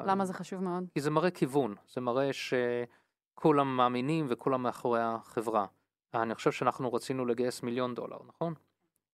למה 0.07 0.25
זה 0.25 0.33
חשוב 0.35 0.63
מאוד? 0.63 0.85
כי 0.95 1.01
זה 1.01 1.11
מראה 1.11 1.31
כיוון, 1.31 1.75
זה 1.89 2.01
מראה 2.01 2.31
שכולם 2.33 3.77
מאמינים 3.77 4.27
וכולם 4.29 4.63
מאחורי 4.63 5.01
החברה. 5.03 5.67
אני 6.15 6.35
חושב 6.35 6.53
שאנחנו 6.53 6.93
רצינו 6.93 7.27
לגייס 7.27 7.63
מיליון 7.63 7.95
דולר, 7.95 8.19
נכון? 8.27 8.55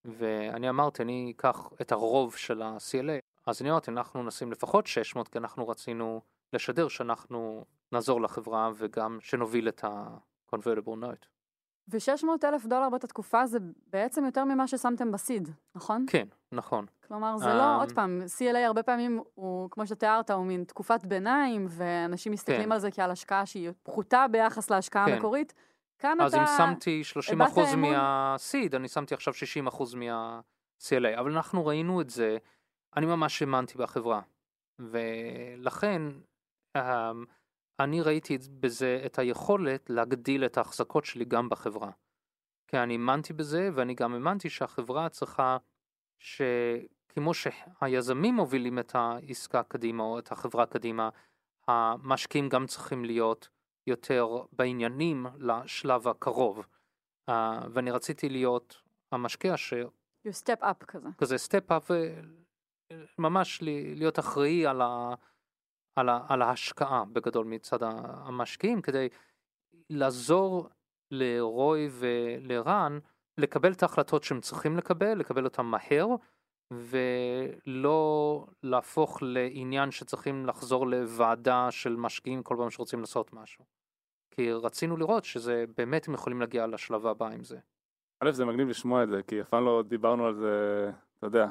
ואני 0.05 0.69
אמרתי, 0.69 1.03
אני 1.03 1.33
אקח 1.37 1.69
את 1.81 1.93
הרוב 1.93 2.37
של 2.37 2.63
ה-CLA, 2.63 3.21
אז 3.47 3.63
אני 3.63 3.71
אמרתי, 3.71 3.91
אנחנו 3.91 4.23
נשים 4.23 4.53
לפחות 4.53 4.87
600, 4.87 5.29
כי 5.29 5.39
אנחנו 5.39 5.69
רצינו 5.69 6.21
לשדר 6.53 6.89
שאנחנו 6.89 7.65
נעזור 7.93 8.21
לחברה 8.21 8.71
וגם 8.75 9.19
שנוביל 9.21 9.69
את 9.69 9.85
ה-convertible 9.85 10.97
note. 11.03 11.27
ו-600 11.89 12.27
אלף 12.45 12.67
דולר 12.67 12.91
באותה 12.91 13.07
תקופה 13.07 13.47
זה 13.47 13.59
בעצם 13.87 14.25
יותר 14.25 14.45
ממה 14.45 14.67
ששמתם 14.67 15.13
בסיד, 15.13 15.49
נכון? 15.75 16.05
כן, 16.09 16.29
נכון. 16.53 16.87
כלומר, 17.09 17.37
זה 17.37 17.55
לא, 17.55 17.83
עוד 17.83 17.93
פעם, 17.93 18.23
CLA 18.39 18.59
הרבה 18.59 18.83
פעמים 18.83 19.21
הוא, 19.35 19.71
כמו 19.71 19.87
שתיארת, 19.87 20.31
הוא 20.31 20.47
מין 20.47 20.65
תקופת 20.65 21.05
ביניים, 21.05 21.67
ואנשים 21.69 22.33
מסתכלים 22.33 22.65
כן. 22.65 22.73
על 22.73 22.79
זה 22.79 22.91
כעל 22.91 23.11
השקעה 23.11 23.47
שהיא 23.47 23.71
פחותה 23.83 24.27
ביחס 24.31 24.71
להשקעה 24.71 25.07
כן. 25.07 25.13
המקורית. 25.13 25.55
כאן 26.03 26.21
אז 26.21 26.35
אתה... 26.35 26.43
אז 26.43 26.51
אם 26.51 26.57
שמתי 26.57 27.05
30 27.05 27.43
אחוז 27.43 27.75
מהסיד, 27.75 28.75
אני 28.75 28.89
שמתי 28.89 29.15
עכשיו 29.15 29.35
60 29.35 29.67
אחוז 29.67 29.95
מה-CLA, 29.95 31.21
אבל 31.21 31.33
אנחנו 31.33 31.67
ראינו 31.67 32.01
את 32.01 32.11
זה, 32.11 32.39
אני 32.97 33.07
ממש 33.07 33.43
האמנתי 33.43 33.79
בחברה, 33.79 34.21
ולכן, 34.79 36.03
אני 37.81 38.01
ראיתי 38.01 38.39
בזה 38.61 39.03
את 39.07 39.19
היכולת 39.19 39.91
להגדיל 39.91 40.45
את 40.45 40.59
ההחזקות 40.59 41.05
שלי 41.05 41.25
גם 41.25 41.49
בחברה. 41.49 41.91
כי 42.69 42.79
אני 42.79 42.95
האמנתי 42.95 43.33
בזה, 43.33 43.71
ואני 43.75 43.95
גם 43.95 44.15
האמנתי 44.15 44.51
שהחברה 44.51 45.09
צריכה, 45.09 45.57
שכמו 46.19 47.35
שהיזמים 47.35 48.35
מובילים 48.35 48.79
את 48.79 48.95
העסקה 48.95 49.63
קדימה, 49.63 50.03
או 50.03 50.19
את 50.19 50.33
החברה 50.33 50.67
קדימה, 50.67 51.09
המשקיעים 51.69 52.49
גם 52.49 52.67
צריכים 52.67 53.05
להיות 53.05 53.49
יותר 53.87 54.27
בעניינים 54.53 55.27
לשלב 55.39 56.09
הקרוב. 56.09 56.67
Uh, 57.31 57.33
ואני 57.71 57.91
רציתי 57.91 58.29
להיות 58.29 58.83
המשקיע 59.13 59.57
ש... 59.57 59.75
You 60.29 60.31
step 60.31 60.63
up 60.63 60.85
כזה. 60.87 61.09
כזה 61.19 61.37
step 61.37 61.71
up, 61.71 61.93
ממש 63.19 63.63
להיות 63.97 64.19
אחראי 64.19 64.67
על 64.67 64.81
ה... 64.81 65.15
על, 65.97 66.09
ה, 66.09 66.21
על 66.29 66.43
ההשקעה 66.43 67.05
בגדול 67.05 67.47
מצד 67.47 67.79
המשקיעים 67.83 68.83
כדי 68.83 69.09
לעזור 69.91 70.69
לרוי 71.11 71.89
ולרן 71.91 72.99
לקבל 73.39 73.73
את 73.73 73.83
ההחלטות 73.83 74.25
שהם 74.25 74.41
צריכים 74.41 74.77
לקבל, 74.77 75.15
לקבל 75.15 75.45
אותן 75.45 75.63
מהר 75.63 76.07
ולא 76.79 78.47
להפוך 78.63 79.19
לעניין 79.23 79.91
שצריכים 79.91 80.47
לחזור 80.47 80.87
לוועדה 80.87 81.71
של 81.71 81.97
משקיעים 81.97 82.43
כל 82.43 82.57
פעם 82.59 82.71
שרוצים 82.71 83.01
לעשות 83.01 83.33
משהו. 83.33 83.65
כי 84.31 84.53
רצינו 84.53 84.97
לראות 84.97 85.25
שזה 85.25 85.65
באמת 85.77 86.09
הם 86.09 86.15
יכולים 86.15 86.41
להגיע 86.41 86.67
לשלב 86.67 87.07
הבא 87.07 87.29
עם 87.29 87.45
זה. 87.45 87.59
א', 88.21 88.31
זה 88.31 88.45
מגניב 88.45 88.69
לשמוע 88.69 89.03
את 89.03 89.09
זה, 89.09 89.23
כי 89.27 89.41
אף 89.41 89.49
פעם 89.49 89.65
לא 89.65 89.83
דיברנו 89.89 90.27
על 90.27 90.35
זה 90.35 90.91
אתה 91.23 91.29
יודע, 91.29 91.47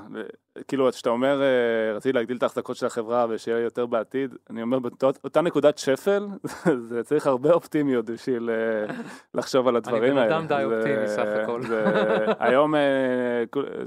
כאילו 0.68 0.92
כשאתה 0.92 1.10
אומר 1.10 1.42
אה, 1.42 1.94
רציתי 1.96 2.14
להגדיל 2.14 2.38
את 2.38 2.44
ההחזקות 2.44 2.76
של 2.76 2.86
החברה 2.86 3.26
ושיהיה 3.30 3.60
יותר 3.60 3.86
בעתיד, 3.86 4.36
אני 4.50 4.62
אומר 4.62 4.80
באותה 4.80 5.42
נקודת 5.42 5.78
שפל, 5.78 6.28
זה 6.90 7.04
צריך 7.04 7.28
הרבה 7.28 7.54
אופטימיות 7.54 8.06
בשביל 8.06 8.50
אה, 8.50 8.96
לחשוב 9.34 9.68
על 9.68 9.76
הדברים 9.76 10.18
האלה. 10.18 10.22
אני 10.22 10.30
בן 10.30 10.36
אדם 10.36 10.48
די 10.48 10.64
אופטימי 10.64 11.08
סך 11.08 11.26
הכל. 11.44 11.62
היום, 12.48 12.76
אה, 12.76 13.44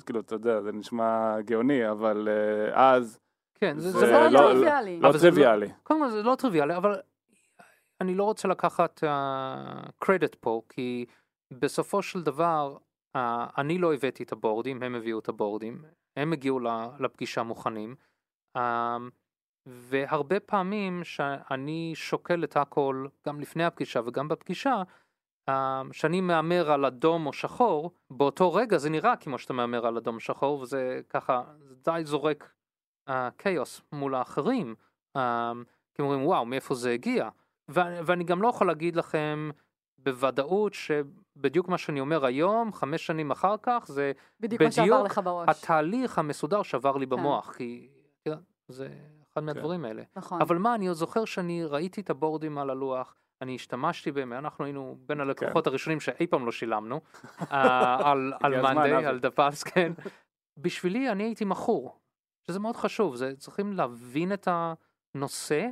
כאילו, 0.07 0.20
אתה 0.20 0.35
יודע, 0.35 0.61
זה 0.61 0.73
נשמע 0.73 1.40
גאוני, 1.40 1.90
אבל 1.90 2.29
אז... 2.73 3.18
כן, 3.55 3.79
זה 3.79 4.12
לא, 4.12 4.29
לא 4.29 4.38
טריוויאלי. 4.38 5.01
לא 5.01 5.12
טריוויאלי. 5.20 5.68
קודם 5.83 6.01
כל 6.01 6.11
זה 6.11 6.23
לא 6.23 6.35
טריוויאלי, 6.35 6.77
אבל 6.77 6.94
אני 8.01 8.14
לא 8.14 8.25
רוצה 8.25 8.49
לקחת 8.49 9.05
קרדיט 9.99 10.35
פה, 10.35 10.62
כי 10.68 11.05
בסופו 11.51 12.03
של 12.03 12.23
דבר, 12.23 12.77
אני 13.59 13.79
לא 13.79 13.94
הבאתי 13.94 14.22
את 14.22 14.33
הבורדים, 14.33 14.83
הם 14.83 14.94
הביאו 14.94 15.18
את 15.18 15.29
הבורדים, 15.29 15.85
הם 16.16 16.33
הגיעו 16.33 16.61
לפגישה 16.98 17.42
מוכנים, 17.42 17.94
uh, 18.59 18.61
והרבה 19.66 20.40
פעמים 20.40 21.05
שאני 21.05 21.92
שוקל 21.94 22.44
את 22.44 22.57
הכל, 22.57 23.07
גם 23.27 23.40
לפני 23.40 23.64
הפגישה 23.64 24.00
וגם 24.05 24.29
בפגישה, 24.29 24.83
uh, 25.50 25.53
שאני 25.92 26.20
מהמר 26.20 26.70
על 26.70 26.85
אדום 26.85 27.27
או 27.27 27.33
שחור, 27.33 27.90
באותו 28.11 28.53
רגע 28.53 28.79
זה 28.79 28.90
נראה 28.90 29.16
כמו 29.16 29.38
שאתה 29.38 29.53
מהמר 29.53 29.87
על 29.87 29.96
אדום 29.96 30.20
שחור, 30.20 30.61
וזה 30.61 31.00
ככה, 31.09 31.42
זה 31.61 31.74
די 31.85 32.00
זורק 32.05 32.53
כאוס 33.38 33.79
uh, 33.79 33.83
מול 33.96 34.14
האחרים, 34.14 34.74
uh, 35.18 35.20
כי 35.94 36.03
אומרים 36.03 36.27
וואו, 36.27 36.44
מאיפה 36.44 36.74
זה 36.74 36.90
הגיע? 36.90 37.29
ואני 37.68 38.24
גם 38.24 38.42
לא 38.42 38.48
יכול 38.48 38.66
להגיד 38.66 38.96
לכם, 38.96 39.50
בוודאות 39.98 40.74
שבדיוק 40.74 41.68
מה 41.68 41.78
שאני 41.78 42.00
אומר 42.00 42.24
היום, 42.24 42.72
חמש 42.72 43.07
שנים 43.07 43.30
אחר 43.30 43.54
כך, 43.62 43.85
זה 43.88 44.12
בדיוק 44.40 44.62
מה 44.62 44.70
שעבר 44.70 44.87
בדיוק 44.88 45.07
לך 45.07 45.20
בראש. 45.24 45.48
התהליך 45.48 46.18
המסודר 46.18 46.62
שעבר 46.62 46.96
לי 46.96 47.07
במוח, 47.07 47.54
כי 47.57 47.88
את 48.20 48.26
יודעת, 48.26 48.42
זה 48.68 48.88
אחד 49.33 49.42
מהדברים 49.42 49.85
האלה. 49.85 50.02
נכון. 50.16 50.40
אבל 50.40 50.59
מה, 50.59 50.74
אני 50.74 50.87
עוד 50.87 50.96
זוכר 50.96 51.24
שאני 51.24 51.64
ראיתי 51.64 52.00
את 52.00 52.11
הבורדים 52.11 52.59
על 52.59 52.70
הלוח, 52.70 53.14
אני 53.42 53.54
השתמשתי 53.54 54.12
בהם, 54.12 54.33
אנחנו 54.33 54.64
היינו 54.64 54.96
בין 55.07 55.20
הלקוחות 55.20 55.66
הראשונים 55.66 56.00
שאי 56.00 56.26
פעם 56.26 56.46
לא 56.46 56.52
שילמנו, 56.52 57.00
אה, 57.52 58.11
על 58.11 58.33
על 58.42 58.62
מאנדיי. 58.62 59.07
על 59.07 59.20
דפס, 59.20 59.62
כן. 59.62 59.92
בשבילי 60.57 61.12
אני 61.12 61.22
הייתי 61.22 61.44
מכור, 61.44 61.98
שזה 62.46 62.59
מאוד 62.59 62.76
חשוב, 62.76 63.16
זה 63.16 63.37
צריכים 63.37 63.72
להבין 63.72 64.33
את 64.33 64.48
הנושא, 65.14 65.66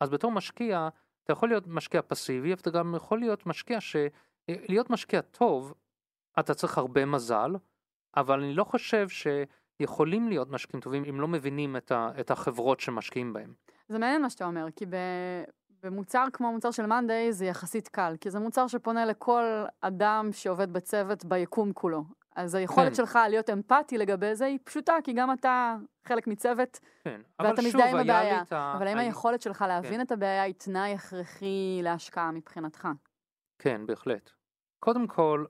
אז 0.00 0.10
בתור 0.10 0.32
משקיע, 0.32 0.88
אתה 1.30 1.38
יכול 1.38 1.48
להיות 1.48 1.66
משקיע 1.66 2.00
פסיבי, 2.02 2.52
אבל 2.52 2.60
אתה 2.60 2.70
גם 2.70 2.94
יכול 2.94 3.18
להיות 3.18 3.46
משקיע 3.46 3.80
ש... 3.80 3.96
להיות 4.48 4.90
משקיע 4.90 5.20
טוב, 5.20 5.74
אתה 6.38 6.54
צריך 6.54 6.78
הרבה 6.78 7.04
מזל, 7.04 7.50
אבל 8.16 8.42
אני 8.42 8.54
לא 8.54 8.64
חושב 8.64 9.06
שיכולים 9.08 10.28
להיות 10.28 10.50
משקיעים 10.50 10.80
טובים 10.80 11.04
אם 11.04 11.20
לא 11.20 11.28
מבינים 11.28 11.76
את, 11.76 11.92
ה... 11.92 12.10
את 12.20 12.30
החברות 12.30 12.80
שמשקיעים 12.80 13.32
בהם. 13.32 13.54
זה 13.88 13.98
מעניין 13.98 14.22
מה 14.22 14.30
שאתה 14.30 14.44
אומר, 14.44 14.66
כי 14.76 14.86
ב... 14.86 14.96
במוצר 15.82 16.24
כמו 16.32 16.48
המוצר 16.48 16.70
של 16.70 16.86
מאנדיי 16.86 17.32
זה 17.32 17.46
יחסית 17.46 17.88
קל, 17.88 18.16
כי 18.20 18.30
זה 18.30 18.38
מוצר 18.38 18.66
שפונה 18.66 19.06
לכל 19.06 19.44
אדם 19.80 20.28
שעובד 20.32 20.72
בצוות 20.72 21.24
ביקום 21.24 21.72
כולו. 21.72 22.04
אז 22.36 22.54
היכולת 22.54 22.88
כן. 22.88 22.94
שלך 22.94 23.18
להיות 23.28 23.50
אמפתי 23.50 23.98
לגבי 23.98 24.34
זה 24.34 24.44
היא 24.44 24.58
פשוטה, 24.64 24.94
כי 25.04 25.12
גם 25.12 25.32
אתה 25.32 25.76
חלק 26.04 26.26
מצוות, 26.26 26.78
כן, 27.04 27.20
ואתה 27.42 27.62
מזדהה 27.62 27.90
עם 27.90 27.96
הבעיה. 27.96 28.42
ה... 28.50 28.76
אבל 28.76 28.86
האם 28.86 28.98
היה- 28.98 29.06
היכולת 29.06 29.42
שלך 29.42 29.64
להבין 29.68 29.94
כן. 29.94 30.00
את 30.00 30.12
הבעיה 30.12 30.42
היא 30.42 30.54
תנאי 30.54 30.94
הכרחי 30.94 31.80
להשקעה 31.82 32.30
מבחינתך? 32.32 32.88
כן, 33.58 33.86
בהחלט. 33.86 34.30
קודם 34.84 35.06
כל, 35.06 35.44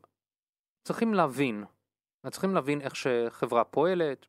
צריכים 0.89 1.15
להבין, 1.15 1.65
צריכים 2.31 2.55
להבין 2.55 2.81
איך 2.81 2.97
שחברה 2.97 3.65
פועלת, 3.65 4.27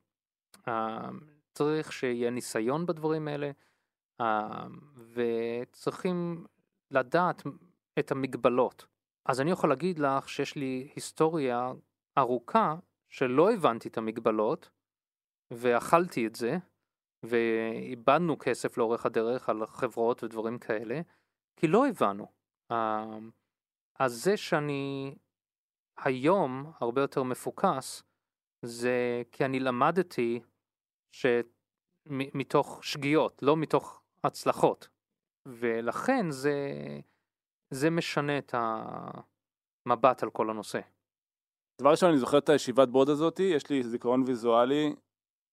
אה, 0.67 1.09
צריך 1.53 1.93
שיהיה 1.93 2.29
ניסיון 2.29 2.85
בדברים 2.85 3.27
האלה, 3.27 3.51
אה, 4.21 4.63
וצריכים 5.13 6.45
לדעת 6.91 7.43
את 7.99 8.11
המגבלות. 8.11 8.85
אז 9.25 9.41
אני 9.41 9.51
יכול 9.51 9.69
להגיד 9.69 9.99
לך 9.99 10.29
שיש 10.29 10.55
לי 10.55 10.91
היסטוריה 10.95 11.71
ארוכה 12.21 12.75
שלא 13.09 13.51
הבנתי 13.51 13.87
את 13.89 13.97
המגבלות, 13.97 14.69
ואכלתי 15.53 16.27
את 16.27 16.35
זה, 16.35 16.57
ואיבדנו 17.25 18.39
כסף 18.39 18.77
לאורך 18.77 19.05
הדרך 19.05 19.49
על 19.49 19.65
חברות 19.65 20.23
ודברים 20.23 20.59
כאלה, 20.59 21.01
כי 21.59 21.67
לא 21.67 21.87
הבנו. 21.87 22.27
אה, 22.71 23.17
אז 23.99 24.23
זה 24.23 24.37
שאני 24.37 25.15
היום 25.97 26.71
הרבה 26.79 27.01
יותר 27.01 27.23
מפוקס, 27.23 28.03
זה 28.65 29.21
כי 29.31 29.45
אני 29.45 29.59
למדתי 29.59 30.39
שמתוך 31.15 32.83
שגיאות, 32.83 33.43
לא 33.43 33.57
מתוך 33.57 34.01
הצלחות. 34.23 34.89
ולכן 35.47 36.25
זה, 36.29 36.59
זה 37.73 37.89
משנה 37.89 38.37
את 38.37 38.55
המבט 38.55 40.23
על 40.23 40.29
כל 40.31 40.49
הנושא. 40.49 40.79
דבר 41.79 41.91
ראשון, 41.91 42.09
אני 42.09 42.19
זוכר 42.19 42.37
את 42.37 42.49
הישיבת 42.49 42.87
בורד 42.87 43.09
הזאת, 43.09 43.39
יש 43.39 43.69
לי 43.69 43.83
זיכרון 43.83 44.23
ויזואלי 44.27 44.95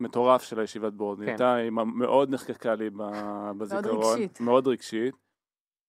מטורף 0.01 0.43
של 0.43 0.61
הישיבת 0.61 0.93
בורד. 0.93 1.21
היא 1.21 1.27
כן. 1.37 1.45
הייתה, 1.45 1.85
מאוד 1.85 2.31
נחקקה 2.31 2.75
לי 2.75 2.91
בזיכרון. 3.59 4.13
רגשית. 4.13 4.41
מאוד 4.41 4.67
רגשית. 4.67 5.15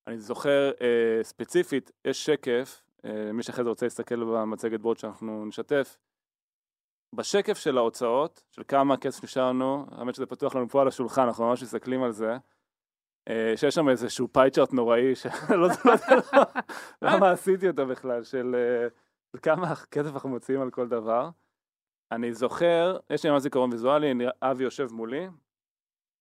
אני 0.07 0.19
זוכר 0.19 0.71
אה, 0.81 1.23
ספציפית, 1.23 1.91
יש 2.05 2.25
שקף, 2.25 2.81
אה, 3.05 3.31
מי 3.33 3.43
שאחרי 3.43 3.63
זה 3.63 3.69
רוצה 3.69 3.85
להסתכל 3.85 4.23
במצגת 4.23 4.79
בורד 4.79 4.97
שאנחנו 4.97 5.45
נשתף. 5.45 5.97
בשקף 7.15 7.57
של 7.57 7.77
ההוצאות, 7.77 8.43
של 8.51 8.61
כמה 8.67 8.97
כסף 8.97 9.23
נשאר 9.23 9.49
לנו, 9.49 9.85
האמת 9.91 10.15
שזה 10.15 10.25
פתוח 10.25 10.55
לנו 10.55 10.69
פה 10.69 10.81
על 10.81 10.87
השולחן, 10.87 11.21
אנחנו 11.21 11.45
ממש 11.45 11.63
מסתכלים 11.63 12.03
על 12.03 12.11
זה. 12.11 12.37
אה, 13.29 13.53
שיש 13.55 13.75
שם 13.75 13.89
איזשהו 13.89 14.27
פייצ'ארט 14.27 14.73
נוראי, 14.73 15.15
שלא 15.15 15.57
לא 15.59 15.65
יודע 15.65 16.43
למה 17.01 17.31
עשיתי 17.31 17.67
אותו 17.67 17.87
בכלל, 17.87 18.23
של 18.23 18.55
אה, 18.55 18.87
של 18.89 18.95
כמה 19.37 19.75
כסף 19.91 20.13
אנחנו 20.13 20.29
מוציאים 20.29 20.61
על 20.61 20.71
כל 20.71 20.87
דבר. 20.87 21.29
אני 22.11 22.33
זוכר, 22.33 22.97
יש 23.09 23.23
לי 23.25 23.31
ממש 23.31 23.41
זיכרון 23.41 23.71
ויזואלי, 23.71 24.11
אני- 24.11 24.25
אבי 24.41 24.63
יושב 24.63 24.87
מולי, 24.91 25.27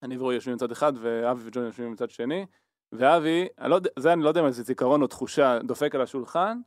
אני 0.02 0.18
ורועי 0.18 0.34
יושבים 0.34 0.54
מצד 0.54 0.72
אחד, 0.72 0.92
ואבי 1.00 1.40
וג'וני 1.44 1.66
יושבים 1.66 1.92
מצד 1.92 2.10
שני, 2.10 2.46
ואבי, 2.92 3.48
אני 3.58 3.70
לא, 3.70 3.78
זה 3.98 4.12
אני 4.12 4.22
לא 4.22 4.28
יודע 4.28 4.40
אם 4.40 4.50
זה 4.50 4.62
זיכרון 4.62 5.02
או 5.02 5.06
תחושה, 5.06 5.58
דופק 5.62 5.94
על 5.94 6.00
השולחן, 6.00 6.60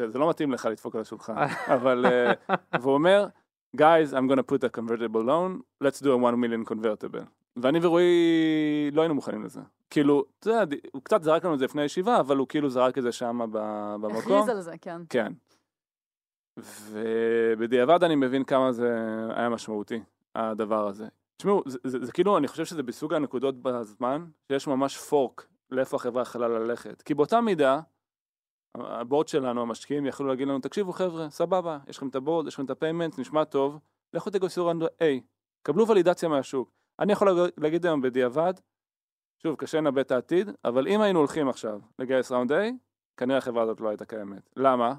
שזה 0.00 0.18
לא 0.18 0.30
מתאים 0.30 0.52
לך 0.52 0.64
לדפוק 0.70 0.94
על 0.94 1.00
השולחן, 1.00 1.34
אבל, 1.74 2.06
אה, 2.06 2.32
והוא 2.80 2.94
אומר, 2.94 3.26
guys, 3.76 4.12
I'm 4.12 4.30
gonna 4.32 4.42
put 4.52 4.64
a 4.64 4.78
convertible 4.80 5.22
loan, 5.26 5.60
let's 5.84 6.00
do 6.02 6.06
a 6.06 6.16
1 6.16 6.34
million 6.34 6.64
convertible. 6.72 7.39
ואני 7.56 7.78
ורועי 7.82 8.90
לא 8.92 9.02
היינו 9.02 9.14
מוכנים 9.14 9.44
לזה. 9.44 9.60
כאילו, 9.90 10.24
אתה 10.38 10.50
יודע, 10.50 10.76
הוא 10.92 11.02
קצת 11.02 11.22
זרק 11.22 11.44
לנו 11.44 11.54
את 11.54 11.58
זה 11.58 11.64
לפני 11.64 11.82
הישיבה, 11.82 12.20
אבל 12.20 12.36
הוא 12.36 12.48
כאילו 12.48 12.70
זרק 12.70 12.98
את 12.98 13.02
זה 13.02 13.12
שם 13.12 13.38
במקום. 13.52 14.16
הכריז 14.16 14.48
על 14.48 14.60
זה, 14.60 14.78
כן. 14.80 15.02
כן. 15.08 15.32
ובדיעבד 16.90 18.04
אני 18.04 18.16
מבין 18.16 18.44
כמה 18.44 18.72
זה 18.72 18.90
היה 19.34 19.48
משמעותי, 19.48 20.00
הדבר 20.34 20.88
הזה. 20.88 21.08
תשמעו, 21.36 21.62
זה, 21.66 21.78
זה, 21.84 22.04
זה 22.04 22.12
כאילו, 22.12 22.38
אני 22.38 22.48
חושב 22.48 22.64
שזה 22.64 22.82
בסוג 22.82 23.14
הנקודות 23.14 23.62
בזמן, 23.62 24.24
שיש 24.48 24.66
ממש 24.66 24.98
פורק 24.98 25.46
לאיפה 25.70 25.96
החברה 25.96 26.22
יכולה 26.22 26.48
ללכת. 26.48 27.02
כי 27.02 27.14
באותה 27.14 27.40
מידה, 27.40 27.80
ה 28.74 28.83
board 28.83 29.28
שלנו, 29.28 29.62
המשקיעים, 29.62 30.06
יכלו 30.06 30.26
להגיד 30.26 30.48
לנו, 30.48 30.58
תקשיבו 30.58 30.92
חבר'ה, 30.92 31.30
סבבה, 31.30 31.78
יש 31.88 31.96
לכם 31.96 32.08
את 32.08 32.16
ה 32.16 32.20
board, 32.20 32.46
יש 32.46 32.54
לכם 32.54 32.64
את 32.64 32.70
ה 32.70 32.75
payment, 32.75 33.18
נשמע 33.18 33.44
טוב, 33.44 33.78
לכו 34.14 34.30
תגייסו 34.30 34.66
round 34.66 34.82
A, 34.82 35.04
קבלו 35.62 35.88
ולידציה 35.88 36.28
מהשוק. 36.28 36.79
אני 37.00 37.12
יכול 37.12 37.30
להג- 37.30 37.50
להגיד 37.58 37.86
היום 37.86 38.00
בדיעבד, 38.00 38.54
שוב, 39.42 39.56
קשה 39.56 39.78
לנבא 39.78 40.00
את 40.00 40.10
העתיד, 40.10 40.50
אבל 40.64 40.88
אם 40.88 41.00
היינו 41.00 41.18
הולכים 41.18 41.48
עכשיו 41.48 41.80
לגייס 41.98 42.32
round 42.32 42.52
A, 42.52 42.54
כנראה 43.16 43.38
החברה 43.38 43.62
הזאת 43.62 43.80
לא 43.80 43.88
הייתה 43.88 44.04
קיימת. 44.04 44.50
למה? 44.56 44.94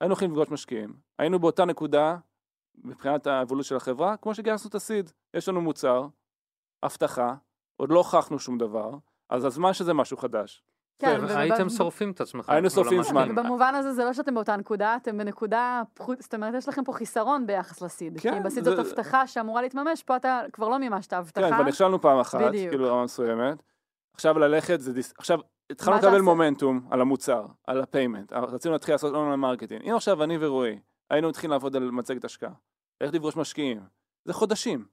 היינו 0.00 0.12
הולכים 0.14 0.30
לפגוש 0.30 0.50
משקיעים, 0.50 0.94
היינו 1.18 1.38
באותה 1.38 1.64
נקודה 1.64 2.16
מבחינת 2.74 3.26
האבולוציה 3.26 3.68
של 3.68 3.76
החברה, 3.76 4.16
כמו 4.16 4.34
שגייסנו 4.34 4.68
את 4.68 4.74
ה 4.74 4.80
seed. 4.80 5.10
יש 5.34 5.48
לנו 5.48 5.60
מוצר, 5.60 6.06
הבטחה, 6.82 7.34
עוד 7.76 7.90
לא 7.90 7.98
הוכחנו 7.98 8.38
שום 8.38 8.58
דבר, 8.58 8.90
אז 9.30 9.44
הזמן 9.44 9.72
שזה 9.72 9.94
משהו 9.94 10.16
חדש. 10.16 10.62
כן, 10.98 11.20
הייתם 11.28 11.68
שורפים 11.68 12.10
את 12.10 12.20
עצמכם. 12.20 12.52
היינו 12.52 12.70
כמו 12.70 12.84
שורפים. 12.84 13.02
זמן. 13.02 13.34
במובן 13.34 13.74
הזה 13.74 13.92
זה 13.92 14.04
לא 14.04 14.12
שאתם 14.12 14.34
באותה 14.34 14.56
נקודה, 14.56 14.96
אתם 14.96 15.18
בנקודה, 15.18 15.82
זאת 16.18 16.34
אומרת, 16.34 16.54
יש 16.54 16.68
לכם 16.68 16.84
פה 16.84 16.92
חיסרון 16.92 17.46
ביחס 17.46 17.82
ל 17.82 17.88
seed. 17.88 18.20
כן, 18.20 18.34
כי 18.34 18.40
ב 18.40 18.45
seed 18.45 18.64
זאת 18.64 18.78
הבטחה 18.78 19.26
שאמורה 19.26 19.62
להתממש, 19.62 20.02
פה 20.02 20.16
אתה 20.16 20.40
כבר 20.52 20.68
לא 20.68 20.78
מימשת 20.78 21.12
הבטחה. 21.12 21.48
כן, 21.48 21.54
כבר 21.54 21.64
נכשלנו 21.64 22.00
פעם 22.00 22.18
אחת. 22.18 22.40
כאילו 22.52 22.92
רמה 22.94 23.04
מסוימת. 23.04 23.62
עכשיו 24.14 24.38
ללכת 24.38 24.80
זה 24.80 24.92
דיס... 24.92 25.14
עכשיו 25.18 25.38
התחלנו 25.72 25.96
לקבל? 25.96 26.20
מומנטום 26.20 26.86
על 26.90 27.00
המוצר, 27.00 27.46
על 27.66 27.80
ה 27.80 27.86
payment, 27.86 28.32
רצינו 28.32 28.72
להתחיל 28.72 28.94
לעשות 28.94 29.14
online 29.14 29.40
marketing. 29.40 29.82
אם 29.88 29.94
עכשיו 29.94 30.24
אני 30.24 30.36
ורועי 30.40 30.78
היינו 31.10 31.28
מתחילים 31.28 31.50
לעבוד 31.50 31.76
על 31.76 31.90
מצגת 31.90 32.24
השקעה, 32.24 32.52
איך 33.00 33.14
לפגוש 33.14 33.36
משקיעים, 33.36 33.80
זה 34.24 34.32
חודשים. 34.32 34.84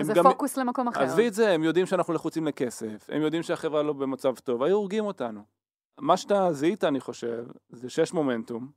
וזה 0.00 0.12
גם- 0.14 0.24
פוקוס 0.24 0.56
למקום 0.56 0.88
אחר. 0.88 1.00
עזבי 1.02 1.28
את 1.28 1.34
זה, 1.34 1.50
הם 1.50 1.62
יודעים 1.62 1.86
שאנחנו 1.86 2.14
לחוצים 2.14 2.46
לכסף, 2.46 3.06
הם 3.12 3.22
יודעים 3.22 3.42
שהחברה 3.42 3.82
לא 3.82 3.92
במצב 3.92 4.34
טוב, 4.36 4.62
היו 4.62 4.76
הורגים 4.76 5.04
אותנו. 5.04 5.40
מה 6.00 6.16
שאתה 6.16 6.52
זיהית, 6.52 6.84
אני 6.84 7.00
חושב, 7.00 7.44
זה 7.68 7.90
שיש 7.90 8.12
מומנטום, 8.12 8.68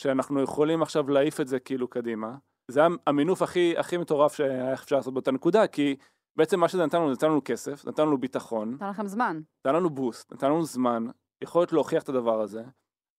שאנחנו 0.00 0.42
יכולים 0.42 0.82
עכשיו 0.82 1.10
להעיף 1.10 1.40
את 1.40 1.48
זה 1.48 1.60
כאילו 1.60 1.88
קדימה. 1.88 2.34
זה 2.70 2.80
המינוף 3.06 3.42
הכי, 3.42 3.74
הכי 3.78 3.96
מטורף 3.96 4.34
שהיה 4.34 4.72
אפשר 4.72 4.96
לעשות 4.96 5.14
באותה 5.14 5.30
נקודה, 5.30 5.66
כי 5.66 5.96
בעצם 6.36 6.60
מה 6.60 6.68
שזה 6.68 6.86
נתן 6.86 6.98
לנו, 6.98 7.12
נתן 7.12 7.26
לנו 7.26 7.40
כסף, 7.44 7.84
נתן 7.86 8.02
לנו 8.02 8.18
ביטחון, 8.18 8.74
נתן 8.74 8.88
לכם 8.90 9.06
זמן. 9.06 9.40
נתן 9.60 9.74
לנו 9.76 9.90
boost, 9.90 10.32
נתן 10.32 10.46
לנו 10.46 10.64
זמן, 10.64 11.06
יכולת 11.42 11.72
להוכיח 11.72 12.02
את 12.02 12.08
הדבר 12.08 12.40
הזה. 12.40 12.62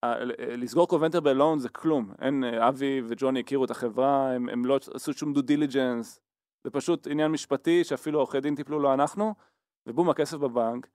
ה- 0.05 0.23
ל- 0.23 0.33
לסגור 0.63 0.87
convertible 0.87 1.19
loan 1.33 1.59
זה 1.59 1.69
כלום, 1.69 2.11
אין, 2.21 2.43
אה, 2.43 2.67
אבי 2.67 3.01
וג'וני 3.07 3.39
הכירו 3.39 3.65
את 3.65 3.71
החברה, 3.71 4.31
הם, 4.35 4.49
הם 4.49 4.65
לא 4.65 4.79
עשו 4.93 5.13
שום 5.13 5.33
due 5.33 5.41
diligence, 5.41 6.19
זה 6.63 6.69
פשוט 6.69 7.07
עניין 7.07 7.31
משפטי 7.31 7.83
שאפילו 7.83 8.19
עורכי 8.19 8.39
דין 8.39 8.55
טיפלו 8.55 8.79
לא 8.79 8.93
אנחנו, 8.93 9.33
ובום 9.87 10.09
הכסף 10.09 10.37
בבנק, 10.37 10.87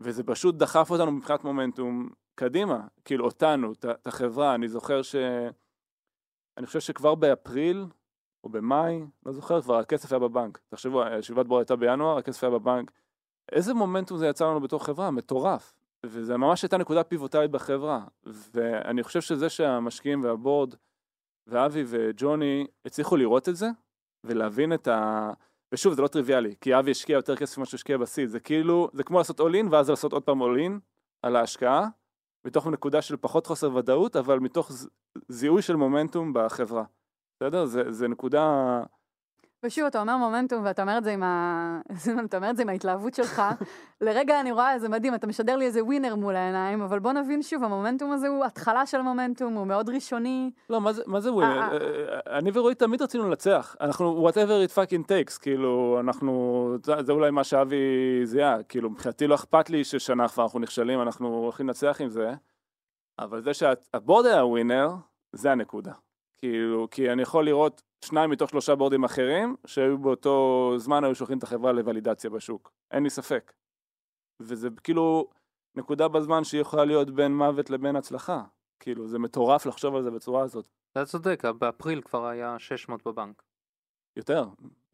וזה 0.00 0.24
פשוט 0.24 0.54
דחף 0.54 0.90
אותנו 0.90 1.12
מבחינת 1.12 1.44
מומנטום 1.44 2.08
קדימה, 2.34 2.86
כאילו 3.04 3.24
אותנו, 3.24 3.72
את 3.72 4.06
החברה, 4.06 4.54
אני 4.54 4.68
זוכר 4.68 5.02
ש... 5.02 5.16
אני 6.56 6.66
חושב 6.66 6.80
שכבר 6.80 7.14
באפריל 7.14 7.86
או 8.44 8.48
במאי, 8.48 9.00
לא 9.26 9.32
זוכר 9.32 9.62
כבר, 9.62 9.78
הכסף 9.78 10.12
היה 10.12 10.18
בבנק. 10.18 10.60
תחשבו, 10.68 11.02
ישיבת 11.18 11.46
בור 11.46 11.58
הייתה 11.58 11.76
בינואר, 11.76 12.18
הכסף 12.18 12.44
היה 12.44 12.50
בבנק. 12.50 12.90
איזה 13.52 13.74
מומנטום 13.74 14.18
זה 14.18 14.26
יצא 14.26 14.44
לנו 14.44 14.60
בתור 14.60 14.84
חברה, 14.84 15.10
מטורף. 15.10 15.74
וזה 16.06 16.36
ממש 16.36 16.62
הייתה 16.62 16.76
נקודה 16.76 17.04
פיבוטלית 17.04 17.50
בחברה. 17.50 18.04
ואני 18.24 19.02
חושב 19.02 19.20
שזה 19.20 19.48
שהמשקיעים 19.48 20.24
והבורד, 20.24 20.74
ואבי 21.46 21.84
וג'וני 21.86 22.66
הצליחו 22.84 23.16
לראות 23.16 23.48
את 23.48 23.56
זה, 23.56 23.66
ולהבין 24.26 24.72
את 24.72 24.88
ה... 24.88 25.30
ושוב, 25.72 25.94
זה 25.94 26.02
לא 26.02 26.08
טריוויאלי, 26.08 26.54
כי 26.60 26.78
אבי 26.78 26.90
השקיע 26.90 27.14
יותר 27.14 27.36
כסף 27.36 27.58
ממה 27.58 27.66
שהוא 27.66 27.78
השקיע 27.78 27.98
בסיד. 27.98 28.28
זה 28.28 28.40
כאילו, 28.40 28.88
זה 28.92 29.04
כמו 29.04 29.18
לעשות 29.18 29.40
אול 29.40 29.54
אין, 29.54 29.68
ואז 29.70 29.90
לעשות 29.90 30.12
עוד 30.12 30.22
פעם 30.22 30.40
אול 30.40 30.58
אין 30.58 30.78
על 31.22 31.36
ההשקעה, 31.36 31.88
מתוך 32.44 32.66
נקודה 32.66 33.02
של 33.02 33.16
פחות 33.16 33.46
חוסר 33.46 33.74
ודאות, 33.74 34.16
אבל 34.16 34.38
מתוך 34.38 34.70
זיהוי 35.28 35.62
של 35.62 35.76
מומנטום 35.76 36.32
בחברה. 36.34 36.84
בסדר? 37.36 37.64
זה, 37.64 37.92
זה 37.92 38.08
נקודה... 38.08 38.82
ושוב, 39.62 39.84
אתה 39.84 40.00
אומר 40.00 40.16
מומנטום, 40.16 40.64
ואתה 40.64 40.82
אומר 40.82 40.98
את 40.98 41.04
זה 41.04 41.12
עם 41.12 41.22
ה... 41.22 41.80
אתה 42.26 42.36
אומר 42.36 42.50
את 42.50 42.56
זה 42.56 42.62
עם 42.62 42.68
ההתלהבות 42.68 43.14
שלך. 43.14 43.42
לרגע 44.00 44.40
אני 44.40 44.52
רואה 44.52 44.74
איזה 44.74 44.88
מדהים, 44.88 45.14
אתה 45.14 45.26
משדר 45.26 45.56
לי 45.56 45.66
איזה 45.66 45.84
ווינר 45.84 46.14
מול 46.14 46.36
העיניים, 46.36 46.82
אבל 46.82 46.98
בוא 46.98 47.12
נבין 47.12 47.42
שוב, 47.42 47.64
המומנטום 47.64 48.12
הזה 48.12 48.28
הוא 48.28 48.44
התחלה 48.44 48.86
של 48.86 49.02
מומנטום, 49.02 49.54
הוא 49.54 49.66
מאוד 49.66 49.88
ראשוני. 49.88 50.50
לא, 50.70 50.80
מה 50.80 50.92
זה, 50.92 51.02
מה 51.06 51.20
זה 51.20 51.32
ווינר? 51.32 51.60
אה, 51.60 51.72
אה, 51.72 52.38
אני 52.38 52.50
ורועי 52.54 52.74
תמיד 52.74 53.02
רצינו 53.02 53.28
לנצח. 53.28 53.76
אנחנו, 53.80 54.28
whatever 54.28 54.68
it 54.68 54.74
fucking 54.74 55.08
takes, 55.08 55.40
כאילו, 55.40 55.96
אנחנו, 56.00 56.76
זה, 56.84 56.92
זה 57.02 57.12
אולי 57.12 57.30
מה 57.30 57.44
שאבי 57.44 57.76
זיהה, 58.24 58.62
כאילו, 58.62 58.90
מבחינתי 58.90 59.26
לא 59.26 59.34
אכפת 59.34 59.70
לי 59.70 59.84
ששנה 59.84 60.28
כבר 60.28 60.42
אנחנו 60.42 60.58
נכשלים, 60.58 61.02
אנחנו 61.02 61.28
הולכים 61.28 61.66
לנצח 61.66 61.96
עם 62.00 62.08
זה, 62.08 62.32
אבל 63.18 63.42
זה 63.42 63.54
שהבורד 63.54 64.26
היה 64.26 64.44
ווינר, 64.44 64.94
זה 65.32 65.52
הנקודה. 65.52 65.92
כאילו, 66.38 66.88
כי 66.90 67.12
אני 67.12 67.22
יכול 67.22 67.44
לראות 67.44 67.82
שניים 68.04 68.30
מתוך 68.30 68.50
שלושה 68.50 68.74
בורדים 68.74 69.04
אחרים, 69.04 69.56
שהיו 69.66 69.98
באותו 69.98 70.72
זמן 70.76 71.04
היו 71.04 71.14
שולחים 71.14 71.38
את 71.38 71.42
החברה 71.42 71.72
לוולידציה 71.72 72.30
בשוק. 72.30 72.72
אין 72.90 73.02
לי 73.02 73.10
ספק. 73.10 73.52
וזה 74.40 74.68
כאילו 74.84 75.30
נקודה 75.74 76.08
בזמן 76.08 76.44
שהיא 76.44 76.60
יכולה 76.60 76.84
להיות 76.84 77.10
בין 77.10 77.36
מוות 77.36 77.70
לבין 77.70 77.96
הצלחה. 77.96 78.42
כאילו, 78.80 79.06
זה 79.08 79.18
מטורף 79.18 79.66
לחשוב 79.66 79.96
על 79.96 80.02
זה 80.02 80.10
בצורה 80.10 80.42
הזאת. 80.42 80.68
אתה 80.92 81.04
צודק, 81.04 81.42
באפריל 81.58 82.00
כבר 82.00 82.26
היה 82.26 82.58
600 82.58 83.06
בבנק. 83.06 83.42
יותר, 84.16 84.44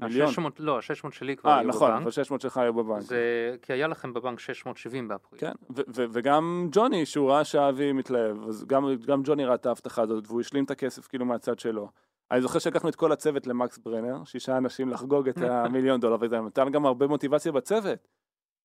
מיליון. 0.08 0.28
ה-600, 0.28 0.50
לא, 0.58 0.76
ה-600 0.76 1.10
שלי 1.10 1.36
כבר 1.36 1.50
אה, 1.50 1.58
היו 1.58 1.68
נכון, 1.68 1.90
בבנק. 1.90 2.02
אבל 2.02 2.10
600 2.10 2.40
שלך 2.40 2.56
היו 2.56 2.74
בבנק. 2.74 3.00
זה 3.00 3.56
כי 3.62 3.72
היה 3.72 3.86
לכם 3.86 4.12
בבנק 4.12 4.38
670 4.40 5.08
באפריל. 5.08 5.40
כן, 5.40 5.52
ו- 5.76 5.82
ו- 5.88 6.04
וגם 6.12 6.68
ג'וני, 6.72 7.06
שהוא 7.06 7.30
ראה 7.30 7.44
שאבי 7.44 7.92
מתלהב, 7.92 8.48
אז 8.48 8.64
גם, 8.64 8.86
גם 9.06 9.22
ג'וני 9.24 9.44
ראה 9.44 9.54
את 9.54 9.66
ההבטחה 9.66 10.02
הזאת, 10.02 10.24
והוא 10.26 10.40
השלים 10.40 10.64
את 10.64 10.70
הכסף 10.70 11.06
כאילו 11.06 11.24
מהצד 11.24 11.58
שלו. 11.58 11.88
אני 12.30 12.40
זוכר 12.42 12.58
שלקחנו 12.58 12.88
את 12.88 12.96
כל 12.96 13.12
הצוות 13.12 13.46
למקס 13.46 13.78
ברנר, 13.78 14.24
שישה 14.24 14.56
אנשים 14.56 14.88
לחגוג 14.90 15.28
את 15.28 15.38
המיליון 15.50 16.00
דולר, 16.00 16.16
וזה 16.20 16.40
נתן 16.40 16.70
גם 16.70 16.86
הרבה 16.86 17.06
מוטיבציה 17.06 17.52
בצוות. 17.52 18.08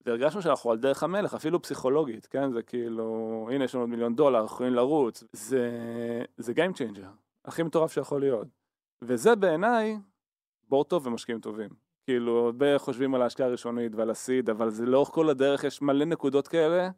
והרגשנו 0.06 0.42
שאנחנו 0.42 0.72
על 0.72 0.78
דרך 0.78 1.04
המלך, 1.04 1.34
אפילו 1.34 1.62
פסיכולוגית, 1.62 2.26
כן? 2.26 2.52
זה 2.52 2.62
כאילו, 2.62 3.48
הנה 3.52 3.64
יש 3.64 3.76
לנו 3.76 3.88
מיליון 3.88 4.16
דולר, 4.16 4.40
אנחנו 4.42 4.54
יכולים 4.56 4.74
לרוץ. 4.74 5.24
זה, 5.32 5.70
זה 6.38 6.54
Game 6.54 6.78
Changer, 6.78 7.06
הכי 7.46 7.64
מטורף 7.64 7.94
שיכול 7.94 8.20
להיות. 8.22 8.48
וזה 9.02 9.36
בעיניי 9.36 9.98
בור 10.70 10.84
טוב 10.84 11.08
ומשקיעים 11.08 11.42
טובים. 11.42 11.70
כאילו, 12.06 12.46
הרבה 12.46 12.78
חושבים 12.78 13.16
על 13.16 13.22
ההשקעה 13.22 13.48
הראשונית 13.48 13.96
ועל 13.96 14.10
הסיד, 14.10 14.50
אבל 14.50 14.70
זה 14.70 14.86
לאורך 14.86 15.10
כל 15.10 15.30
הדרך 15.30 15.64
יש 15.64 15.82
מלא 15.82 16.06
נקודות 16.06 16.48
כאלה 16.48 16.90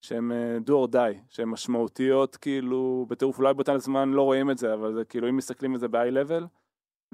שהן 0.00 0.32
אה, 0.32 0.56
do 0.66 0.70
or 0.70 0.94
die, 0.94 1.18
שהן 1.28 1.48
משמעותיות 1.48 2.36
כאילו 2.36 3.06
בטירוף, 3.08 3.38
אולי 3.38 3.54
באותן 3.54 3.78
זמן 3.78 4.08
לא 4.08 4.22
רואים 4.22 4.50
את 4.50 4.58
זה, 4.58 4.74
אבל 4.74 4.94
זה 4.94 5.04
כאילו 5.04 5.28
אם 5.28 5.36
מסתכלים 5.36 5.72
על 5.72 5.80
זה 5.80 5.88
ב-high 5.88 6.28
level, 6.28 6.44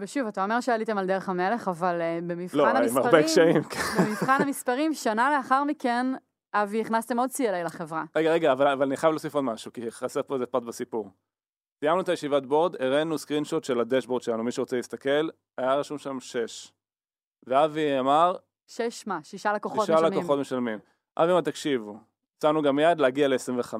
ושוב, 0.01 0.27
אתה 0.27 0.45
אומר 0.45 0.61
שעליתם 0.61 0.99
על 0.99 1.07
דרך 1.07 1.29
המלך, 1.29 1.69
אבל 1.69 2.01
uh, 2.01 2.25
במבחן 2.25 2.59
לא, 2.59 2.69
עם 2.69 2.77
המספרים... 2.77 3.05
הרבה 3.05 3.23
קשיים. 3.23 3.63
כן. 3.63 3.81
במבחן 4.05 4.43
המספרים, 4.43 4.95
שנה 4.95 5.37
לאחר 5.37 5.65
מכן, 5.65 6.07
אבי, 6.55 6.81
הכנסתם 6.81 7.19
עוד 7.19 7.31
CLA 7.31 7.65
לחברה. 7.65 8.05
רגע, 8.17 8.33
רגע, 8.33 8.53
אבל, 8.53 8.69
אבל 8.69 8.87
אני 8.87 8.97
חייב 8.97 9.11
להוסיף 9.11 9.35
עוד 9.35 9.45
משהו, 9.45 9.73
כי 9.73 9.91
חסר 9.91 10.23
פה 10.23 10.35
איזה 10.35 10.47
פרט 10.47 10.63
בסיפור. 10.63 11.11
סיימנו 11.81 12.01
את 12.01 12.09
הישיבת 12.09 12.43
בורד, 12.47 12.83
הראינו 12.83 13.19
סקרינשוט 13.19 13.65
של 13.65 13.81
הדשבורד 13.81 14.23
שלנו, 14.23 14.45
מי 14.45 14.53
שרוצה 14.53 14.77
להסתכל, 14.77 15.29
היה 15.59 15.75
רשום 15.75 15.99
שם 15.99 16.21
6. 16.21 16.73
ואבי 17.47 17.99
אמר, 17.99 18.37
שש 18.67 19.07
מה? 19.07 19.21
שישה 19.23 19.53
לקוחות 19.53 19.87
שישה 19.87 19.95
משלמים. 19.95 20.19
לקוחות 20.19 20.39
משלמים. 20.39 20.79
אבי 21.17 21.33
אמר, 21.33 21.41
תקשיבו, 21.41 21.99
הצענו 22.37 22.63
גם 22.63 22.79
יד 22.79 23.01
להגיע 23.01 23.29
ל-25. 23.29 23.75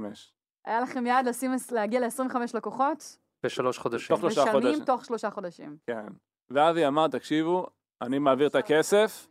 היה 0.65 0.81
לכם 0.81 1.07
יעד 1.07 1.29
לשים, 1.29 1.51
להגיע 1.73 2.01
ל-25 2.01 2.37
לקוחות, 2.55 3.17
בשלוש 3.47 3.79
חודשים. 3.79 4.17
תוך 4.17 4.21
שלושה 4.21 4.43
משלמים 4.43 4.63
חודשים. 4.63 4.85
תוך 4.85 5.05
שלושה 5.05 5.31
חודשים. 5.31 5.77
כן. 5.87 6.07
ואבי 6.51 6.87
אמר, 6.87 7.09
תקשיבו, 7.09 7.67
אני 8.03 8.19
מעביר 8.19 8.47
את 8.47 8.55
הכסף, 8.55 9.27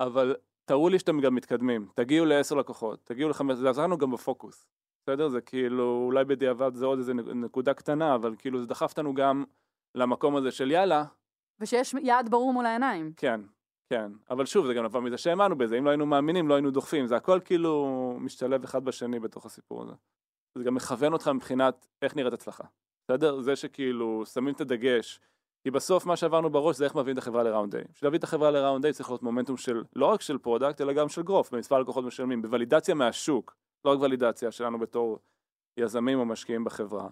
אבל 0.00 0.36
תראו 0.64 0.88
לי 0.88 0.98
שאתם 0.98 1.20
גם 1.20 1.34
מתקדמים. 1.34 1.88
תגיעו 1.94 2.26
לעשר 2.26 2.54
לקוחות, 2.54 3.00
תגיעו 3.04 3.30
לחמש, 3.30 3.58
זה 3.58 3.70
עזר 3.70 3.82
לנו 3.82 3.98
גם 3.98 4.10
בפוקוס. 4.10 4.66
בסדר? 5.02 5.28
זה 5.28 5.40
כאילו, 5.40 6.02
אולי 6.06 6.24
בדיעבד 6.24 6.74
זה 6.74 6.86
עוד 6.86 6.98
איזה 6.98 7.14
נקודה 7.14 7.74
קטנה, 7.74 8.14
אבל 8.14 8.34
כאילו 8.38 8.60
זה 8.60 8.66
דחף 8.66 8.90
אותנו 8.90 9.14
גם 9.14 9.44
למקום 9.94 10.36
הזה 10.36 10.50
של 10.50 10.70
יאללה, 10.70 11.04
ושיש 11.60 11.94
יעד 11.94 12.30
ברור 12.30 12.52
מול 12.52 12.66
העיניים. 12.66 13.12
כן, 13.16 13.40
כן. 13.92 14.12
אבל 14.30 14.46
שוב, 14.46 14.66
זה 14.66 14.74
גם 14.74 14.84
נבע 14.84 15.00
מזה 15.00 15.18
שהאמנו 15.18 15.58
בזה, 15.58 15.78
אם 15.78 15.84
לא 15.84 15.90
היינו 15.90 16.06
מאמינים, 16.06 16.48
לא 16.48 16.54
היינו 16.54 16.70
דוחפים. 16.70 17.06
זה 17.06 17.16
הכל 17.16 17.40
כאילו 17.44 18.16
משתלב 18.20 18.64
אחד 18.64 18.84
בשני 18.84 19.20
בתוך 19.20 19.46
הסיפור 19.46 19.82
הזה. 19.82 19.92
זה 20.58 20.64
גם 20.64 20.74
מכוון 20.74 21.12
אותך 21.12 21.28
מבחינת 21.28 21.88
איך 22.02 22.16
נראית 22.16 22.32
הצלחה. 22.32 22.64
בסדר? 23.04 23.40
זה 23.40 23.56
שכאילו 23.56 24.26
שמים 24.26 24.54
את 24.54 24.60
הדגש. 24.60 25.20
כי 25.64 25.70
בסוף 25.70 26.06
מה 26.06 26.16
שעברנו 26.16 26.50
בראש 26.50 26.76
זה 26.76 26.84
איך 26.84 26.96
מביאים 26.96 27.18
את 27.18 27.22
החברה 27.22 27.42
ל 27.42 27.47
round 27.47 27.74
A. 27.74 27.78
בשביל 27.78 28.06
להביא 28.06 28.18
את 28.18 28.24
החברה 28.24 28.50
ל 28.50 28.56
round 28.56 28.86
A 28.86 28.92
צריך 28.92 29.10
להיות 29.10 29.22
מומנטום 29.22 29.56
של, 29.56 29.82
לא 29.96 30.06
רק 30.06 30.20
של 30.20 30.38
product, 30.38 30.80
אלא 30.80 30.92
גם 30.92 31.08
של 31.08 31.22
growth, 31.22 31.54
במספר 31.54 31.78
לקוחות 31.78 32.04
משלמים, 32.04 32.42
בוולידציה 32.42 32.94
מהשוק, 32.94 33.56
לא 33.84 33.90
רק 33.90 34.00
ולידציה 34.00 34.50
שלנו 34.50 34.78
בתור 34.78 35.18
יזמים 35.76 36.18
או 36.18 36.24
משקיעים 36.24 36.64
בחברה. 36.64 37.08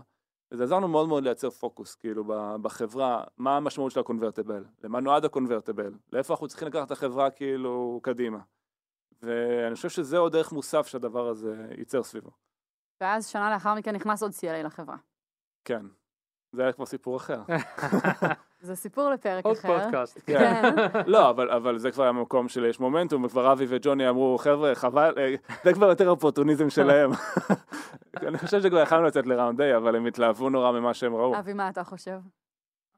וזה 0.52 0.64
עזר 0.64 0.76
לנו 0.76 0.88
מאוד 0.88 1.08
מאוד 1.08 1.24
לייצר 1.24 1.50
פוקוס, 1.50 1.94
כאילו, 1.94 2.24
בחברה, 2.62 3.24
מה 3.36 3.56
המשמעות 3.56 3.92
של 3.92 4.00
ה 4.00 4.05
convertible, 4.05 4.64
למה 4.84 5.00
נועד 5.00 5.24
ה 5.24 5.30
convertible, 5.30 5.92
לאיפה 6.12 6.34
אנחנו 6.34 6.48
צריכים 6.48 6.68
לקחת 6.68 6.86
את 6.86 6.90
החברה 6.90 7.30
כאילו 7.30 8.00
קדימה. 8.02 8.38
ואני 9.22 9.74
חושב 9.74 9.88
שזה 9.88 10.18
עוד 10.18 10.32
ערך 10.32 10.52
מוסף 10.52 10.86
שהדבר 10.86 11.28
הזה 11.28 11.66
ייצר 11.78 12.02
סביבו. 12.02 12.30
ואז 13.00 13.26
שנה 13.26 13.50
לאחר 13.50 13.74
מכן 13.74 13.94
נכנס 13.94 14.22
עוד 14.22 14.32
CLA 14.32 14.66
לחברה. 14.66 14.96
כן. 15.64 15.86
זה 16.52 16.62
היה 16.62 16.72
כבר 16.72 16.86
סיפור 16.86 17.16
אחר. 17.16 17.42
זה 18.60 18.76
סיפור 18.76 19.10
לפרק 19.10 19.44
עוד 19.44 19.56
אחר. 19.56 19.82
פודקאסט. 19.82 20.20
כן. 20.26 20.74
לא, 21.06 21.30
אבל, 21.30 21.50
אבל 21.50 21.78
זה 21.78 21.90
כבר 21.90 22.02
היה 22.02 22.12
מקום 22.12 22.48
של 22.48 22.64
יש 22.64 22.80
מומנטום, 22.80 23.24
וכבר 23.24 23.52
אבי 23.52 23.64
וג'וני 23.68 24.08
אמרו, 24.08 24.38
חבר'ה, 24.38 24.74
חבל, 24.74 25.14
אה, 25.18 25.34
זה 25.64 25.72
כבר 25.72 25.88
יותר 25.88 26.08
אופורטוניזם 26.08 26.70
שלהם. 26.70 27.10
אני 28.28 28.38
חושב 28.38 28.60
שכבר 28.62 28.82
יכלנו 28.82 29.04
לצאת 29.04 29.26
לראונד 29.26 29.60
איי, 29.60 29.76
אבל 29.76 29.96
הם 29.96 30.06
התלהבו 30.06 30.50
נורא 30.50 30.72
ממה 30.72 30.94
שהם 30.94 31.14
ראו. 31.14 31.38
אבי, 31.38 31.52
מה 31.52 31.68
אתה 31.68 31.84
חושב? 31.84 32.18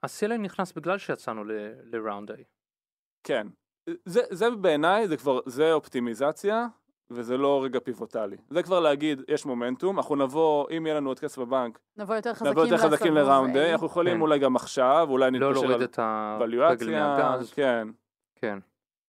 ה-CLA 0.03 0.37
נכנס 0.39 0.73
בגלל 0.73 0.99
שיצאנו 0.99 1.45
לראונד 1.85 2.31
A. 2.31 2.35
כן. 3.25 3.47
זה, 4.05 4.21
זה 4.31 4.51
בעיניי, 4.51 5.09
זה 5.09 5.17
כבר, 5.17 5.41
זה 5.47 5.73
אופטימיזציה, 5.73 6.67
וזה 7.15 7.37
לא 7.37 7.65
רגע 7.65 7.81
פיבוטלי. 7.81 8.37
זה 8.51 8.63
כבר 8.63 8.81
להגיד, 8.81 9.23
יש 9.29 9.47
מומנטום, 9.47 9.97
אנחנו 9.97 10.17
נבוא, 10.17 10.67
אם 10.77 10.87
יהיה 10.87 10.97
לנו 10.97 11.11
עוד 11.11 11.21
כסף 11.21 11.39
בבנק, 11.39 11.79
נבוא 11.97 12.15
יותר 12.15 12.35
חזקים 12.35 12.51
נבוא 12.51 12.65
יותר 12.65 12.79
חזקים 12.79 13.15
לראונד 13.15 13.57
A. 13.57 13.59
איי, 13.59 13.73
אנחנו 13.73 13.87
יכולים 13.87 14.15
כן. 14.15 14.21
אולי 14.21 14.39
גם 14.39 14.57
עכשיו, 14.57 15.07
אולי 15.11 15.31
לא 15.31 15.49
נתפשר 15.51 15.67
להוריד 15.67 15.77
על 15.77 15.85
את 15.85 15.99
הרגל 15.99 16.91
מהגז. 16.91 17.53
כן. 17.53 17.89
כן. 18.37 18.59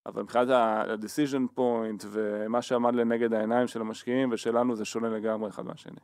אבל 0.05 0.21
מבחינת 0.21 0.49
ה-decision 0.49 1.57
point 1.59 2.05
ומה 2.09 2.61
שעמד 2.61 2.95
לנגד 2.95 3.33
העיניים 3.33 3.67
של 3.67 3.81
המשקיעים 3.81 4.29
ושלנו 4.31 4.75
זה 4.75 4.85
שונה 4.85 5.09
לגמרי 5.09 5.49
אחד 5.49 5.65
מהשני. 5.65 5.99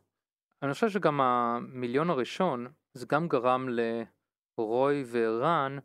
אני 0.63 0.73
חושב 0.73 0.89
שגם 0.89 1.21
המיליון 1.21 2.09
הראשון, 2.09 2.67
זה 2.93 3.05
גם 3.09 3.27
גרם 3.27 3.69
לרוי 3.69 5.03
ורן 5.11 5.77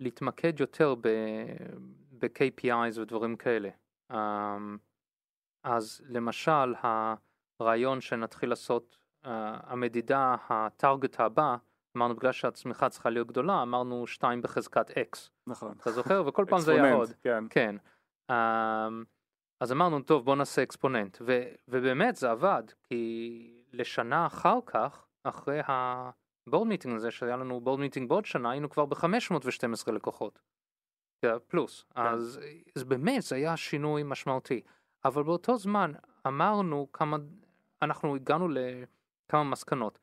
להתמקד 0.00 0.60
יותר 0.60 0.94
ב- 1.00 1.46
ב-KPIs 2.18 3.00
ודברים 3.00 3.36
כאלה. 3.36 3.68
אמ, 4.12 4.78
אז 5.64 6.02
למשל, 6.08 6.74
הרעיון 7.60 8.00
שנתחיל 8.00 8.50
לעשות, 8.50 8.98
אה, 9.26 9.60
המדידה, 9.62 10.36
ה 10.48 10.58
target 10.58 11.20
הבא, 11.20 11.56
אמרנו 11.96 12.16
בגלל 12.16 12.32
שהצמיחה 12.32 12.88
צריכה 12.88 13.10
להיות 13.10 13.28
גדולה, 13.28 13.62
אמרנו 13.62 14.06
2 14.06 14.42
בחזקת 14.42 14.90
X. 14.90 15.30
נכון. 15.46 15.74
אתה 15.80 15.92
זוכר? 15.92 16.22
וכל 16.26 16.44
פעם 16.48 16.60
זה 16.60 16.72
היה 16.72 16.94
עוד. 16.94 17.08
כן. 17.22 17.44
כן. 17.50 17.76
אמ, 18.30 19.04
אז 19.60 19.72
אמרנו, 19.72 20.02
טוב, 20.02 20.24
בוא 20.24 20.36
נעשה 20.36 20.62
exponent. 20.62 21.18
ו- 21.20 21.48
ובאמת 21.68 22.16
זה 22.16 22.30
עבד, 22.30 22.62
כי 22.82 23.64
לשנה 23.72 24.26
אחר 24.26 24.58
כך, 24.66 25.06
אחרי 25.24 25.60
ה 25.66 25.83
board 25.83 26.68
meeting 26.68 26.96
הזה, 26.96 27.10
שהיה 27.10 27.36
לנו 27.36 27.60
board 27.60 27.80
meeting 27.80 28.08
בעוד 28.08 28.24
שנה, 28.24 28.50
היינו 28.50 28.70
כבר 28.70 28.86
ב-512 28.86 29.92
לקוחות. 29.92 30.40
כן, 31.24 31.38
פלוס. 31.46 31.84
אז, 31.94 32.40
אז 32.76 32.84
באמת 32.84 33.22
זה 33.22 33.36
היה 33.36 33.56
שינוי 33.56 34.02
משמעותי. 34.02 34.62
אבל 35.04 35.22
באותו 35.22 35.56
זמן 35.56 35.92
אמרנו 36.26 36.88
כמה, 36.92 37.16
אנחנו 37.82 38.16
הגענו 38.16 38.48
לכמה 38.48 39.44
מסקנות, 39.44 39.98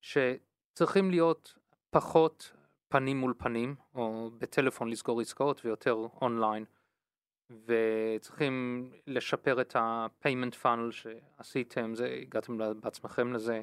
שצריכים 0.00 1.10
להיות 1.10 1.58
פחות 1.90 2.52
פנים 2.88 3.20
מול 3.20 3.34
פנים, 3.38 3.74
או 3.94 4.30
בטלפון 4.38 4.90
לסגור 4.90 5.20
עסקאות 5.20 5.64
ויותר 5.64 5.92
אונליין. 6.22 6.64
וצריכים 7.66 8.88
לשפר 9.06 9.60
את 9.60 9.76
ה-payment 9.76 10.54
funnel 10.62 10.90
שעשיתם, 10.90 11.94
זה, 11.94 12.18
הגעתם 12.22 12.58
בעצמכם 12.80 13.32
לזה, 13.32 13.62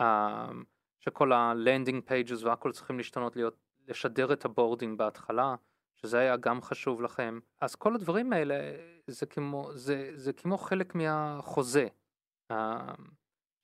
um, 0.00 0.04
שכל 1.00 1.32
ה-landing 1.32 2.10
pages 2.10 2.44
והכל 2.44 2.72
צריכים 2.72 2.98
להשתנות, 2.98 3.36
להיות, 3.36 3.56
לשדר 3.88 4.32
את 4.32 4.44
ה 4.44 4.50
boarding 4.50 4.98
בהתחלה, 4.98 5.54
שזה 5.96 6.18
היה 6.18 6.36
גם 6.36 6.62
חשוב 6.62 7.02
לכם. 7.02 7.38
אז 7.60 7.74
כל 7.74 7.94
הדברים 7.94 8.32
האלה 8.32 8.54
זה 9.06 9.26
כמו, 9.26 9.70
זה, 9.74 10.10
זה 10.14 10.32
כמו 10.32 10.58
חלק 10.58 10.94
מהחוזה, 10.94 11.86
um, 12.52 12.56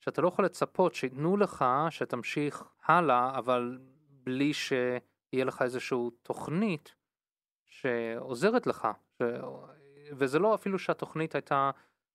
שאתה 0.00 0.22
לא 0.22 0.28
יכול 0.28 0.44
לצפות 0.44 0.94
שייתנו 0.94 1.36
לך 1.36 1.64
שתמשיך 1.90 2.64
הלאה, 2.84 3.38
אבל 3.38 3.78
בלי 4.08 4.52
שיהיה 4.52 5.44
לך 5.44 5.62
איזושהי 5.62 5.98
תוכנית 6.22 6.94
שעוזרת 7.66 8.66
לך. 8.66 8.88
ש... 9.18 9.22
וזה 10.16 10.38
לא 10.38 10.54
אפילו 10.54 10.78
שהתוכנית 10.78 11.34
הייתה 11.34 11.70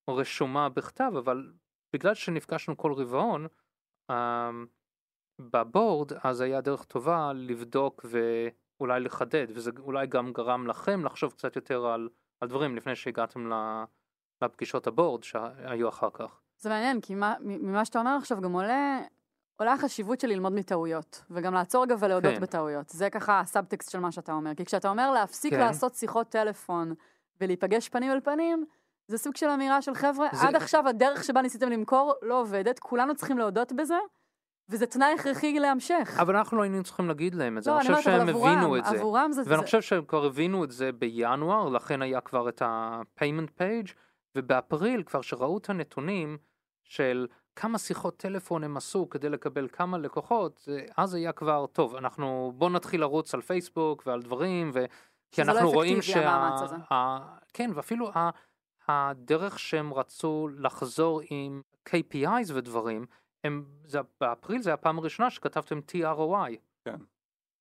רשומה 0.10 0.70
בכתב, 0.70 1.12
אבל 1.18 1.54
בגלל 1.94 2.14
שנפגשנו 2.14 2.78
כל 2.78 2.94
רבעון, 2.94 3.48
אמ, 4.12 4.66
בבורד 5.40 6.12
אז 6.24 6.42
היה 6.42 6.62
דרך 6.62 6.84
טובה 6.84 7.32
לבדוק 7.36 8.06
ואולי 8.80 9.00
לחדד, 9.00 9.48
וזה 9.50 9.72
אולי 9.80 10.08
גם 10.08 10.34
גרם 10.34 10.68
לכם 10.68 11.06
לחשוב 11.06 11.32
קצת 11.32 11.56
יותר 11.56 11.86
על, 11.86 12.10
על 12.42 12.48
דברים 12.48 12.76
לפני 12.76 12.96
שהגעתם 12.96 13.50
לפגישות 14.42 14.88
הבורד 14.88 15.24
שהיו 15.24 15.90
אחר 15.90 16.10
כך. 16.14 16.40
זה 16.58 16.70
מעניין, 16.70 17.02
כי 17.02 17.16
מה, 17.16 17.36
ממה 17.40 17.86
שאתה 17.86 18.00
אומר 18.00 18.16
עכשיו 18.18 18.42
גם 18.42 18.52
עולה, 18.54 19.00
עולה 19.60 19.74
החשיבות 19.74 20.20
של 20.20 20.28
ללמוד 20.28 20.54
מטעויות, 20.54 21.24
וגם 21.30 21.54
לעצור 21.54 21.84
רגע 21.84 21.96
ולהודות 22.00 22.34
כן. 22.36 22.42
בטעויות. 22.42 22.90
זה 22.90 23.10
ככה 23.10 23.40
הסאבטקסט 23.40 23.92
של 23.92 24.00
מה 24.00 24.12
שאתה 24.12 24.32
אומר. 24.32 24.56
כי 24.56 24.66
כשאתה 24.66 24.90
אומר 24.90 25.12
להפסיק 25.12 25.54
כן. 25.54 25.60
לעשות 25.60 25.96
שיחות 25.96 26.30
טלפון 26.30 26.94
ולהיפגש 27.42 27.90
פנים 27.90 28.12
אל 28.12 28.20
פנים, 28.22 28.66
זה 29.08 29.18
סוג 29.18 29.36
של 29.36 29.48
אמירה 29.50 29.82
של 29.82 29.94
חבר'ה, 29.96 30.28
זה- 30.34 30.48
עד 30.48 30.56
עכשיו 30.56 30.88
הדרך 30.88 31.24
שבה 31.24 31.42
ניסיתם 31.42 31.70
למכור 31.70 32.14
לא 32.22 32.42
עובדת, 32.42 32.80
כולנו 32.80 33.16
צריכים 33.16 33.38
להודות 33.38 33.72
בזה, 33.72 33.98
וזה 34.70 34.86
תנאי 34.86 35.14
הכרחי 35.20 35.60
להמשך. 35.60 36.18
אבל 36.22 36.36
אנחנו 36.36 36.58
לא 36.58 36.64
היינו 36.64 36.84
צריכים 36.84 37.08
להגיד 37.08 37.36
להם 37.36 37.58
את 37.58 37.64
זה, 37.64 37.72
לא, 37.72 37.80
אני 37.80 37.96
חושב 37.96 38.02
שהם 38.02 38.30
הבינו 38.30 38.78
את 38.78 38.86
זה. 38.86 38.98
עבורם 38.98 39.32
זה... 39.32 39.42
ואני 39.46 39.64
חושב 39.64 39.82
שהם 39.82 40.06
כבר 40.06 40.26
הבינו 40.26 40.64
את 40.64 40.72
זה 40.72 40.92
בינואר, 40.92 41.70
לכן 41.70 42.02
היה 42.02 42.22
כבר 42.22 42.50
את 42.50 42.62
ה-payment 42.62 43.60
page, 43.60 43.92
ובאפריל 44.36 45.04
כבר 45.04 45.22
שראו 45.22 45.58
את 45.58 45.70
הנתונים 45.70 46.38
של 46.84 47.28
כמה 47.56 47.78
שיחות 47.78 48.18
טלפון 48.18 48.64
הם 48.64 48.78
עשו 48.78 49.10
כדי 49.10 49.30
לקבל 49.30 49.68
כמה 49.72 49.98
לקוחות, 49.98 50.68
אז 50.98 51.14
היה 51.14 51.32
כבר, 51.32 51.66
טוב, 51.66 51.96
אנחנו, 51.96 52.54
בוא 52.56 52.70
נתחיל 52.70 53.02
לרוץ 53.02 53.34
על 53.34 53.42
פייסבוק 53.42 54.04
ועל 54.06 54.22
דברים, 54.22 54.72
ו... 54.74 54.86
כי 55.32 55.44
לא 55.44 55.52
אנחנו 55.52 55.72
רואים 55.72 55.98
אפקטיבי, 55.98 56.26
המאמץ 56.26 56.62
הזה. 56.62 56.76
ה... 56.92 57.18
כן, 57.54 57.72
ואפילו 57.74 58.10
ה... 58.16 58.30
הדרך 58.88 59.60
שהם 59.60 59.94
רצו 59.94 60.48
לחזור 60.58 61.22
עם 61.30 61.62
KPIs 61.90 62.54
ודברים, 62.54 63.06
הם, 63.44 63.66
זה, 63.86 64.00
באפריל 64.22 64.62
זה 64.62 64.74
הפעם 64.74 64.98
הראשונה 65.00 65.30
שכתבתם 65.30 65.80
ת' 65.92 66.13
ROI. 66.13 66.56
כן. 66.86 66.96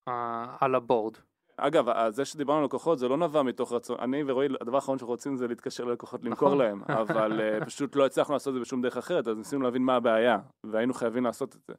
אה, 0.08 0.56
על 0.60 0.74
ה 0.74 0.80
board. 0.80 1.14
אגב, 1.56 1.88
ה- 1.88 2.10
זה 2.10 2.24
שדיברנו 2.24 2.58
על 2.58 2.64
לקוחות 2.64 2.98
זה 2.98 3.08
לא 3.08 3.16
נבע 3.16 3.42
מתוך 3.42 3.72
רצון, 3.72 3.96
אני 4.00 4.22
ורועי, 4.26 4.48
הדבר 4.60 4.76
האחרון 4.76 4.98
שאנחנו 4.98 5.12
רוצים 5.12 5.36
זה 5.36 5.48
להתקשר 5.48 5.84
ללקוחות 5.84 6.24
למכור 6.24 6.48
נכון. 6.48 6.58
להם, 6.58 6.82
אבל 6.88 7.40
אה, 7.40 7.64
פשוט 7.66 7.96
לא 7.96 8.06
הצלחנו 8.06 8.32
לעשות 8.34 8.48
את 8.50 8.54
זה 8.54 8.60
בשום 8.60 8.82
דרך 8.82 8.96
אחרת, 8.96 9.28
אז 9.28 9.36
ניסינו 9.36 9.62
להבין 9.62 9.82
מה 9.82 9.96
הבעיה, 9.96 10.38
והיינו 10.66 10.94
חייבים 10.94 11.24
לעשות 11.24 11.56
את 11.56 11.60
זה. 11.68 11.74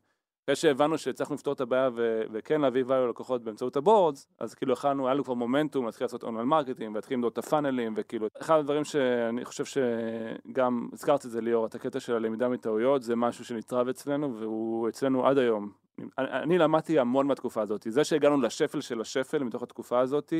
אחרי 0.47 0.55
שהבנו 0.55 0.97
שהצלחנו 0.97 1.35
לפתור 1.35 1.53
את 1.53 1.61
הבעיה 1.61 1.89
ו- 1.95 2.21
וכן 2.31 2.61
להביא 2.61 2.83
value 2.85 2.93
ללקוחות 2.93 3.43
באמצעות 3.43 3.75
ה 3.75 3.82
boards, 3.82 4.27
אז 4.39 4.53
כאילו 4.53 4.73
יכלנו, 4.73 5.07
היה 5.07 5.13
לנו 5.13 5.23
כבר 5.23 5.33
מומנטום 5.33 5.85
להתחיל 5.85 6.05
לעשות 6.05 6.23
online 6.23 6.47
marketing 6.47 6.91
ולהתחיל 6.91 7.15
למדוד 7.15 7.31
את 7.31 7.37
הפאנלים 7.37 7.93
וכאילו, 7.97 8.27
אחד 8.41 8.59
הדברים 8.59 8.83
שאני 8.83 9.45
חושב 9.45 9.63
שגם, 9.65 10.89
הזכרת 10.93 11.25
את 11.25 11.31
זה 11.31 11.41
ליאור, 11.41 11.65
את 11.65 11.75
הקטע 11.75 11.99
של 11.99 12.13
הלמידה 12.13 12.49
מטעויות, 12.49 13.03
זה 13.03 13.15
משהו 13.15 13.45
שנצרב 13.45 13.87
אצלנו 13.87 14.39
והוא 14.39 14.89
אצלנו 14.89 15.27
עד 15.27 15.37
היום. 15.37 15.71
אני, 16.17 16.27
אני 16.31 16.57
למדתי 16.57 16.99
המון 16.99 17.27
מהתקופה 17.27 17.61
הזאת, 17.61 17.87
זה 17.89 18.03
שהגענו 18.03 18.41
לשפל 18.41 18.81
של 18.81 19.01
השפל 19.01 19.43
מתוך 19.43 19.63
התקופה 19.63 19.99
הזאת, 19.99 20.33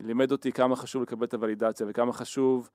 לימד 0.00 0.32
אותי 0.32 0.52
כמה 0.52 0.76
חשוב 0.76 1.02
לקבל 1.02 1.26
את 1.26 1.34
הוולידציה 1.34 1.86
וכמה 1.90 2.12
חשוב 2.12 2.70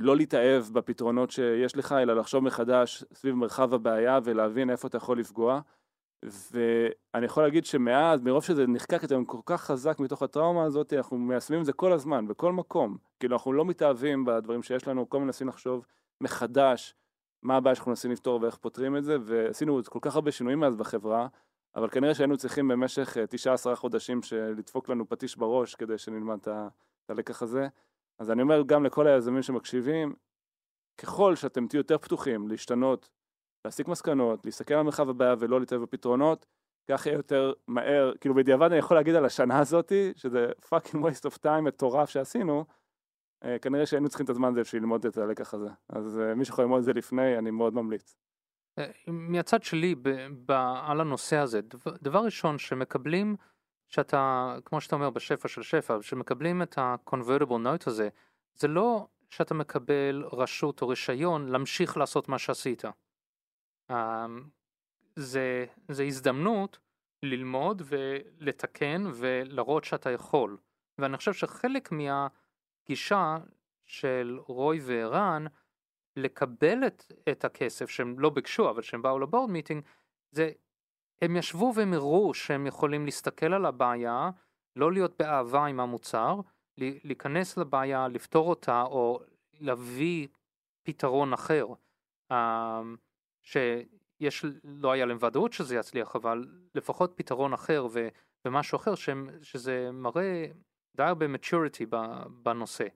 לא 0.00 0.16
להתאהב 0.16 0.64
בפתרונות 0.72 1.30
שיש 1.30 1.76
לך, 1.76 1.92
אלא 1.92 2.16
לחשוב 2.16 2.44
מחדש 2.44 3.04
סביב 3.14 3.34
מרחב 3.34 3.74
הבעיה 3.74 4.18
ולהבין 4.24 4.70
איפה 4.70 4.88
אתה 4.88 4.96
יכול 4.96 5.18
לפגוע. 5.18 5.60
ואני 6.22 7.26
יכול 7.26 7.42
להגיד 7.42 7.64
שמאז, 7.64 8.20
מרוב 8.20 8.44
שזה 8.44 8.66
נחקק 8.66 9.04
אצלנו 9.04 9.26
כל 9.26 9.40
כך 9.46 9.62
חזק 9.62 10.00
מתוך 10.00 10.22
הטראומה 10.22 10.64
הזאת, 10.64 10.92
אנחנו 10.92 11.18
מיישמים 11.18 11.60
את 11.60 11.66
זה 11.66 11.72
כל 11.72 11.92
הזמן, 11.92 12.26
בכל 12.26 12.52
מקום. 12.52 12.96
כאילו 13.20 13.36
אנחנו 13.36 13.52
לא 13.52 13.64
מתאהבים 13.64 14.24
בדברים 14.24 14.62
שיש 14.62 14.88
לנו, 14.88 15.08
כל 15.08 15.16
הזמן 15.16 15.26
מנסים 15.26 15.48
לחשוב 15.48 15.86
מחדש 16.20 16.94
מה 17.42 17.56
הבעיה 17.56 17.74
שאנחנו 17.74 17.90
מנסים 17.90 18.10
לפתור 18.10 18.42
ואיך 18.42 18.56
פותרים 18.56 18.96
את 18.96 19.04
זה, 19.04 19.16
ועשינו 19.24 19.80
כל 19.88 19.98
כך 20.02 20.14
הרבה 20.14 20.32
שינויים 20.32 20.60
מאז 20.60 20.76
בחברה, 20.76 21.28
אבל 21.76 21.88
כנראה 21.88 22.14
שהיינו 22.14 22.36
צריכים 22.36 22.68
במשך 22.68 23.16
אה, 23.16 23.26
תשעה 23.26 23.54
עשרה 23.54 23.76
חודשים 23.76 24.20
לדפוק 24.56 24.88
לנו 24.88 25.08
פטיש 25.08 25.36
בראש 25.36 25.74
כדי 25.74 25.98
שנלמד 25.98 26.38
את 26.38 27.10
הלקח 27.10 27.42
הזה. 27.42 27.68
אז 28.20 28.30
אני 28.30 28.42
אומר 28.42 28.62
גם 28.66 28.84
לכל 28.84 29.06
היזמים 29.06 29.42
שמקשיבים, 29.42 30.14
ככל 30.98 31.36
שאתם 31.36 31.66
תהיו 31.66 31.78
יותר 31.78 31.98
פתוחים 31.98 32.48
להשתנות, 32.48 33.10
להסיק 33.64 33.88
מסקנות, 33.88 34.44
להסתכל 34.44 34.74
על 34.74 34.82
מרחב 34.82 35.08
הבעיה 35.08 35.34
ולא 35.38 35.60
להתאהב 35.60 35.82
בפתרונות, 35.82 36.46
כך 36.90 37.06
יהיה 37.06 37.16
יותר 37.16 37.52
מהר, 37.68 38.12
כאילו 38.20 38.34
בדיעבד 38.34 38.66
אני 38.70 38.78
יכול 38.78 38.96
להגיד 38.96 39.14
על 39.14 39.24
השנה 39.24 39.58
הזאתי, 39.58 40.12
שזה 40.16 40.50
fucking 40.64 40.96
waste 40.96 41.30
of 41.30 41.38
time 41.46 41.60
מטורף 41.60 42.10
שעשינו, 42.10 42.64
אה, 43.44 43.58
כנראה 43.58 43.86
שהיינו 43.86 44.08
צריכים 44.08 44.24
את 44.24 44.30
הזמן 44.30 44.48
הזה 44.48 44.60
בשביל 44.60 44.82
ללמוד 44.82 45.06
את 45.06 45.18
הלקח 45.18 45.54
הזה. 45.54 45.68
אז 45.88 46.18
אה, 46.18 46.34
מי 46.34 46.44
שיכול 46.44 46.64
ללמוד 46.64 46.78
את 46.78 46.84
זה 46.84 46.92
לפני, 46.92 47.38
אני 47.38 47.50
מאוד 47.50 47.74
ממליץ. 47.74 48.16
אה, 48.78 48.90
מהצד 49.06 49.62
שלי 49.62 49.94
ב, 49.94 50.08
ב, 50.46 50.52
על 50.86 51.00
הנושא 51.00 51.36
הזה, 51.36 51.60
דבר, 51.60 51.96
דבר 52.02 52.18
ראשון 52.24 52.58
שמקבלים, 52.58 53.36
שאתה, 53.90 54.56
כמו 54.64 54.80
שאתה 54.80 54.96
אומר 54.96 55.10
בשפע 55.10 55.48
של 55.48 55.62
שפע, 55.62 55.96
שמקבלים 56.02 56.62
את 56.62 56.78
ה-convertible 56.78 57.66
note 57.66 57.84
הזה, 57.86 58.08
זה 58.54 58.68
לא 58.68 59.06
שאתה 59.30 59.54
מקבל 59.54 60.24
רשות 60.32 60.82
או 60.82 60.88
רישיון 60.88 61.48
להמשיך 61.48 61.96
לעשות 61.96 62.28
מה 62.28 62.38
שעשית. 62.38 62.84
אה, 63.90 64.26
זה, 65.16 65.66
זה 65.88 66.04
הזדמנות 66.04 66.78
ללמוד 67.22 67.82
ולתקן 67.84 69.04
ולהראות 69.14 69.84
שאתה 69.84 70.10
יכול. 70.10 70.56
ואני 70.98 71.16
חושב 71.16 71.32
שחלק 71.32 71.88
מהגישה 71.92 73.38
של 73.84 74.38
רוי 74.46 74.80
וערן 74.82 75.44
לקבל 76.16 76.86
את, 76.86 77.12
את 77.28 77.44
הכסף 77.44 77.90
שהם 77.90 78.18
לא 78.18 78.30
ביקשו 78.30 78.70
אבל 78.70 78.82
שהם 78.82 79.02
באו 79.02 79.18
לבורד 79.18 79.50
מיטינג 79.50 79.82
זה 80.30 80.50
הם 81.22 81.36
ישבו 81.36 81.72
והם 81.76 81.92
הראו 81.92 82.34
שהם 82.34 82.66
יכולים 82.66 83.04
להסתכל 83.04 83.52
על 83.52 83.66
הבעיה 83.66 84.30
לא 84.76 84.92
להיות 84.92 85.18
באהבה 85.18 85.66
עם 85.66 85.80
המוצר 85.80 86.40
להיכנס 86.78 87.56
לבעיה 87.56 88.08
לפתור 88.08 88.48
אותה 88.48 88.82
או 88.82 89.20
להביא 89.60 90.28
פתרון 90.82 91.32
אחר 91.32 91.66
אה, 92.30 92.82
שיש 93.42 94.44
לא 94.64 94.92
היה 94.92 95.06
להם 95.06 95.18
ודאות 95.20 95.52
שזה 95.52 95.76
יצליח 95.76 96.16
אבל 96.16 96.48
לפחות 96.74 97.12
פתרון 97.16 97.52
אחר 97.52 97.86
ו, 97.92 98.08
ומשהו 98.44 98.76
אחר 98.76 98.94
שהם, 98.94 99.28
שזה 99.42 99.90
מראה 99.92 100.46
די 100.96 101.02
הרבה 101.02 101.26
maturity 101.26 101.86
בנושא. 102.42 102.86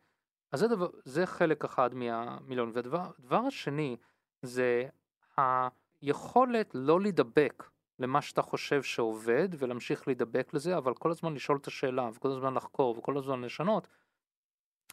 אז 0.53 0.61
זה, 0.61 0.68
דבר, 0.68 0.89
זה 1.05 1.27
חלק 1.27 1.64
אחד 1.64 1.95
מהמיליון. 1.95 2.70
והדבר 2.75 3.37
השני 3.47 3.97
זה 4.43 4.89
היכולת 5.37 6.70
לא 6.75 7.01
להידבק 7.01 7.64
למה 7.99 8.23
שאתה 8.23 8.43
חושב 8.43 8.83
שעובד 8.83 9.49
ולהמשיך 9.59 10.09
להידבק 10.09 10.55
לזה, 10.55 10.77
אבל 10.77 10.95
כל 10.95 11.11
הזמן 11.11 11.35
לשאול 11.35 11.59
את 11.59 11.67
השאלה 11.67 12.09
וכל 12.15 12.29
הזמן 12.31 12.55
לחקור 12.55 12.99
וכל 12.99 13.19
הזמן 13.19 13.41
לשנות, 13.41 13.89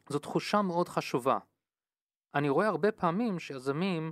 זו 0.09 0.19
תחושה 0.19 0.61
מאוד 0.61 0.89
חשובה. 0.89 1.37
אני 2.35 2.49
רואה 2.49 2.67
הרבה 2.67 2.91
פעמים 2.91 3.39
שיזמים, 3.39 4.11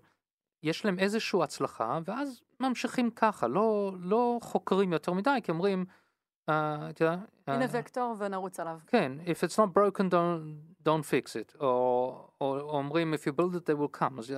יש 0.64 0.86
להם 0.86 1.00
איזושהי 1.00 1.44
הצלחה 1.44 2.00
ואז 2.06 2.42
ממשיכים 2.60 3.12
ככה, 3.12 3.48
לא, 3.48 3.94
לא 4.00 4.40
חוקרים 4.42 4.94
יותר 4.94 5.14
מדי, 5.14 5.40
כי 5.44 5.52
אומרים, 5.52 5.86
אה, 6.50 6.90
אתה 6.90 7.04
יודע, 7.04 7.18
הנה 7.48 7.66
אה, 7.66 7.70
וקטור 7.72 8.16
ונרוץ 8.20 8.60
עליו. 8.60 8.80
כן, 8.88 9.12
if 9.26 9.48
it's 9.48 9.56
not 9.56 9.78
broken 9.78 10.02
don't, 10.12 10.86
don't 10.88 11.04
fix 11.04 11.28
it, 11.28 11.60
או, 11.60 11.68
או, 12.42 12.60
או 12.60 12.78
אומרים 12.78 13.14
if 13.14 13.18
you 13.18 13.32
build 13.32 13.56
it 13.56 13.70
they 13.70 13.80
will 13.80 14.00
come, 14.02 14.20
אז 14.20 14.34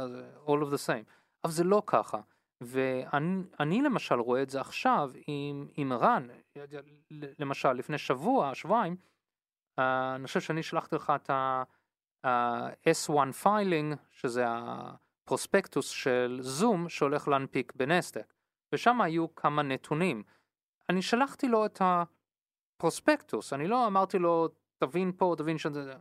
all 0.46 0.64
of 0.66 0.72
the 0.74 0.88
same, 0.88 1.06
אבל 1.44 1.54
זה 1.54 1.64
לא 1.64 1.84
ככה, 1.86 2.20
ואני 2.62 3.44
אני 3.60 3.82
למשל 3.82 4.16
רואה 4.16 4.42
את 4.42 4.50
זה 4.50 4.62
עכשיו 4.62 5.12
עם, 5.28 5.68
עם 5.78 5.92
ערן, 5.92 6.28
למשל 7.40 7.74
לפני 7.74 7.98
שבוע, 7.98 8.56
שבועיים, 8.56 8.96
uh, 9.80 9.84
אני 10.16 10.28
חושב 10.28 10.42
שאני 10.42 10.64
שלחתי 10.64 10.96
לך 10.96 11.14
את 11.16 11.30
ה-S1 11.30 13.32
filing, 13.32 13.96
שזה 14.10 14.46
ה 14.48 14.61
prospectus 14.61 15.90
של 15.90 16.40
זום 16.42 16.90
שהולך 16.90 17.28
להנפיק 17.28 17.74
בנסדק, 17.76 18.34
ושם 18.74 19.02
היו 19.02 19.36
כמה 19.36 19.64
נתונים. 19.64 20.24
אני 20.90 21.02
שלחתי 21.02 21.48
לו 21.48 21.66
את 21.66 21.82
ה... 21.82 22.04
פרוספקטוס, 22.78 23.54
אני 23.54 23.68
לא 23.68 23.88
אמרתי 23.88 24.20
לו 24.20 24.50
תבין 24.78 25.12
פה, 25.18 25.36
תבין 25.38 25.58
שזה... 25.58 25.94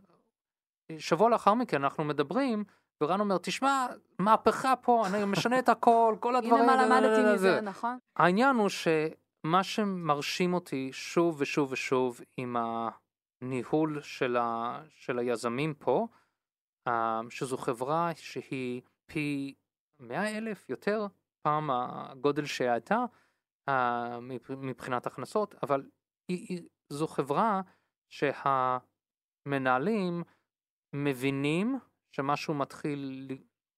שבוע 0.97 1.29
לאחר 1.29 1.53
מכן 1.53 1.83
אנחנו 1.83 2.03
מדברים, 2.03 2.63
ורן 3.01 3.19
אומר, 3.19 3.37
תשמע, 3.37 3.87
מהפכה 4.19 4.75
פה, 4.75 5.03
אני 5.07 5.25
משנה 5.25 5.59
את 5.59 5.69
הכל, 5.69 6.15
כל 6.19 6.35
הדברים... 6.35 6.63
הנה 6.69 6.75
מה 6.75 6.85
למדתי 7.01 7.21
זה." 7.25 7.33
מזה, 7.33 7.61
נכון? 7.61 7.97
העניין 8.15 8.55
הוא 8.55 8.69
שמה 8.69 9.63
שמרשים 9.63 10.53
אותי 10.53 10.89
שוב 10.93 11.35
ושוב 11.41 11.71
ושוב 11.71 12.19
עם 12.37 12.55
הניהול 13.41 14.01
של, 14.01 14.37
ה... 14.37 14.79
של 14.89 15.19
היזמים 15.19 15.73
פה, 15.73 16.07
אה, 16.87 17.21
שזו 17.29 17.57
חברה 17.57 18.11
שהיא 18.15 18.81
פי 19.05 19.53
מאה 19.99 20.37
אלף 20.37 20.69
יותר 20.69 21.07
פעם 21.47 21.69
הגודל 21.71 22.45
שהייתה 22.45 23.05
אה, 23.69 24.19
מבח- 24.19 24.51
מבחינת 24.57 25.07
הכנסות, 25.07 25.55
אבל 25.63 25.89
היא, 26.27 26.61
זו 26.89 27.07
חברה 27.07 27.61
שהמנהלים 29.45 30.23
מבינים 30.95 31.79
שמשהו 32.11 32.53
מתחיל, 32.53 33.27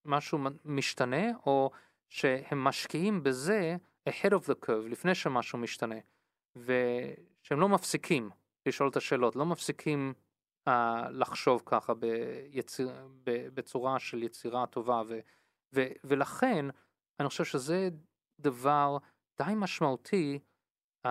משהו 0.04 0.38
משתנה, 0.64 1.36
או 1.46 1.70
שהם 2.08 2.64
משקיעים 2.64 3.22
בזה 3.22 3.76
ahead 4.08 4.30
of 4.30 4.44
the 4.44 4.66
curve, 4.66 4.88
לפני 4.88 5.14
שמשהו 5.14 5.58
משתנה, 5.58 5.98
ושהם 6.56 7.60
לא 7.60 7.68
מפסיקים 7.68 8.30
לשאול 8.66 8.88
את 8.88 8.96
השאלות, 8.96 9.36
לא 9.36 9.46
מפסיקים 9.46 10.14
uh, 10.68 10.72
לחשוב 11.10 11.62
ככה 11.66 11.92
ביציר, 11.94 13.08
ב, 13.24 13.48
בצורה 13.54 13.98
של 13.98 14.22
יצירה 14.22 14.66
טובה, 14.66 15.02
ו, 15.08 15.18
ו, 15.74 15.86
ולכן 16.04 16.66
אני 17.20 17.28
חושב 17.28 17.44
שזה 17.44 17.88
דבר 18.40 18.96
די 19.38 19.52
משמעותי 19.56 20.38
uh, 21.06 21.10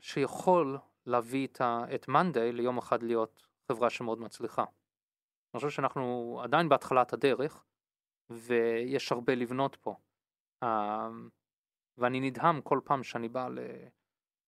שיכול 0.00 0.78
להביא 1.06 1.46
את, 1.46 1.60
ה- 1.60 1.84
את 1.94 2.08
מאנדיי 2.08 2.52
ליום 2.52 2.78
אחד 2.78 3.02
להיות 3.02 3.46
חברה 3.68 3.90
שמאוד 3.90 4.20
מצליחה. 4.20 4.64
אני 5.54 5.60
חושב 5.60 5.70
שאנחנו 5.70 6.40
עדיין 6.44 6.68
בהתחלת 6.68 7.12
הדרך, 7.12 7.64
ויש 8.30 9.12
הרבה 9.12 9.34
לבנות 9.34 9.76
פה. 9.76 9.94
Uh, 10.64 10.68
ואני 11.98 12.20
נדהם 12.20 12.60
כל 12.60 12.80
פעם 12.84 13.02
שאני 13.02 13.28
בא 13.28 13.48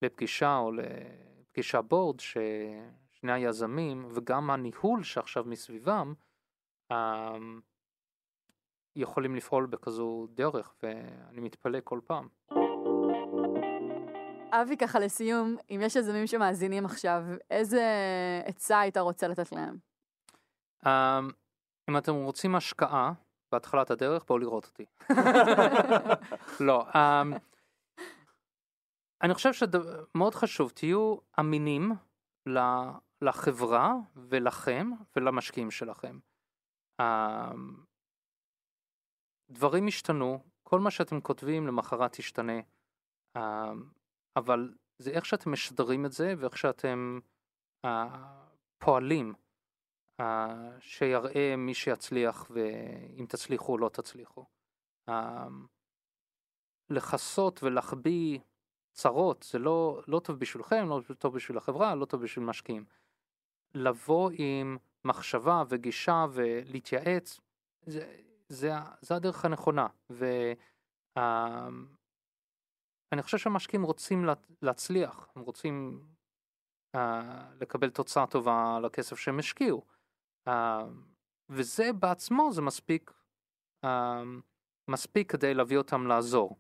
לפגישה 0.03 0.57
או 0.57 0.71
לפגישה 0.73 1.83
בורד, 1.83 2.21
ששני 2.21 3.33
היזמים 3.33 4.09
וגם 4.15 4.51
הניהול 4.51 5.03
שעכשיו 5.03 5.45
מסביבם, 5.45 6.15
uh, 6.93 6.97
יכולים 8.97 9.35
לפעול 9.37 9.67
בכזו 9.67 10.27
דרך, 10.35 10.75
ואני 10.83 11.41
מתפלא 11.41 11.79
כל 11.85 12.01
פעם. 12.05 12.29
אבי, 14.53 14.77
ככה 14.77 14.99
לסיום, 14.99 15.57
אם 15.71 15.81
יש 15.83 15.97
יזמים 15.97 16.27
שמאזינים 16.27 16.85
עכשיו, 16.85 17.23
איזה 17.51 17.85
עצה 18.45 18.81
היית 18.81 18.97
רוצה 18.97 19.29
לתת 19.29 19.53
להם? 19.53 19.92
Um, 20.87 20.89
אם 21.91 21.97
אתם 21.99 22.15
רוצים 22.15 22.55
השקעה 22.55 23.13
בהתחלת 23.53 23.91
הדרך, 23.91 24.25
בואו 24.25 24.39
לראות 24.39 24.65
אותי. 24.65 24.85
לא, 26.69 26.87
um, 26.91 27.39
אני 29.23 29.35
חושב 29.35 29.53
שמאוד 29.53 30.35
חשוב, 30.35 30.71
תהיו 30.71 31.17
אמינים 31.41 31.93
לחברה 33.23 33.95
ולכם 34.17 34.91
ולמשקיעים 35.17 35.71
שלכם. 35.71 36.19
Um, 37.03 37.05
דברים 39.51 39.87
השתנו, 39.87 40.45
כל 40.63 40.81
מה 40.81 40.91
שאתם 40.91 41.21
כותבים 41.21 41.67
למחרת 41.67 42.19
ישתנה, 42.19 42.61
אבל 44.37 44.75
זה 44.99 45.11
איך 45.11 45.27
שאתם 45.27 45.53
משדרים 45.53 46.07
את 46.07 46.13
זה 46.13 46.35
ואיך 46.39 46.59
שאתם 46.59 47.19
uh, 47.87 47.89
פועלים. 48.79 49.35
שיראה 50.81 51.57
מי 51.57 51.75
שיצליח 51.75 52.51
ואם 52.51 53.27
תצליחו 53.29 53.73
או 53.73 53.79
לא 53.79 53.89
תצליחו. 53.89 54.45
Uh, 55.11 55.13
לכסות 56.91 57.63
ולהחביא 57.63 58.39
צרות 58.93 59.47
זה 59.51 59.59
לא, 59.59 60.03
לא 60.09 60.21
טוב 60.21 60.39
בשבילכם, 60.39 60.89
לא 60.89 61.01
טוב 61.19 61.35
בשביל 61.35 61.59
החברה, 61.59 61.95
לא 61.95 62.05
טוב 62.05 62.23
בשביל 62.23 62.45
משקיעים. 62.45 62.85
לבוא 63.75 64.31
עם 64.35 64.79
מחשבה 65.05 65.63
וגישה 65.69 66.27
ולהתייעץ, 66.33 67.41
זה, 67.83 68.23
זה, 68.49 68.73
זה 69.01 69.15
הדרך 69.15 69.45
הנכונה. 69.45 69.87
ואני 70.11 70.55
uh, 73.15 73.23
חושב 73.23 73.39
שהמשקיעים 73.39 73.83
רוצים 73.83 74.25
לה, 74.25 74.35
להצליח, 74.63 75.29
הם 75.37 75.43
רוצים 75.43 76.05
uh, 76.97 76.99
לקבל 77.61 77.91
תוצאה 77.91 78.27
טובה 78.27 78.77
על 78.77 78.85
הכסף 78.85 79.17
שהם 79.17 79.39
השקיעו. 79.39 79.92
Uh, 80.49 80.53
וזה 81.49 81.93
בעצמו 81.93 82.53
זה 82.53 82.63
מספיק, 82.63 83.13
uh, 83.85 83.89
מספיק 84.89 85.33
כדי 85.33 85.55
להביא 85.55 85.79
אותם 85.79 86.07
לעזור. 86.07 86.57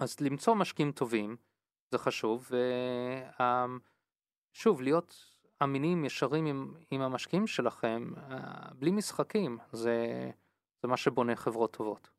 אז 0.00 0.20
למצוא 0.20 0.54
משקיעים 0.54 0.92
טובים 0.92 1.36
זה 1.90 1.98
חשוב, 1.98 2.50
ושוב, 4.54 4.82
להיות 4.82 5.36
אמינים, 5.62 6.04
ישרים 6.04 6.46
עם, 6.46 6.74
עם 6.90 7.00
המשקיעים 7.00 7.46
שלכם, 7.46 8.12
uh, 8.16 8.74
בלי 8.74 8.90
משחקים, 8.90 9.58
זה, 9.72 10.30
זה 10.82 10.88
מה 10.88 10.96
שבונה 10.96 11.36
חברות 11.36 11.72
טובות. 11.72 12.10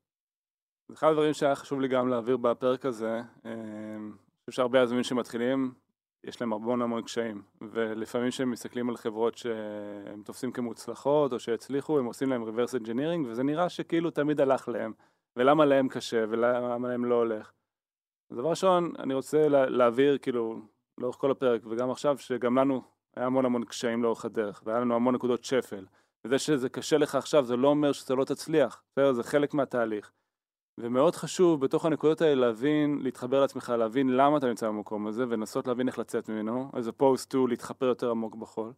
אחד 0.93 1.07
הדברים 1.07 1.33
שהיה 1.33 1.55
חשוב 1.55 1.79
לי 1.79 1.87
גם 1.87 2.07
להעביר 2.07 2.37
בפרק 2.37 2.85
הזה, 2.85 3.21
אני 3.45 4.11
חושב 4.45 4.51
שהרבה 4.51 4.83
יזמים 4.83 5.03
שמתחילים, 5.03 5.73
יש 6.23 6.41
להם 6.41 6.53
המון 6.53 6.81
המון 6.81 7.01
קשיים, 7.01 7.41
ולפעמים 7.61 8.29
כשהם 8.29 8.51
מסתכלים 8.51 8.89
על 8.89 8.97
חברות 8.97 9.37
שהם 9.37 10.23
תופסים 10.23 10.51
כמוצלחות 10.51 11.33
או 11.33 11.39
שהצליחו, 11.39 11.99
הם 11.99 12.05
עושים 12.05 12.29
להם 12.29 12.43
reverse 12.43 12.73
engineering, 12.83 13.27
וזה 13.27 13.43
נראה 13.43 13.69
שכאילו 13.69 14.11
תמיד 14.11 14.41
הלך 14.41 14.67
להם, 14.67 14.93
ולמה 15.35 15.65
להם 15.65 15.89
קשה 15.89 16.25
ולמה 16.29 16.87
להם 16.87 17.05
לא 17.05 17.15
הולך. 17.15 17.51
דבר 18.33 18.49
ראשון, 18.49 18.93
אני 18.99 19.13
רוצה 19.13 19.47
לה, 19.47 19.65
להעביר 19.65 20.17
כאילו 20.17 20.61
לאורך 20.97 21.15
כל 21.15 21.31
הפרק, 21.31 21.61
וגם 21.65 21.91
עכשיו, 21.91 22.17
שגם 22.17 22.57
לנו 22.57 22.81
היה 23.15 23.25
המון 23.25 23.45
המון 23.45 23.65
קשיים 23.65 24.03
לאורך 24.03 24.25
הדרך, 24.25 24.61
והיה 24.65 24.79
לנו 24.79 24.95
המון 24.95 25.15
נקודות 25.15 25.43
שפל. 25.43 25.85
וזה 26.25 26.39
שזה 26.39 26.69
קשה 26.69 26.97
לך 26.97 27.15
עכשיו, 27.15 27.45
זה 27.45 27.55
לא 27.55 27.67
אומר 27.67 27.91
שזה 27.91 28.15
לא 28.15 28.23
תצליח? 28.23 28.83
זה 29.11 29.23
חלק 29.23 29.53
מהתהליך. 29.53 30.11
ומאוד 30.81 31.15
חשוב 31.15 31.61
בתוך 31.61 31.85
הנקודות 31.85 32.21
האלה 32.21 32.47
להבין, 32.47 32.99
להתחבר 33.01 33.41
לעצמך, 33.41 33.73
להבין 33.77 34.09
למה 34.09 34.37
אתה 34.37 34.47
נמצא 34.47 34.67
במקום 34.67 35.07
הזה, 35.07 35.23
ולנסות 35.29 35.67
להבין 35.67 35.87
איך 35.87 35.99
לצאת 35.99 36.29
ממנו, 36.29 36.71
as 36.73 36.87
opposed 36.87 37.33
to 37.33 37.37
להתחפר 37.49 37.85
יותר 37.85 38.11
עמוק 38.11 38.35
בחול. 38.35 38.73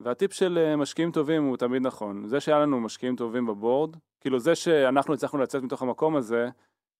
והטיפ 0.00 0.32
של 0.32 0.58
אה, 0.58 0.76
משקיעים 0.76 1.12
טובים 1.12 1.44
הוא 1.44 1.56
תמיד 1.56 1.82
נכון. 1.82 2.26
זה 2.26 2.40
שהיה 2.40 2.58
לנו 2.58 2.80
משקיעים 2.80 3.16
טובים 3.16 3.46
בבורד, 3.46 3.96
כאילו 4.20 4.38
זה 4.38 4.54
שאנחנו 4.54 5.14
הצלחנו 5.14 5.38
לצאת 5.38 5.62
מתוך 5.62 5.82
המקום 5.82 6.16
הזה, 6.16 6.48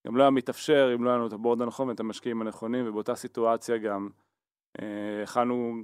גם 0.07 0.17
לא 0.17 0.23
היה 0.23 0.31
מתאפשר 0.31 0.91
אם 0.95 1.05
לא 1.05 1.11
היה 1.11 1.17
לנו 1.17 1.27
את 1.27 1.33
הבורד 1.33 1.63
הנכון 1.63 1.89
ואת 1.89 2.01
המשקיעים 2.01 2.43
הנכונים, 2.43 2.89
ובאותה 2.89 3.15
סיטואציה 3.15 3.79
גם 3.79 4.09
אה, 4.81 5.21
יכלנו 5.23 5.75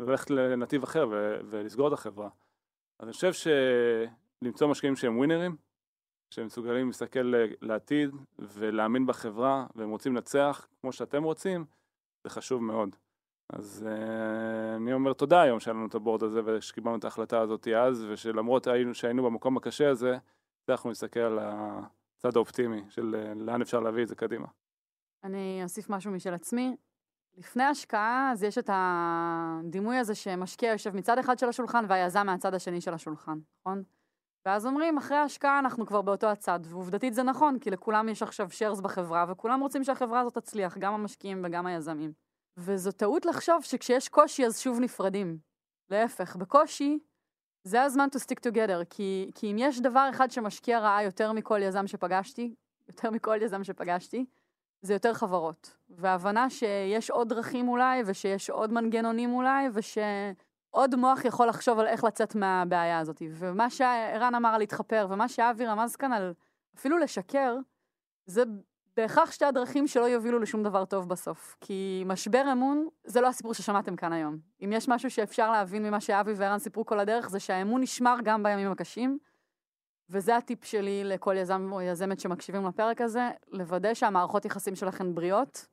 ללכת 0.00 0.30
לנתיב 0.30 0.82
אחר 0.82 1.06
ולסגור 1.44 1.88
את 1.88 1.92
החברה. 1.92 2.28
אז 2.98 3.08
אני 3.08 3.12
חושב 3.12 3.32
שלמצוא 4.42 4.68
משקיעים 4.68 4.96
שהם 4.96 5.18
ווינרים, 5.18 5.56
שהם 6.30 6.46
מסוגלים 6.46 6.86
להסתכל 6.86 7.32
לעתיד 7.60 8.10
ולהאמין 8.38 9.06
בחברה 9.06 9.66
והם 9.74 9.90
רוצים 9.90 10.14
לנצח 10.14 10.66
כמו 10.80 10.92
שאתם 10.92 11.22
רוצים, 11.22 11.64
זה 12.24 12.30
חשוב 12.30 12.62
מאוד. 12.62 12.96
אז 13.52 13.86
uh, 13.86 14.76
אני 14.76 14.92
אומר 14.92 15.12
תודה 15.12 15.42
היום 15.42 15.60
שהיה 15.60 15.74
לנו 15.74 15.86
את 15.86 15.94
הבורד 15.94 16.22
הזה 16.22 16.40
ושקיבלנו 16.44 16.96
את 16.96 17.04
ההחלטה 17.04 17.40
הזאת 17.40 17.68
אז, 17.68 18.06
ושלמרות 18.08 18.66
היינו, 18.66 18.94
שהיינו 18.94 19.24
במקום 19.24 19.56
הקשה 19.56 19.90
הזה, 19.90 20.18
הצלחנו 20.62 20.90
להסתכל 20.90 21.20
על 21.20 21.38
הצד 21.42 22.36
האופטימי 22.36 22.82
של 22.88 23.14
uh, 23.14 23.38
לאן 23.38 23.62
אפשר 23.62 23.80
להביא 23.80 24.02
את 24.02 24.08
זה 24.08 24.14
קדימה. 24.14 24.46
אני 25.24 25.60
אוסיף 25.62 25.90
משהו 25.90 26.12
משל 26.12 26.34
עצמי. 26.34 26.76
לפני 27.36 27.64
השקעה, 27.64 28.30
אז 28.32 28.42
יש 28.42 28.58
את 28.58 28.70
הדימוי 28.72 29.96
הזה 29.96 30.14
שמשקיע 30.14 30.72
יושב 30.72 30.96
מצד 30.96 31.18
אחד 31.18 31.38
של 31.38 31.48
השולחן 31.48 31.84
והיזם 31.88 32.26
מהצד 32.26 32.54
השני 32.54 32.80
של 32.80 32.94
השולחן, 32.94 33.38
נכון? 33.60 33.82
ואז 34.46 34.66
אומרים, 34.66 34.98
אחרי 34.98 35.16
ההשקעה 35.16 35.58
אנחנו 35.58 35.86
כבר 35.86 36.02
באותו 36.02 36.26
הצד, 36.26 36.60
ועובדתית 36.62 37.14
זה 37.14 37.22
נכון, 37.22 37.58
כי 37.58 37.70
לכולם 37.70 38.08
יש 38.08 38.22
עכשיו 38.22 38.50
שיירס 38.50 38.80
בחברה, 38.80 39.24
וכולם 39.28 39.60
רוצים 39.60 39.84
שהחברה 39.84 40.20
הזאת 40.20 40.34
תצליח, 40.34 40.78
גם 40.78 40.94
המשקיעים 40.94 41.42
וגם 41.44 41.66
היזמים. 41.66 42.12
וזו 42.56 42.92
טעות 42.92 43.26
לחשוב 43.26 43.62
שכשיש 43.62 44.08
קושי 44.08 44.46
אז 44.46 44.60
שוב 44.60 44.80
נפרדים. 44.80 45.38
להפך, 45.90 46.36
בקושי 46.36 46.98
זה 47.64 47.82
הזמן 47.82 48.08
to 48.14 48.18
stick 48.18 48.50
together, 48.50 48.84
כי, 48.90 49.30
כי 49.34 49.52
אם 49.52 49.56
יש 49.58 49.80
דבר 49.80 50.06
אחד 50.10 50.30
שמשקיע 50.30 50.78
רעה 50.78 51.04
יותר 51.04 51.32
מכל 51.32 51.60
יזם 51.62 51.86
שפגשתי, 51.86 52.54
יותר 52.88 53.10
מכל 53.10 53.38
יזם 53.42 53.64
שפגשתי, 53.64 54.26
זה 54.82 54.92
יותר 54.92 55.14
חברות. 55.14 55.76
והבנה 55.88 56.50
שיש 56.50 57.10
עוד 57.10 57.28
דרכים 57.28 57.68
אולי, 57.68 58.02
ושיש 58.06 58.50
עוד 58.50 58.72
מנגנונים 58.72 59.34
אולי, 59.34 59.68
ושעוד 60.76 60.94
מוח 60.94 61.24
יכול 61.24 61.48
לחשוב 61.48 61.78
על 61.78 61.86
איך 61.86 62.04
לצאת 62.04 62.34
מהבעיה 62.34 62.98
הזאת. 62.98 63.22
ומה 63.30 63.70
שערן 63.70 64.34
אמר 64.34 64.48
על 64.48 64.58
להתחפר, 64.58 65.06
ומה 65.10 65.28
שאבי 65.28 65.66
רמז 65.66 65.96
כאן 65.96 66.12
על 66.12 66.34
אפילו 66.76 66.98
לשקר, 66.98 67.56
זה 68.26 68.42
בהכרח 68.96 69.30
שתי 69.30 69.44
הדרכים 69.44 69.86
שלא 69.86 70.04
יובילו 70.04 70.38
לשום 70.38 70.62
דבר 70.62 70.84
טוב 70.84 71.08
בסוף. 71.08 71.56
כי 71.60 72.04
משבר 72.06 72.44
אמון 72.52 72.88
זה 73.04 73.20
לא 73.20 73.28
הסיפור 73.28 73.54
ששמעתם 73.54 73.96
כאן 73.96 74.12
היום. 74.12 74.38
אם 74.64 74.72
יש 74.72 74.88
משהו 74.88 75.10
שאפשר 75.10 75.50
להבין 75.50 75.82
ממה 75.82 76.00
שאבי 76.00 76.32
וערן 76.32 76.58
סיפרו 76.58 76.86
כל 76.86 76.98
הדרך, 76.98 77.28
זה 77.30 77.40
שהאמון 77.40 77.80
נשמר 77.80 78.16
גם 78.24 78.42
בימים 78.42 78.72
הקשים. 78.72 79.18
וזה 80.10 80.36
הטיפ 80.36 80.64
שלי 80.64 81.04
לכל 81.04 81.34
יזם 81.38 81.68
או 81.72 81.80
יזמת 81.80 82.20
שמקשיבים 82.20 82.66
לפרק 82.66 83.00
הזה, 83.00 83.30
לוודא 83.48 83.94
שהמערכות 83.94 84.44
יחסים 84.44 84.74
שלכם 84.74 85.14
בריאות, 85.14 85.66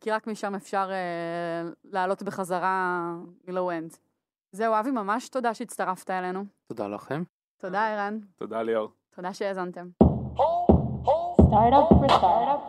כי 0.00 0.10
רק 0.10 0.26
משם 0.26 0.54
אפשר 0.54 0.90
אה, 0.90 1.70
לעלות 1.84 2.22
בחזרה 2.22 3.10
מלואו 3.48 3.70
אנד. 3.70 3.96
זהו, 4.54 4.74
אבי, 4.80 4.90
ממש 4.90 5.28
תודה 5.28 5.54
שהצטרפת 5.54 6.10
אלינו. 6.10 6.44
תודה 6.68 6.88
לכם. 6.88 7.22
תודה, 7.60 7.92
ערן. 7.92 8.18
תודה, 8.36 8.62
ליאור. 8.62 8.88
תודה 9.16 9.34
שהאזנתם. 9.34 9.88
Oh, 10.02 10.06
oh. 11.06 11.42
startup 11.42 11.88
for 11.88 12.08
startup. 12.08 12.60